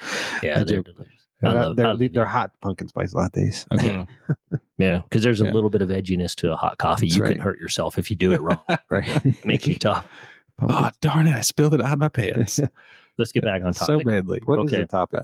Yeah, 0.43 0.61
I 0.61 0.65
they're 0.65 0.83
do. 0.83 0.83
delicious. 0.83 1.22
I 1.45 1.53
They're, 1.53 1.63
love- 1.63 1.77
they're, 1.77 1.87
I 1.87 1.93
love 1.93 2.13
they're 2.13 2.25
hot 2.25 2.53
pumpkin 2.61 2.89
spice 2.89 3.15
lattes. 3.15 3.67
Okay. 3.73 4.07
Yeah, 4.79 4.99
because 5.03 5.23
there's 5.23 5.41
a 5.41 5.45
Yeah. 5.47 5.53
little 5.53 5.71
bit 5.71 5.83
of 5.83 5.89
edginess 5.91 6.35
to 6.37 6.53
a 6.53 6.57
hot 6.57 6.79
coffee. 6.79 7.07
That's 7.07 7.17
you 7.17 7.23
right. 7.25 7.33
can 7.33 7.41
hurt 7.41 7.61
yourself 7.61 7.99
if 7.99 8.11
you 8.11 8.17
do 8.17 8.33
it 8.33 8.41
wrong. 8.41 8.61
Right. 8.91 9.45
make 9.45 9.67
you 9.67 9.77
tough. 9.77 10.07
Oh 10.61 10.91
darn 11.01 11.27
it! 11.27 11.35
I 11.35 11.41
spilled 11.41 11.75
it 11.75 11.81
out 11.81 11.95
of 11.95 11.99
my 11.99 12.09
pants 12.09 12.61
Let's 13.19 13.33
get 13.33 13.43
back 13.43 13.63
on 13.65 13.73
topic. 13.73 13.87
so 13.87 13.93
topic. 13.95 14.07
badly. 14.07 14.41
What 14.45 14.61
is 14.61 14.73
Okay. 14.73 14.83
the 14.83 14.87
topic? 14.87 15.21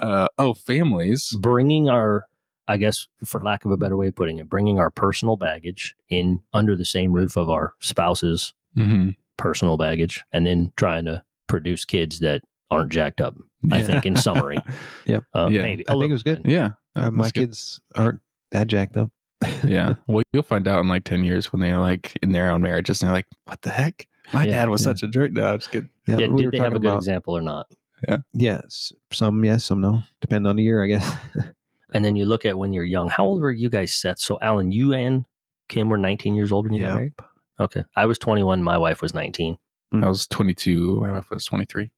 Uh, 0.00 0.28
oh, 0.38 0.52
families. 0.54 1.30
bringing 1.40 1.88
our, 1.88 2.26
I 2.68 2.76
guess, 2.76 3.06
for 3.24 3.40
lack 3.40 3.64
of 3.64 3.70
a 3.70 3.76
better 3.76 3.96
way 3.96 4.08
of 4.08 4.14
putting 4.16 4.38
it, 4.38 4.48
bringing 4.50 4.78
our 4.78 4.90
personal 4.90 5.36
baggage 5.36 5.94
in 6.10 6.40
under 6.52 6.76
the 6.76 6.84
same 6.84 7.12
roof 7.12 7.36
of 7.36 7.48
our 7.48 7.72
spouse's 7.80 8.52
Mm-hmm. 8.76 9.10
personal 9.38 9.76
baggage, 9.76 10.22
and 10.32 10.46
then 10.46 10.72
trying 10.76 11.04
to 11.06 11.22
produce 11.46 11.84
kids 11.84 12.18
that 12.20 12.42
aren't 12.70 12.90
jacked 12.92 13.20
up. 13.20 13.34
I 13.70 13.82
think, 13.82 14.06
in 14.06 14.16
summary. 14.16 14.58
Yep. 15.06 15.24
Uh, 15.34 15.48
Yeah. 15.50 15.62
Maybe. 15.62 15.88
I 15.88 15.92
think 15.92 16.10
it 16.10 16.12
was 16.12 16.22
good. 16.22 16.42
Yeah, 16.44 16.70
Uh, 16.96 17.10
my 17.10 17.24
good. 17.26 17.34
kids 17.34 17.80
aren't 17.94 18.20
that 18.50 18.66
jacked 18.66 18.96
up. 18.96 19.10
Yeah. 19.64 19.94
Well, 20.06 20.22
you'll 20.32 20.42
find 20.42 20.66
out 20.68 20.80
in 20.80 20.88
like 20.88 21.04
10 21.04 21.24
years 21.24 21.52
when 21.52 21.60
they're 21.60 21.78
like 21.78 22.16
in 22.22 22.32
their 22.32 22.50
own 22.50 22.62
marriages 22.62 23.00
and 23.02 23.08
they're 23.08 23.14
like, 23.16 23.26
what 23.44 23.60
the 23.62 23.70
heck? 23.70 24.06
My 24.32 24.44
Yeah. 24.44 24.52
dad 24.52 24.68
was 24.68 24.82
Yeah. 24.82 24.92
such 24.92 25.02
a 25.02 25.08
jerk. 25.08 25.32
No, 25.32 25.52
I'm 25.52 25.58
just 25.58 25.70
kidding. 25.70 25.88
Yeah, 26.06 26.18
Yeah, 26.18 26.26
we 26.28 26.42
did 26.42 26.52
they 26.52 26.58
have 26.58 26.74
a 26.74 26.78
good 26.78 26.88
about. 26.88 26.96
example 26.98 27.36
or 27.36 27.42
not? 27.42 27.66
Yeah. 28.08 28.18
Yes, 28.32 28.92
some 29.12 29.44
yes, 29.44 29.64
some 29.64 29.80
no. 29.80 30.02
Depend 30.20 30.46
on 30.46 30.56
the 30.56 30.62
year, 30.62 30.82
I 30.82 30.86
guess. 30.88 31.12
And 31.94 32.02
then 32.02 32.16
you 32.16 32.24
look 32.24 32.46
at 32.46 32.56
when 32.56 32.72
you're 32.72 32.84
young. 32.86 33.10
How 33.10 33.22
old 33.26 33.42
were 33.42 33.50
you 33.52 33.68
guys, 33.68 33.92
set? 33.94 34.18
So, 34.18 34.38
Alan, 34.40 34.72
you 34.72 34.94
and 34.94 35.26
Kim 35.68 35.90
were 35.90 35.98
19 35.98 36.34
years 36.34 36.50
old 36.50 36.64
when 36.64 36.72
you 36.72 36.86
got 36.86 36.94
married. 36.94 37.12
Okay, 37.60 37.84
I 37.96 38.06
was 38.06 38.18
21. 38.18 38.62
My 38.62 38.78
wife 38.78 39.02
was 39.02 39.12
19. 39.12 39.58
I 39.92 40.08
was 40.08 40.26
22. 40.26 41.00
My 41.02 41.12
wife 41.12 41.28
was 41.28 41.44
23. 41.44 41.90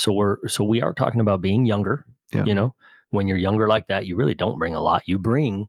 So 0.00 0.14
we're 0.14 0.38
so 0.48 0.64
we 0.64 0.80
are 0.80 0.94
talking 0.94 1.20
about 1.20 1.42
being 1.42 1.66
younger. 1.66 2.06
Yeah. 2.32 2.44
You 2.46 2.54
know, 2.54 2.74
when 3.10 3.28
you're 3.28 3.36
younger 3.36 3.68
like 3.68 3.86
that, 3.88 4.06
you 4.06 4.16
really 4.16 4.34
don't 4.34 4.58
bring 4.58 4.74
a 4.74 4.80
lot. 4.80 5.02
You 5.06 5.18
bring 5.18 5.68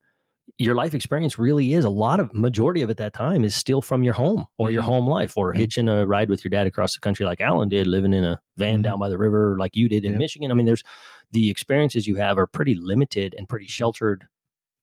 your 0.57 0.73
life 0.73 0.93
experience 0.93 1.37
really 1.37 1.73
is 1.73 1.83
a 1.83 1.89
lot 1.89 2.19
of 2.21 2.33
majority 2.33 2.81
of 2.81 2.89
it 2.89 2.95
that 2.97 3.13
time 3.13 3.43
is 3.43 3.55
still 3.55 3.81
from 3.81 4.03
your 4.03 4.13
home 4.13 4.45
or 4.57 4.71
your 4.71 4.83
Mhm. 4.83 4.85
home 4.85 5.07
life 5.07 5.33
or 5.37 5.53
Mhm. 5.53 5.57
hitching 5.57 5.89
a 5.89 6.05
ride 6.05 6.29
with 6.29 6.45
your 6.45 6.49
dad 6.49 6.65
across 6.65 6.93
the 6.93 6.99
country 7.01 7.25
like 7.25 7.41
Alan 7.41 7.67
did, 7.67 7.87
living 7.87 8.13
in 8.13 8.23
a 8.23 8.39
van 8.57 8.79
Mhm. 8.79 8.83
down 8.83 8.99
by 8.99 9.09
the 9.09 9.17
river 9.17 9.57
like 9.59 9.75
you 9.75 9.89
did 9.89 10.05
in 10.05 10.13
Yeah. 10.13 10.17
Michigan. 10.19 10.49
I 10.49 10.53
mean, 10.53 10.65
there's 10.65 10.83
the 11.31 11.49
experiences 11.49 12.07
you 12.07 12.15
have 12.15 12.37
are 12.37 12.47
pretty 12.47 12.75
limited 12.75 13.35
and 13.37 13.49
pretty 13.49 13.67
sheltered. 13.67 14.27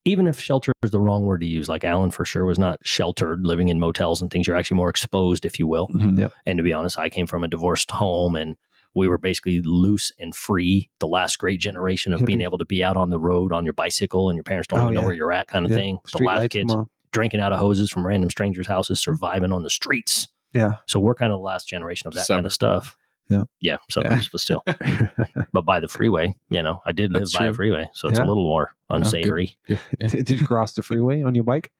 Even 0.04 0.26
if 0.26 0.38
shelter 0.40 0.72
is 0.82 0.90
the 0.90 1.00
wrong 1.00 1.24
word 1.24 1.40
to 1.40 1.46
use, 1.46 1.68
like 1.70 1.84
Alan 1.84 2.11
for 2.11 2.24
sure 2.26 2.44
was 2.44 2.58
not 2.58 2.78
sheltered, 2.82 3.46
living 3.46 3.68
in 3.68 3.80
motels 3.80 4.20
and 4.20 4.30
things. 4.30 4.46
You're 4.46 4.56
actually 4.56 4.76
more 4.78 4.90
exposed, 4.90 5.44
if 5.46 5.58
you 5.58 5.66
will. 5.66 5.88
Mhm. 5.88 6.18
Yep. 6.18 6.32
And 6.46 6.56
to 6.58 6.62
be 6.62 6.72
honest, 6.74 6.98
I 6.98 7.08
came 7.08 7.26
from 7.26 7.44
a 7.44 7.48
divorced 7.48 7.90
home 7.90 8.37
and 8.37 8.56
we 8.98 9.08
were 9.08 9.18
basically 9.18 9.62
loose 9.62 10.12
and 10.18 10.34
free. 10.34 10.90
The 11.00 11.08
last 11.08 11.38
great 11.38 11.61
generation 11.61 12.12
of 12.12 12.24
being 12.24 12.40
able 12.42 12.58
to 12.58 12.64
be 12.66 12.84
out 12.84 12.96
on 12.96 13.11
the 13.11 13.18
road 13.18 13.52
on 13.52 13.64
your 13.64 13.72
bicycle 13.72 14.28
and 14.28 14.37
your 14.37 14.44
parents 14.44 14.66
don't 14.68 14.80
Oh, 14.80 14.82
even 14.84 14.94
know 14.94 15.00
yeah. 15.00 15.06
where 15.06 15.14
you're 15.14 15.32
at 15.32 15.46
kind 15.48 15.64
of 15.64 15.70
Yeah. 15.70 15.76
thing. 15.78 15.98
The 16.04 16.08
Street 16.11 16.26
last 16.26 16.50
kids 16.50 16.74
drinking 17.12 17.40
out 17.40 17.52
of 17.52 17.58
hoses 17.58 17.90
from 17.90 18.06
random 18.06 18.28
strangers' 18.30 18.66
houses, 18.66 19.00
surviving 19.00 19.52
on 19.52 19.62
the 19.62 19.70
streets. 19.70 20.28
Yeah. 20.52 20.72
So 20.87 21.00
we're 21.00 21.14
kind 21.14 21.32
of 21.32 21.38
the 21.38 21.42
last 21.44 21.66
generation 21.68 22.06
of 22.08 22.14
that 22.14 22.26
kind 22.28 22.44
of 22.44 22.52
stuff. 22.52 22.96
Yeah. 23.30 23.44
Yeah. 23.61 23.76
Suburbs, 23.90 24.28
but 24.30 24.40
still. 24.40 24.62
But 25.52 25.62
by 25.64 25.80
the 25.80 25.88
freeway, 25.88 26.34
you 26.50 26.62
know, 26.62 26.80
I 26.87 26.92
did 26.92 27.12
live 27.12 27.22
That's 27.22 27.37
by 27.37 27.46
a 27.46 27.52
freeway. 27.54 27.88
So 27.94 28.08
it's 28.08 28.18
Yeah. 28.18 28.24
a 28.24 28.28
little 28.28 28.42
more 28.44 28.70
oh, 28.90 28.94
good. 28.96 29.04
unsavory. 29.06 29.56
Yeah. 29.68 29.78
did 29.98 30.30
you 30.30 30.46
cross 30.46 30.72
the 30.74 30.82
freeway 30.82 31.22
on 31.22 31.34
your 31.34 31.44
bike? 31.44 31.70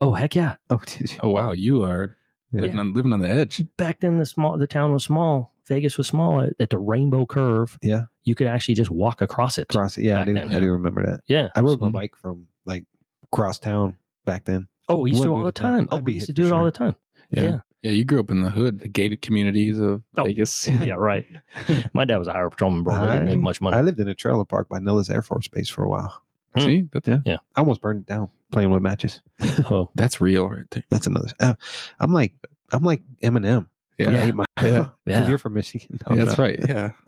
Oh, 0.00 0.12
heck 0.14 0.34
yeah. 0.34 0.56
Oh, 0.70 0.80
did 0.86 1.12
you? 1.12 1.18
Oh, 1.22 1.28
wow. 1.30 1.52
You 1.52 1.82
are 1.84 2.16
Yeah. 2.52 2.62
living, 2.62 2.78
on, 2.78 2.92
living 2.94 3.12
on 3.12 3.20
the 3.20 3.28
edge. 3.28 3.62
Back 3.76 4.00
then, 4.00 4.18
the 4.18 4.26
small, 4.26 4.56
the 4.58 4.66
town 4.66 4.92
was 4.92 5.04
small. 5.04 5.49
Vegas 5.70 5.96
was 5.96 6.06
small 6.08 6.40
at, 6.42 6.52
at 6.60 6.68
the 6.70 6.78
Rainbow 6.78 7.24
Curve. 7.24 7.78
Yeah. 7.80 8.02
You 8.24 8.34
could 8.34 8.48
actually 8.48 8.74
just 8.74 8.90
walk 8.90 9.22
across 9.22 9.56
it. 9.56 9.68
Cross 9.68 9.96
it. 9.98 10.04
Yeah, 10.04 10.20
I 10.20 10.24
do. 10.24 10.34
then, 10.34 10.48
I 10.50 10.52
yeah. 10.52 10.60
do 10.60 10.70
remember 10.72 11.06
that. 11.06 11.20
Yeah. 11.28 11.48
I 11.56 11.60
rode 11.60 11.80
my 11.80 11.88
Mhm. 11.88 11.92
bike 11.92 12.16
from 12.16 12.46
like 12.66 12.84
cross 13.32 13.58
town 13.58 13.96
back 14.24 14.44
then. 14.44 14.66
Oh, 14.88 14.96
we 14.98 15.10
used 15.10 15.22
to 15.22 15.30
Would 15.30 15.36
all 15.36 15.42
the 15.44 15.48
it 15.50 15.54
time. 15.54 15.88
Oh, 15.92 15.98
we 15.98 16.14
used 16.14 16.26
to 16.26 16.32
do 16.32 16.42
for 16.48 16.54
it 16.54 16.56
all 16.58 16.64
the 16.64 16.70
time. 16.72 16.96
Yeah. 17.30 17.42
Yeah. 17.42 17.58
yeah. 17.82 17.90
You 17.92 18.04
grew 18.04 18.18
up 18.20 18.30
in 18.30 18.42
the 18.42 18.50
hood, 18.50 18.80
the 18.80 18.88
gated 18.88 19.22
communities 19.22 19.78
of 19.78 20.02
Oh. 20.18 20.24
Vegas. 20.24 20.68
Yeah, 20.82 20.94
right. 20.94 21.24
My 21.94 22.04
dad 22.04 22.18
was 22.18 22.26
a 22.28 22.32
highway 22.32 22.50
patrolman, 22.50 22.82
bro. 22.82 23.00
They 23.06 23.12
didn't 23.12 23.26
make 23.26 23.38
much 23.38 23.60
money. 23.60 23.76
I 23.76 23.82
lived 23.82 24.00
in 24.00 24.08
a 24.08 24.14
trailer 24.14 24.44
park 24.44 24.68
by 24.68 24.80
Nellis 24.80 25.08
Air 25.08 25.22
Force 25.22 25.46
Base 25.48 25.68
for 25.68 25.84
a 25.84 25.88
while. 25.88 26.20
Hmm. 26.56 26.60
See, 26.64 26.88
that, 26.92 27.22
I 27.26 27.60
almost 27.60 27.80
burned 27.80 28.00
it 28.00 28.06
down 28.06 28.28
playing 28.50 28.70
with 28.70 28.82
matches. 28.82 29.20
oh, 29.70 29.88
that's 29.94 30.20
real 30.20 30.48
right 30.48 30.68
there. 30.72 30.82
That's 30.90 31.06
another. 31.06 31.28
Uh, 31.38 31.54
I'm 32.00 32.12
like 32.12 32.32
I'm 32.72 32.82
like 32.82 33.02
Eminem. 33.22 33.66
Yeah. 34.04 34.10
I 34.10 34.20
hate 34.20 34.34
my. 34.34 34.44
Yeah. 34.62 34.88
Yeah. 35.06 35.28
You're 35.28 35.38
from 35.38 35.54
Michigan. 35.54 35.98
Yeah, 36.10 36.24
that's 36.24 36.38
right. 36.38 36.58
Yeah. 36.68 36.90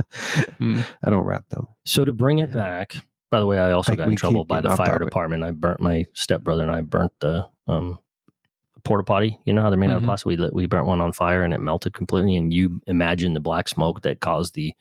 Mm. 0.60 0.84
I 1.04 1.10
don't 1.10 1.24
rap 1.24 1.44
though. 1.50 1.68
So 1.84 2.04
to 2.04 2.12
bring 2.12 2.38
it 2.38 2.52
back, 2.52 2.94
by 3.30 3.40
the 3.40 3.46
way, 3.46 3.58
I 3.58 3.72
also 3.72 3.92
Like, 3.92 3.98
got 3.98 4.08
in 4.08 4.16
trouble 4.16 4.44
by 4.44 4.60
the 4.60 4.76
fire 4.76 4.86
topic. 4.94 5.06
department. 5.08 5.42
I 5.44 5.50
burnt 5.50 5.80
my 5.80 6.04
stepbrother 6.12 6.62
and 6.62 6.70
I 6.70 6.80
burnt 6.82 7.12
the 7.20 7.46
um 7.68 7.98
porta 8.84 9.04
potty. 9.04 9.38
You 9.44 9.52
know 9.52 9.62
how 9.62 9.70
they're 9.70 9.78
made 9.78 9.90
out 9.90 9.96
of 9.98 10.02
Mhm. 10.02 10.06
plastic. 10.06 10.26
We 10.26 10.36
lit, 10.36 10.52
we 10.54 10.66
burnt 10.66 10.86
one 10.86 11.00
on 11.00 11.12
fire 11.12 11.42
and 11.44 11.54
it 11.54 11.60
melted 11.60 11.94
completely. 11.94 12.36
And 12.36 12.52
you 12.52 12.80
imagine 12.86 13.32
the 13.34 13.40
black 13.40 13.68
smoke 13.68 14.02
that 14.02 14.20
caused 14.20 14.54
the 14.54 14.74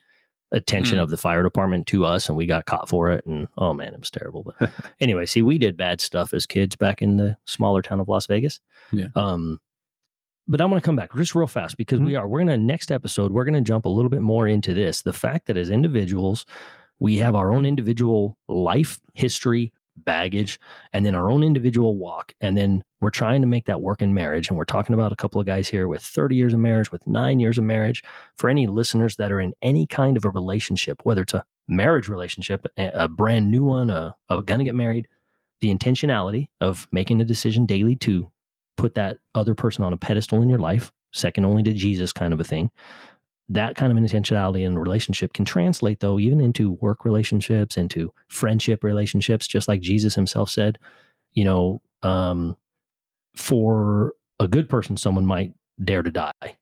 attention 0.51 0.97
Mm. 0.97 1.03
of 1.03 1.09
the 1.09 1.17
fire 1.17 1.43
department 1.43 1.87
to 1.87 2.03
us, 2.05 2.27
and 2.27 2.37
we 2.37 2.45
got 2.45 2.65
caught 2.65 2.89
for 2.89 3.09
it. 3.11 3.25
And 3.25 3.47
oh 3.57 3.73
man, 3.73 3.93
it 3.93 3.99
was 3.99 4.11
terrible. 4.11 4.43
But 4.59 4.69
anyway, 4.99 5.25
see, 5.25 5.41
we 5.41 5.57
did 5.57 5.77
bad 5.77 6.01
stuff 6.01 6.33
as 6.33 6.45
kids 6.45 6.75
back 6.75 7.01
in 7.01 7.17
the 7.17 7.37
smaller 7.45 7.81
town 7.81 7.99
of 7.99 8.09
Las 8.09 8.25
Vegas. 8.27 8.59
Yeah. 8.91 9.07
Um, 9.15 9.59
but 10.51 10.59
I 10.59 10.65
want 10.65 10.83
to 10.83 10.85
come 10.85 10.97
back 10.97 11.15
just 11.15 11.33
real 11.33 11.47
fast 11.47 11.77
because 11.77 12.01
we 12.01 12.11
mm-hmm. 12.11 12.23
are. 12.23 12.27
We're 12.27 12.39
gonna 12.39 12.57
next 12.57 12.91
episode. 12.91 13.31
We're 13.31 13.45
gonna 13.45 13.61
jump 13.61 13.85
a 13.85 13.89
little 13.89 14.09
bit 14.09 14.21
more 14.21 14.47
into 14.47 14.73
this. 14.73 15.01
The 15.01 15.13
fact 15.13 15.47
that 15.47 15.55
as 15.55 15.69
individuals, 15.69 16.45
we 16.99 17.17
have 17.17 17.35
our 17.35 17.53
own 17.53 17.65
individual 17.65 18.37
life 18.49 18.99
history 19.13 19.71
baggage 19.95 20.59
and 20.91 21.05
then 21.05 21.15
our 21.15 21.29
own 21.29 21.43
individual 21.43 21.95
walk 21.95 22.33
and 22.39 22.57
then 22.57 22.83
we're 23.01 23.09
trying 23.09 23.41
to 23.41 23.47
make 23.47 23.65
that 23.65 23.81
work 23.81 24.01
in 24.01 24.13
marriage 24.13 24.47
and 24.47 24.57
we're 24.57 24.63
talking 24.63 24.93
about 24.93 25.11
a 25.11 25.17
couple 25.17 25.39
of 25.39 25.45
guys 25.45 25.67
here 25.67 25.87
with 25.87 26.01
30 26.01 26.35
years 26.35 26.53
of 26.53 26.59
marriage 26.59 26.91
with 26.93 27.05
9 27.05 27.39
years 27.41 27.57
of 27.57 27.65
marriage 27.65 28.01
for 28.37 28.49
any 28.49 28.67
listeners 28.67 29.17
that 29.17 29.33
are 29.33 29.41
in 29.41 29.53
any 29.61 29.85
kind 29.85 30.15
of 30.15 30.23
a 30.23 30.29
relationship 30.29 31.01
whether 31.03 31.23
it's 31.23 31.33
a 31.33 31.43
marriage 31.67 32.07
relationship 32.07 32.65
a, 32.77 32.89
a 32.93 33.07
brand 33.09 33.51
new 33.51 33.65
one 33.65 33.89
a, 33.89 34.15
a 34.29 34.41
gonna 34.41 34.63
get 34.63 34.75
married 34.75 35.09
the 35.59 35.75
intentionality 35.75 36.47
of 36.61 36.87
making 36.93 37.19
a 37.21 37.25
decision 37.25 37.65
daily 37.65 37.95
to 37.97 38.30
put 38.81 38.95
that 38.95 39.17
other 39.35 39.53
person 39.53 39.83
on 39.83 39.93
a 39.93 39.97
pedestal 39.97 40.41
in 40.41 40.49
your 40.49 40.57
life 40.57 40.91
second 41.11 41.45
only 41.45 41.61
to 41.61 41.71
jesus 41.71 42.11
kind 42.11 42.33
of 42.33 42.39
a 42.39 42.43
thing 42.43 42.71
that 43.47 43.75
kind 43.75 43.91
of 43.91 44.03
intentionality 44.03 44.65
in 44.65 44.79
relationship 44.79 45.33
can 45.33 45.45
translate 45.45 45.99
though 45.99 46.17
even 46.17 46.41
into 46.41 46.71
work 46.81 47.05
relationships 47.05 47.77
into 47.77 48.11
friendship 48.27 48.83
relationships 48.83 49.47
just 49.47 49.67
like 49.67 49.81
jesus 49.81 50.15
himself 50.15 50.49
said 50.49 50.79
you 51.33 51.43
know 51.43 51.79
um 52.01 52.57
for 53.35 54.13
a 54.39 54.47
good 54.47 54.67
person 54.67 54.97
someone 54.97 55.27
might 55.27 55.53
dare 55.83 56.01
to 56.01 56.09
die 56.09 56.57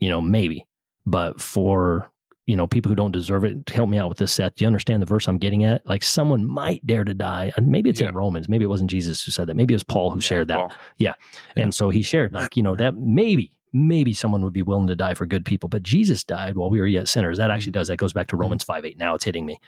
you 0.00 0.10
know 0.10 0.20
maybe 0.20 0.66
but 1.06 1.40
for 1.40 2.10
you 2.48 2.56
know 2.56 2.66
people 2.66 2.88
who 2.88 2.96
don't 2.96 3.12
deserve 3.12 3.44
it 3.44 3.68
help 3.68 3.88
me 3.90 3.98
out 3.98 4.08
with 4.08 4.18
this 4.18 4.32
seth 4.32 4.54
do 4.56 4.64
you 4.64 4.66
understand 4.66 5.00
the 5.02 5.06
verse 5.06 5.28
i'm 5.28 5.38
getting 5.38 5.64
at 5.64 5.86
like 5.86 6.02
someone 6.02 6.44
might 6.46 6.84
dare 6.86 7.04
to 7.04 7.14
die 7.14 7.52
and 7.56 7.68
maybe 7.68 7.90
it's 7.90 8.00
Yeah. 8.00 8.08
in 8.08 8.14
romans 8.14 8.48
maybe 8.48 8.64
it 8.64 8.68
wasn't 8.68 8.90
jesus 8.90 9.22
who 9.22 9.30
said 9.30 9.46
that 9.48 9.54
maybe 9.56 9.74
it 9.74 9.76
was 9.76 9.84
paul 9.84 10.10
who 10.10 10.20
shared 10.20 10.48
that 10.48 10.56
Paul. 10.56 10.72
yeah. 10.96 11.12
And 11.56 11.74
so 11.74 11.90
he 11.90 12.02
shared, 12.02 12.32
like, 12.32 12.56
you 12.56 12.62
know, 12.62 12.74
that 12.76 12.96
maybe, 12.96 13.52
maybe 13.72 14.12
someone 14.14 14.42
would 14.44 14.52
be 14.52 14.62
willing 14.62 14.86
to 14.86 14.94
die 14.96 15.14
for 15.14 15.26
good 15.26 15.44
people, 15.44 15.68
but 15.68 15.82
Jesus 15.82 16.22
died 16.24 16.56
while 16.56 16.70
we 16.70 16.80
were 16.80 16.86
yet 16.86 17.08
sinners. 17.08 17.36
That 17.38 17.50
actually 17.50 17.72
does. 17.72 17.88
That 17.88 17.96
goes 17.98 18.12
back 18.12 18.28
to 18.28 18.36
Romans 18.36 18.62
5 18.64 18.84
8. 18.84 18.96
Now 18.98 19.14
it's 19.14 19.24
hitting 19.24 19.44
me. 19.44 19.58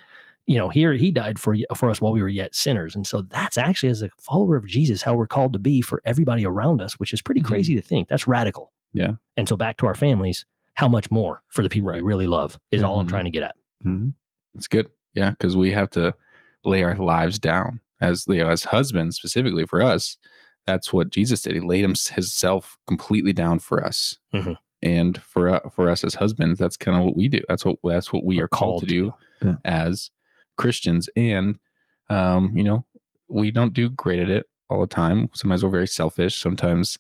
You 0.47 0.57
know, 0.59 0.69
here 0.69 0.93
he 0.95 1.11
died 1.11 1.38
for 1.38 1.55
for 1.75 1.90
us 1.90 2.01
while 2.01 2.12
we 2.12 2.23
were 2.23 2.29
yet 2.29 2.55
sinners. 2.55 2.95
And 2.97 3.07
so 3.07 3.23
that's 3.23 3.59
actually, 3.59 3.90
as 3.90 4.03
a 4.03 4.11
follower 4.19 4.57
of 4.57 4.66
Jesus, 4.66 5.03
how 5.03 5.14
we're 5.14 5.27
called 5.27 5.53
to 5.53 5.59
be 5.59 5.81
for 5.83 6.01
everybody 6.05 6.47
around 6.47 6.81
us, 6.81 6.95
which 7.01 7.12
is 7.12 7.21
pretty 7.21 7.40
Mhm. 7.43 7.47
crazy 7.47 7.75
to 7.75 7.83
think. 7.83 8.09
That's 8.09 8.27
radical. 8.29 8.73
Yeah. 8.95 9.12
And 9.37 9.49
so 9.49 9.57
back 9.57 9.77
to 9.79 9.87
our 9.87 9.95
families, 9.95 10.47
how 10.81 10.88
much 10.88 11.11
more 11.11 11.43
for 11.49 11.62
the 11.62 11.69
people 11.69 11.93
we 11.93 12.01
really 12.01 12.27
love 12.27 12.59
is 12.71 12.83
all 12.83 12.99
I'm 13.01 13.07
Mhm. 13.07 13.11
trying 13.11 13.25
to 13.27 13.31
get 13.31 13.43
at. 13.43 13.55
Mhm. 13.85 14.14
It's 14.55 14.66
good. 14.66 14.88
Yeah, 15.12 15.31
because 15.33 15.55
we 15.55 15.73
have 15.73 15.90
to 15.90 16.14
lay 16.64 16.83
our 16.83 16.97
lives 16.97 17.38
down 17.38 17.81
as 18.01 18.25
you 18.27 18.38
know, 18.38 18.49
as 18.49 18.64
husbands 18.64 19.16
specifically 19.16 19.66
for 19.66 19.83
us. 19.83 20.16
That's 20.66 20.90
what 20.90 21.11
Jesus 21.11 21.43
did. 21.43 21.53
He 21.55 21.61
laid 21.61 21.83
himself 21.83 22.79
completely 22.87 23.35
down 23.35 23.59
for 23.59 23.85
us, 23.85 24.16
Mhm. 24.33 24.57
and 24.83 25.21
for 25.23 25.51
uh, 25.51 25.69
for 25.69 25.90
us 25.90 26.03
as 26.03 26.14
husbands, 26.14 26.59
that's 26.59 26.79
kind 26.79 26.97
of 26.97 27.05
what 27.05 27.14
we 27.16 27.29
do. 27.29 27.43
That's 27.49 27.64
what 27.66 27.77
that's 27.85 28.11
what 28.12 28.25
we 28.25 28.38
We're 28.38 28.45
are 28.45 28.49
called, 28.49 28.81
to 28.83 28.87
do 28.87 29.14
Yeah. 29.43 29.57
as 29.66 30.11
Christians. 30.57 31.11
And 31.14 31.59
um, 32.09 32.57
you 32.57 32.64
know, 32.64 32.87
we 33.29 33.51
don't 33.51 33.75
do 33.75 33.90
great 33.90 34.19
at 34.21 34.31
it 34.31 34.47
all 34.71 34.81
the 34.81 34.87
time. 34.87 35.29
Sometimes 35.35 35.62
we're 35.62 35.71
very 35.71 35.87
selfish. 35.88 36.38
Sometimes 36.38 36.99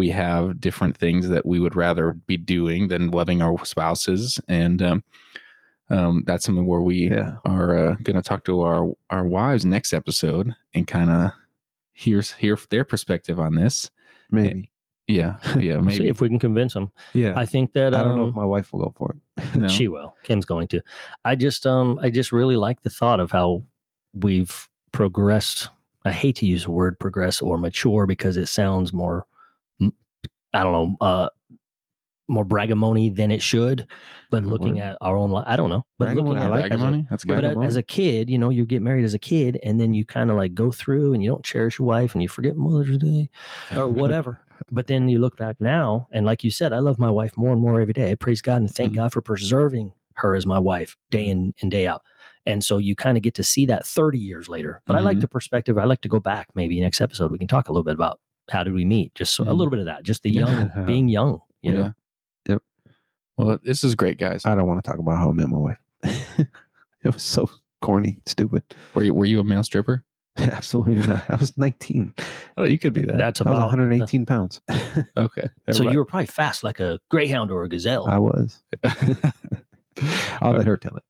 we 0.00 0.08
have 0.10 0.60
different 0.60 0.96
things 0.96 1.28
that 1.28 1.44
we 1.44 1.60
would 1.60 1.76
rather 1.76 2.12
be 2.26 2.36
doing 2.38 2.88
than 2.88 3.10
loving 3.10 3.42
our 3.42 3.62
spouses, 3.66 4.40
and 4.48 4.80
um, 4.82 5.04
um, 5.90 6.22
that's 6.26 6.44
something 6.46 6.66
where 6.66 6.80
we 6.80 7.10
Yeah. 7.10 7.36
are 7.44 7.76
uh, 7.76 7.94
going 8.02 8.16
to 8.16 8.22
talk 8.22 8.44
to 8.44 8.62
our 8.62 8.82
our 9.10 9.26
wives 9.26 9.64
next 9.64 9.92
episode 9.92 10.54
and 10.74 10.86
kind 10.86 11.10
of 11.10 11.30
hear 11.92 12.22
hear 12.38 12.56
their 12.70 12.84
perspective 12.84 13.38
on 13.38 13.54
this. 13.56 13.90
Maybe. 14.30 14.70
Yeah, 15.06 15.36
yeah, 15.58 15.78
See 15.80 15.86
maybe. 15.86 16.08
if 16.08 16.20
we 16.20 16.28
can 16.28 16.38
convince 16.38 16.72
them. 16.74 16.90
Yeah. 17.14 17.34
I 17.36 17.44
think 17.44 17.72
that 17.72 17.94
I 17.94 18.02
don't 18.04 18.16
know 18.16 18.22
um, 18.24 18.28
if 18.30 18.34
my 18.36 18.44
wife 18.44 18.72
will 18.72 18.84
go 18.84 18.94
for 18.96 19.10
it. 19.14 19.44
No. 19.60 19.68
She 19.68 19.88
will. 19.88 20.14
Kim's 20.22 20.44
going 20.46 20.68
to. 20.68 20.80
I 21.24 21.34
just 21.34 21.66
um 21.66 21.98
I 22.00 22.10
just 22.10 22.30
really 22.32 22.56
like 22.56 22.82
the 22.82 22.90
thought 22.90 23.20
of 23.20 23.30
how 23.32 23.64
we've 24.14 24.68
progressed. 24.92 25.68
I 26.04 26.12
hate 26.12 26.36
to 26.36 26.46
use 26.46 26.64
the 26.64 26.70
word 26.70 26.98
progress 26.98 27.42
or 27.42 27.58
mature 27.58 28.06
because 28.06 28.36
it 28.38 28.46
sounds 28.46 28.92
more 28.92 29.26
I 30.54 30.62
don't 30.62 30.72
know, 30.72 30.96
uh 31.06 31.28
more 32.28 32.44
bragamony 32.46 33.14
than 33.14 33.32
it 33.32 33.42
should. 33.42 33.86
But 34.30 34.44
Good 34.44 34.50
looking 34.52 34.74
word. 34.76 34.82
at 34.84 34.98
our 35.00 35.16
own 35.16 35.30
life, 35.32 35.44
I 35.48 35.56
don't 35.56 35.68
know. 35.68 35.84
But 35.98 36.10
Bragamony, 36.10 36.38
I 36.40 36.44
at 36.44 36.50
like 36.50 36.64
it 36.66 36.72
as 36.72 36.80
a- 36.80 36.84
Bragamony? 36.84 37.08
That's 37.10 37.24
but 37.24 37.40
good. 37.40 37.56
a- 37.56 37.60
as 37.60 37.74
a 37.76 37.82
kid, 37.82 38.30
you 38.30 38.38
know, 38.38 38.50
you 38.50 38.64
get 38.64 38.82
married 38.82 39.04
as 39.04 39.14
a 39.14 39.18
kid 39.18 39.58
and 39.64 39.80
then 39.80 39.94
you 39.94 40.04
kind 40.04 40.30
of 40.30 40.36
like 40.36 40.54
go 40.54 40.70
through 40.70 41.12
and 41.12 41.24
you 41.24 41.28
don't 41.30 41.44
cherish 41.44 41.80
your 41.80 41.88
wife 41.88 42.14
and 42.14 42.22
you 42.22 42.28
forget 42.28 42.56
Mother's 42.56 42.98
Day 42.98 43.28
or 43.76 43.88
whatever. 43.88 44.38
but 44.70 44.86
then 44.86 45.08
you 45.08 45.18
look 45.18 45.36
back 45.36 45.56
now 45.60 46.06
and 46.12 46.24
like 46.24 46.44
you 46.44 46.50
said, 46.52 46.72
I 46.72 46.78
love 46.78 47.00
my 47.00 47.10
wife 47.10 47.36
more 47.36 47.50
and 47.52 47.60
more 47.60 47.80
every 47.80 47.94
day. 47.94 48.12
I 48.12 48.14
praise 48.14 48.40
God 48.42 48.58
and 48.60 48.70
thank 48.70 48.92
Mhm. 48.92 48.96
God 48.96 49.12
for 49.12 49.22
preserving 49.22 49.92
her 50.14 50.36
as 50.36 50.46
my 50.46 50.58
wife 50.60 50.96
day 51.10 51.26
in 51.26 51.52
and 51.62 51.70
day 51.70 51.88
out. 51.88 52.02
And 52.46 52.62
so 52.62 52.78
you 52.78 52.94
kind 52.94 53.16
of 53.16 53.24
get 53.24 53.34
to 53.34 53.42
see 53.42 53.66
that 53.66 53.84
30 53.86 54.18
years 54.20 54.48
later. 54.48 54.82
But 54.86 54.94
I 54.94 55.00
like 55.00 55.16
Mhm. 55.18 55.22
the 55.22 55.28
perspective. 55.28 55.78
I 55.78 55.84
like 55.84 56.02
to 56.02 56.08
go 56.08 56.20
back 56.20 56.46
maybe 56.54 56.78
next 56.80 57.00
episode. 57.00 57.32
We 57.32 57.38
can 57.38 57.48
talk 57.48 57.68
a 57.68 57.72
little 57.72 57.82
bit 57.84 57.94
about 57.94 58.20
how 58.50 58.62
did 58.64 58.72
we 58.74 58.84
meet? 58.84 59.14
Just 59.14 59.34
so, 59.34 59.44
a 59.44 59.46
Mhm. 59.46 59.56
little 59.56 59.70
bit 59.70 59.78
of 59.80 59.84
that, 59.86 60.02
just 60.02 60.22
the 60.22 60.30
young, 60.30 60.70
being 60.86 61.08
young, 61.08 61.40
you 61.62 61.72
know? 61.72 61.94
Yep. 62.48 62.62
Well, 63.36 63.58
this 63.62 63.82
is 63.84 63.94
great, 63.94 64.18
guys. 64.18 64.44
I 64.44 64.54
don't 64.54 64.66
want 64.66 64.82
to 64.84 64.88
talk 64.90 64.98
about 64.98 65.16
how 65.18 65.30
I 65.30 65.32
met 65.32 65.48
my 65.48 65.56
wife. 65.58 65.78
it 66.02 66.48
was 67.14 67.22
so 67.22 67.48
corny, 67.80 68.18
stupid. 68.26 68.62
Were 68.94 69.02
you 69.04 69.14
were 69.14 69.24
you 69.24 69.40
a 69.40 69.44
male 69.44 69.62
stripper? 69.62 70.04
Absolutely 70.36 70.94
not. 71.06 71.24
I 71.28 71.36
was 71.36 71.56
19. 71.58 72.14
Oh, 72.56 72.64
you 72.64 72.78
could 72.78 72.92
be 72.92 73.02
that. 73.02 73.16
That's 73.18 73.40
I 73.40 73.44
was 73.44 73.52
about 73.58 73.66
118 73.66 74.26
pounds. 74.26 74.60
okay. 75.16 75.48
So 75.72 75.90
you 75.90 75.98
were 75.98 76.04
probably 76.04 76.26
fast 76.26 76.62
like 76.62 76.80
a 76.80 76.98
greyhound 77.10 77.50
or 77.50 77.64
a 77.64 77.68
gazelle. 77.68 78.06
I 78.06 78.18
was. 78.18 78.62
I'll 80.40 80.52
let 80.52 80.66
her 80.66 80.76
tell 80.76 80.96
it. 80.96 81.02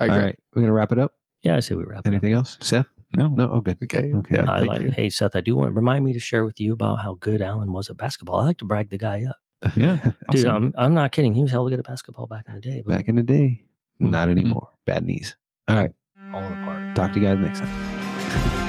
I 0.00 0.08
All 0.08 0.18
right. 0.18 0.38
We're 0.54 0.60
going 0.62 0.66
to 0.68 0.72
wrap 0.72 0.92
it 0.92 0.98
up. 0.98 1.14
yeah, 1.42 1.56
I 1.56 1.60
say 1.60 1.74
we 1.74 1.82
wrap 1.84 1.98
it 1.98 2.00
up. 2.00 2.06
Anything 2.06 2.32
else? 2.32 2.56
Seth? 2.60 2.86
No. 3.16 3.28
No? 3.28 3.50
Oh, 3.52 3.60
good. 3.60 3.78
Okay. 3.82 4.12
Okay. 4.12 4.36
Yeah, 4.36 4.50
I 4.50 4.60
like, 4.60 4.82
you. 4.82 4.90
hey 4.90 5.08
Seth, 5.10 5.36
I 5.36 5.40
do 5.40 5.54
want 5.56 5.68
to 5.68 5.72
remind 5.72 6.04
me 6.04 6.12
to 6.12 6.20
share 6.20 6.44
with 6.44 6.60
you 6.60 6.72
about 6.72 6.96
how 6.96 7.14
good 7.20 7.40
Alan 7.42 7.72
was 7.72 7.88
at 7.90 7.96
basketball. 7.96 8.36
I 8.40 8.44
like 8.44 8.58
to 8.58 8.64
brag 8.64 8.90
the 8.90 8.98
guy 8.98 9.24
up, 9.28 9.36
Yeah. 9.76 9.96
dude. 10.30 10.46
awesome. 10.46 10.64
I'm 10.66 10.74
I'm 10.76 10.94
not 10.94 11.12
kidding. 11.12 11.34
He 11.34 11.42
was 11.42 11.50
hell 11.52 11.68
good 11.68 11.78
at 11.78 11.84
basketball 11.86 12.26
back 12.26 12.44
in 12.48 12.54
the 12.54 12.60
day, 12.60 12.82
but 12.84 12.96
Back 12.96 13.08
in 13.08 13.16
the 13.16 13.22
day. 13.22 13.62
Not 14.00 14.28
Mhm. 14.28 14.32
anymore. 14.32 14.68
Bad 14.86 15.04
knees. 15.06 15.36
All 15.68 15.76
right. 15.76 15.92
falling 16.32 16.52
apart. 16.62 16.96
Talk 16.96 17.12
to 17.12 17.20
you 17.20 17.26
guys 17.26 17.38
next 17.38 17.60
time. 17.60 18.60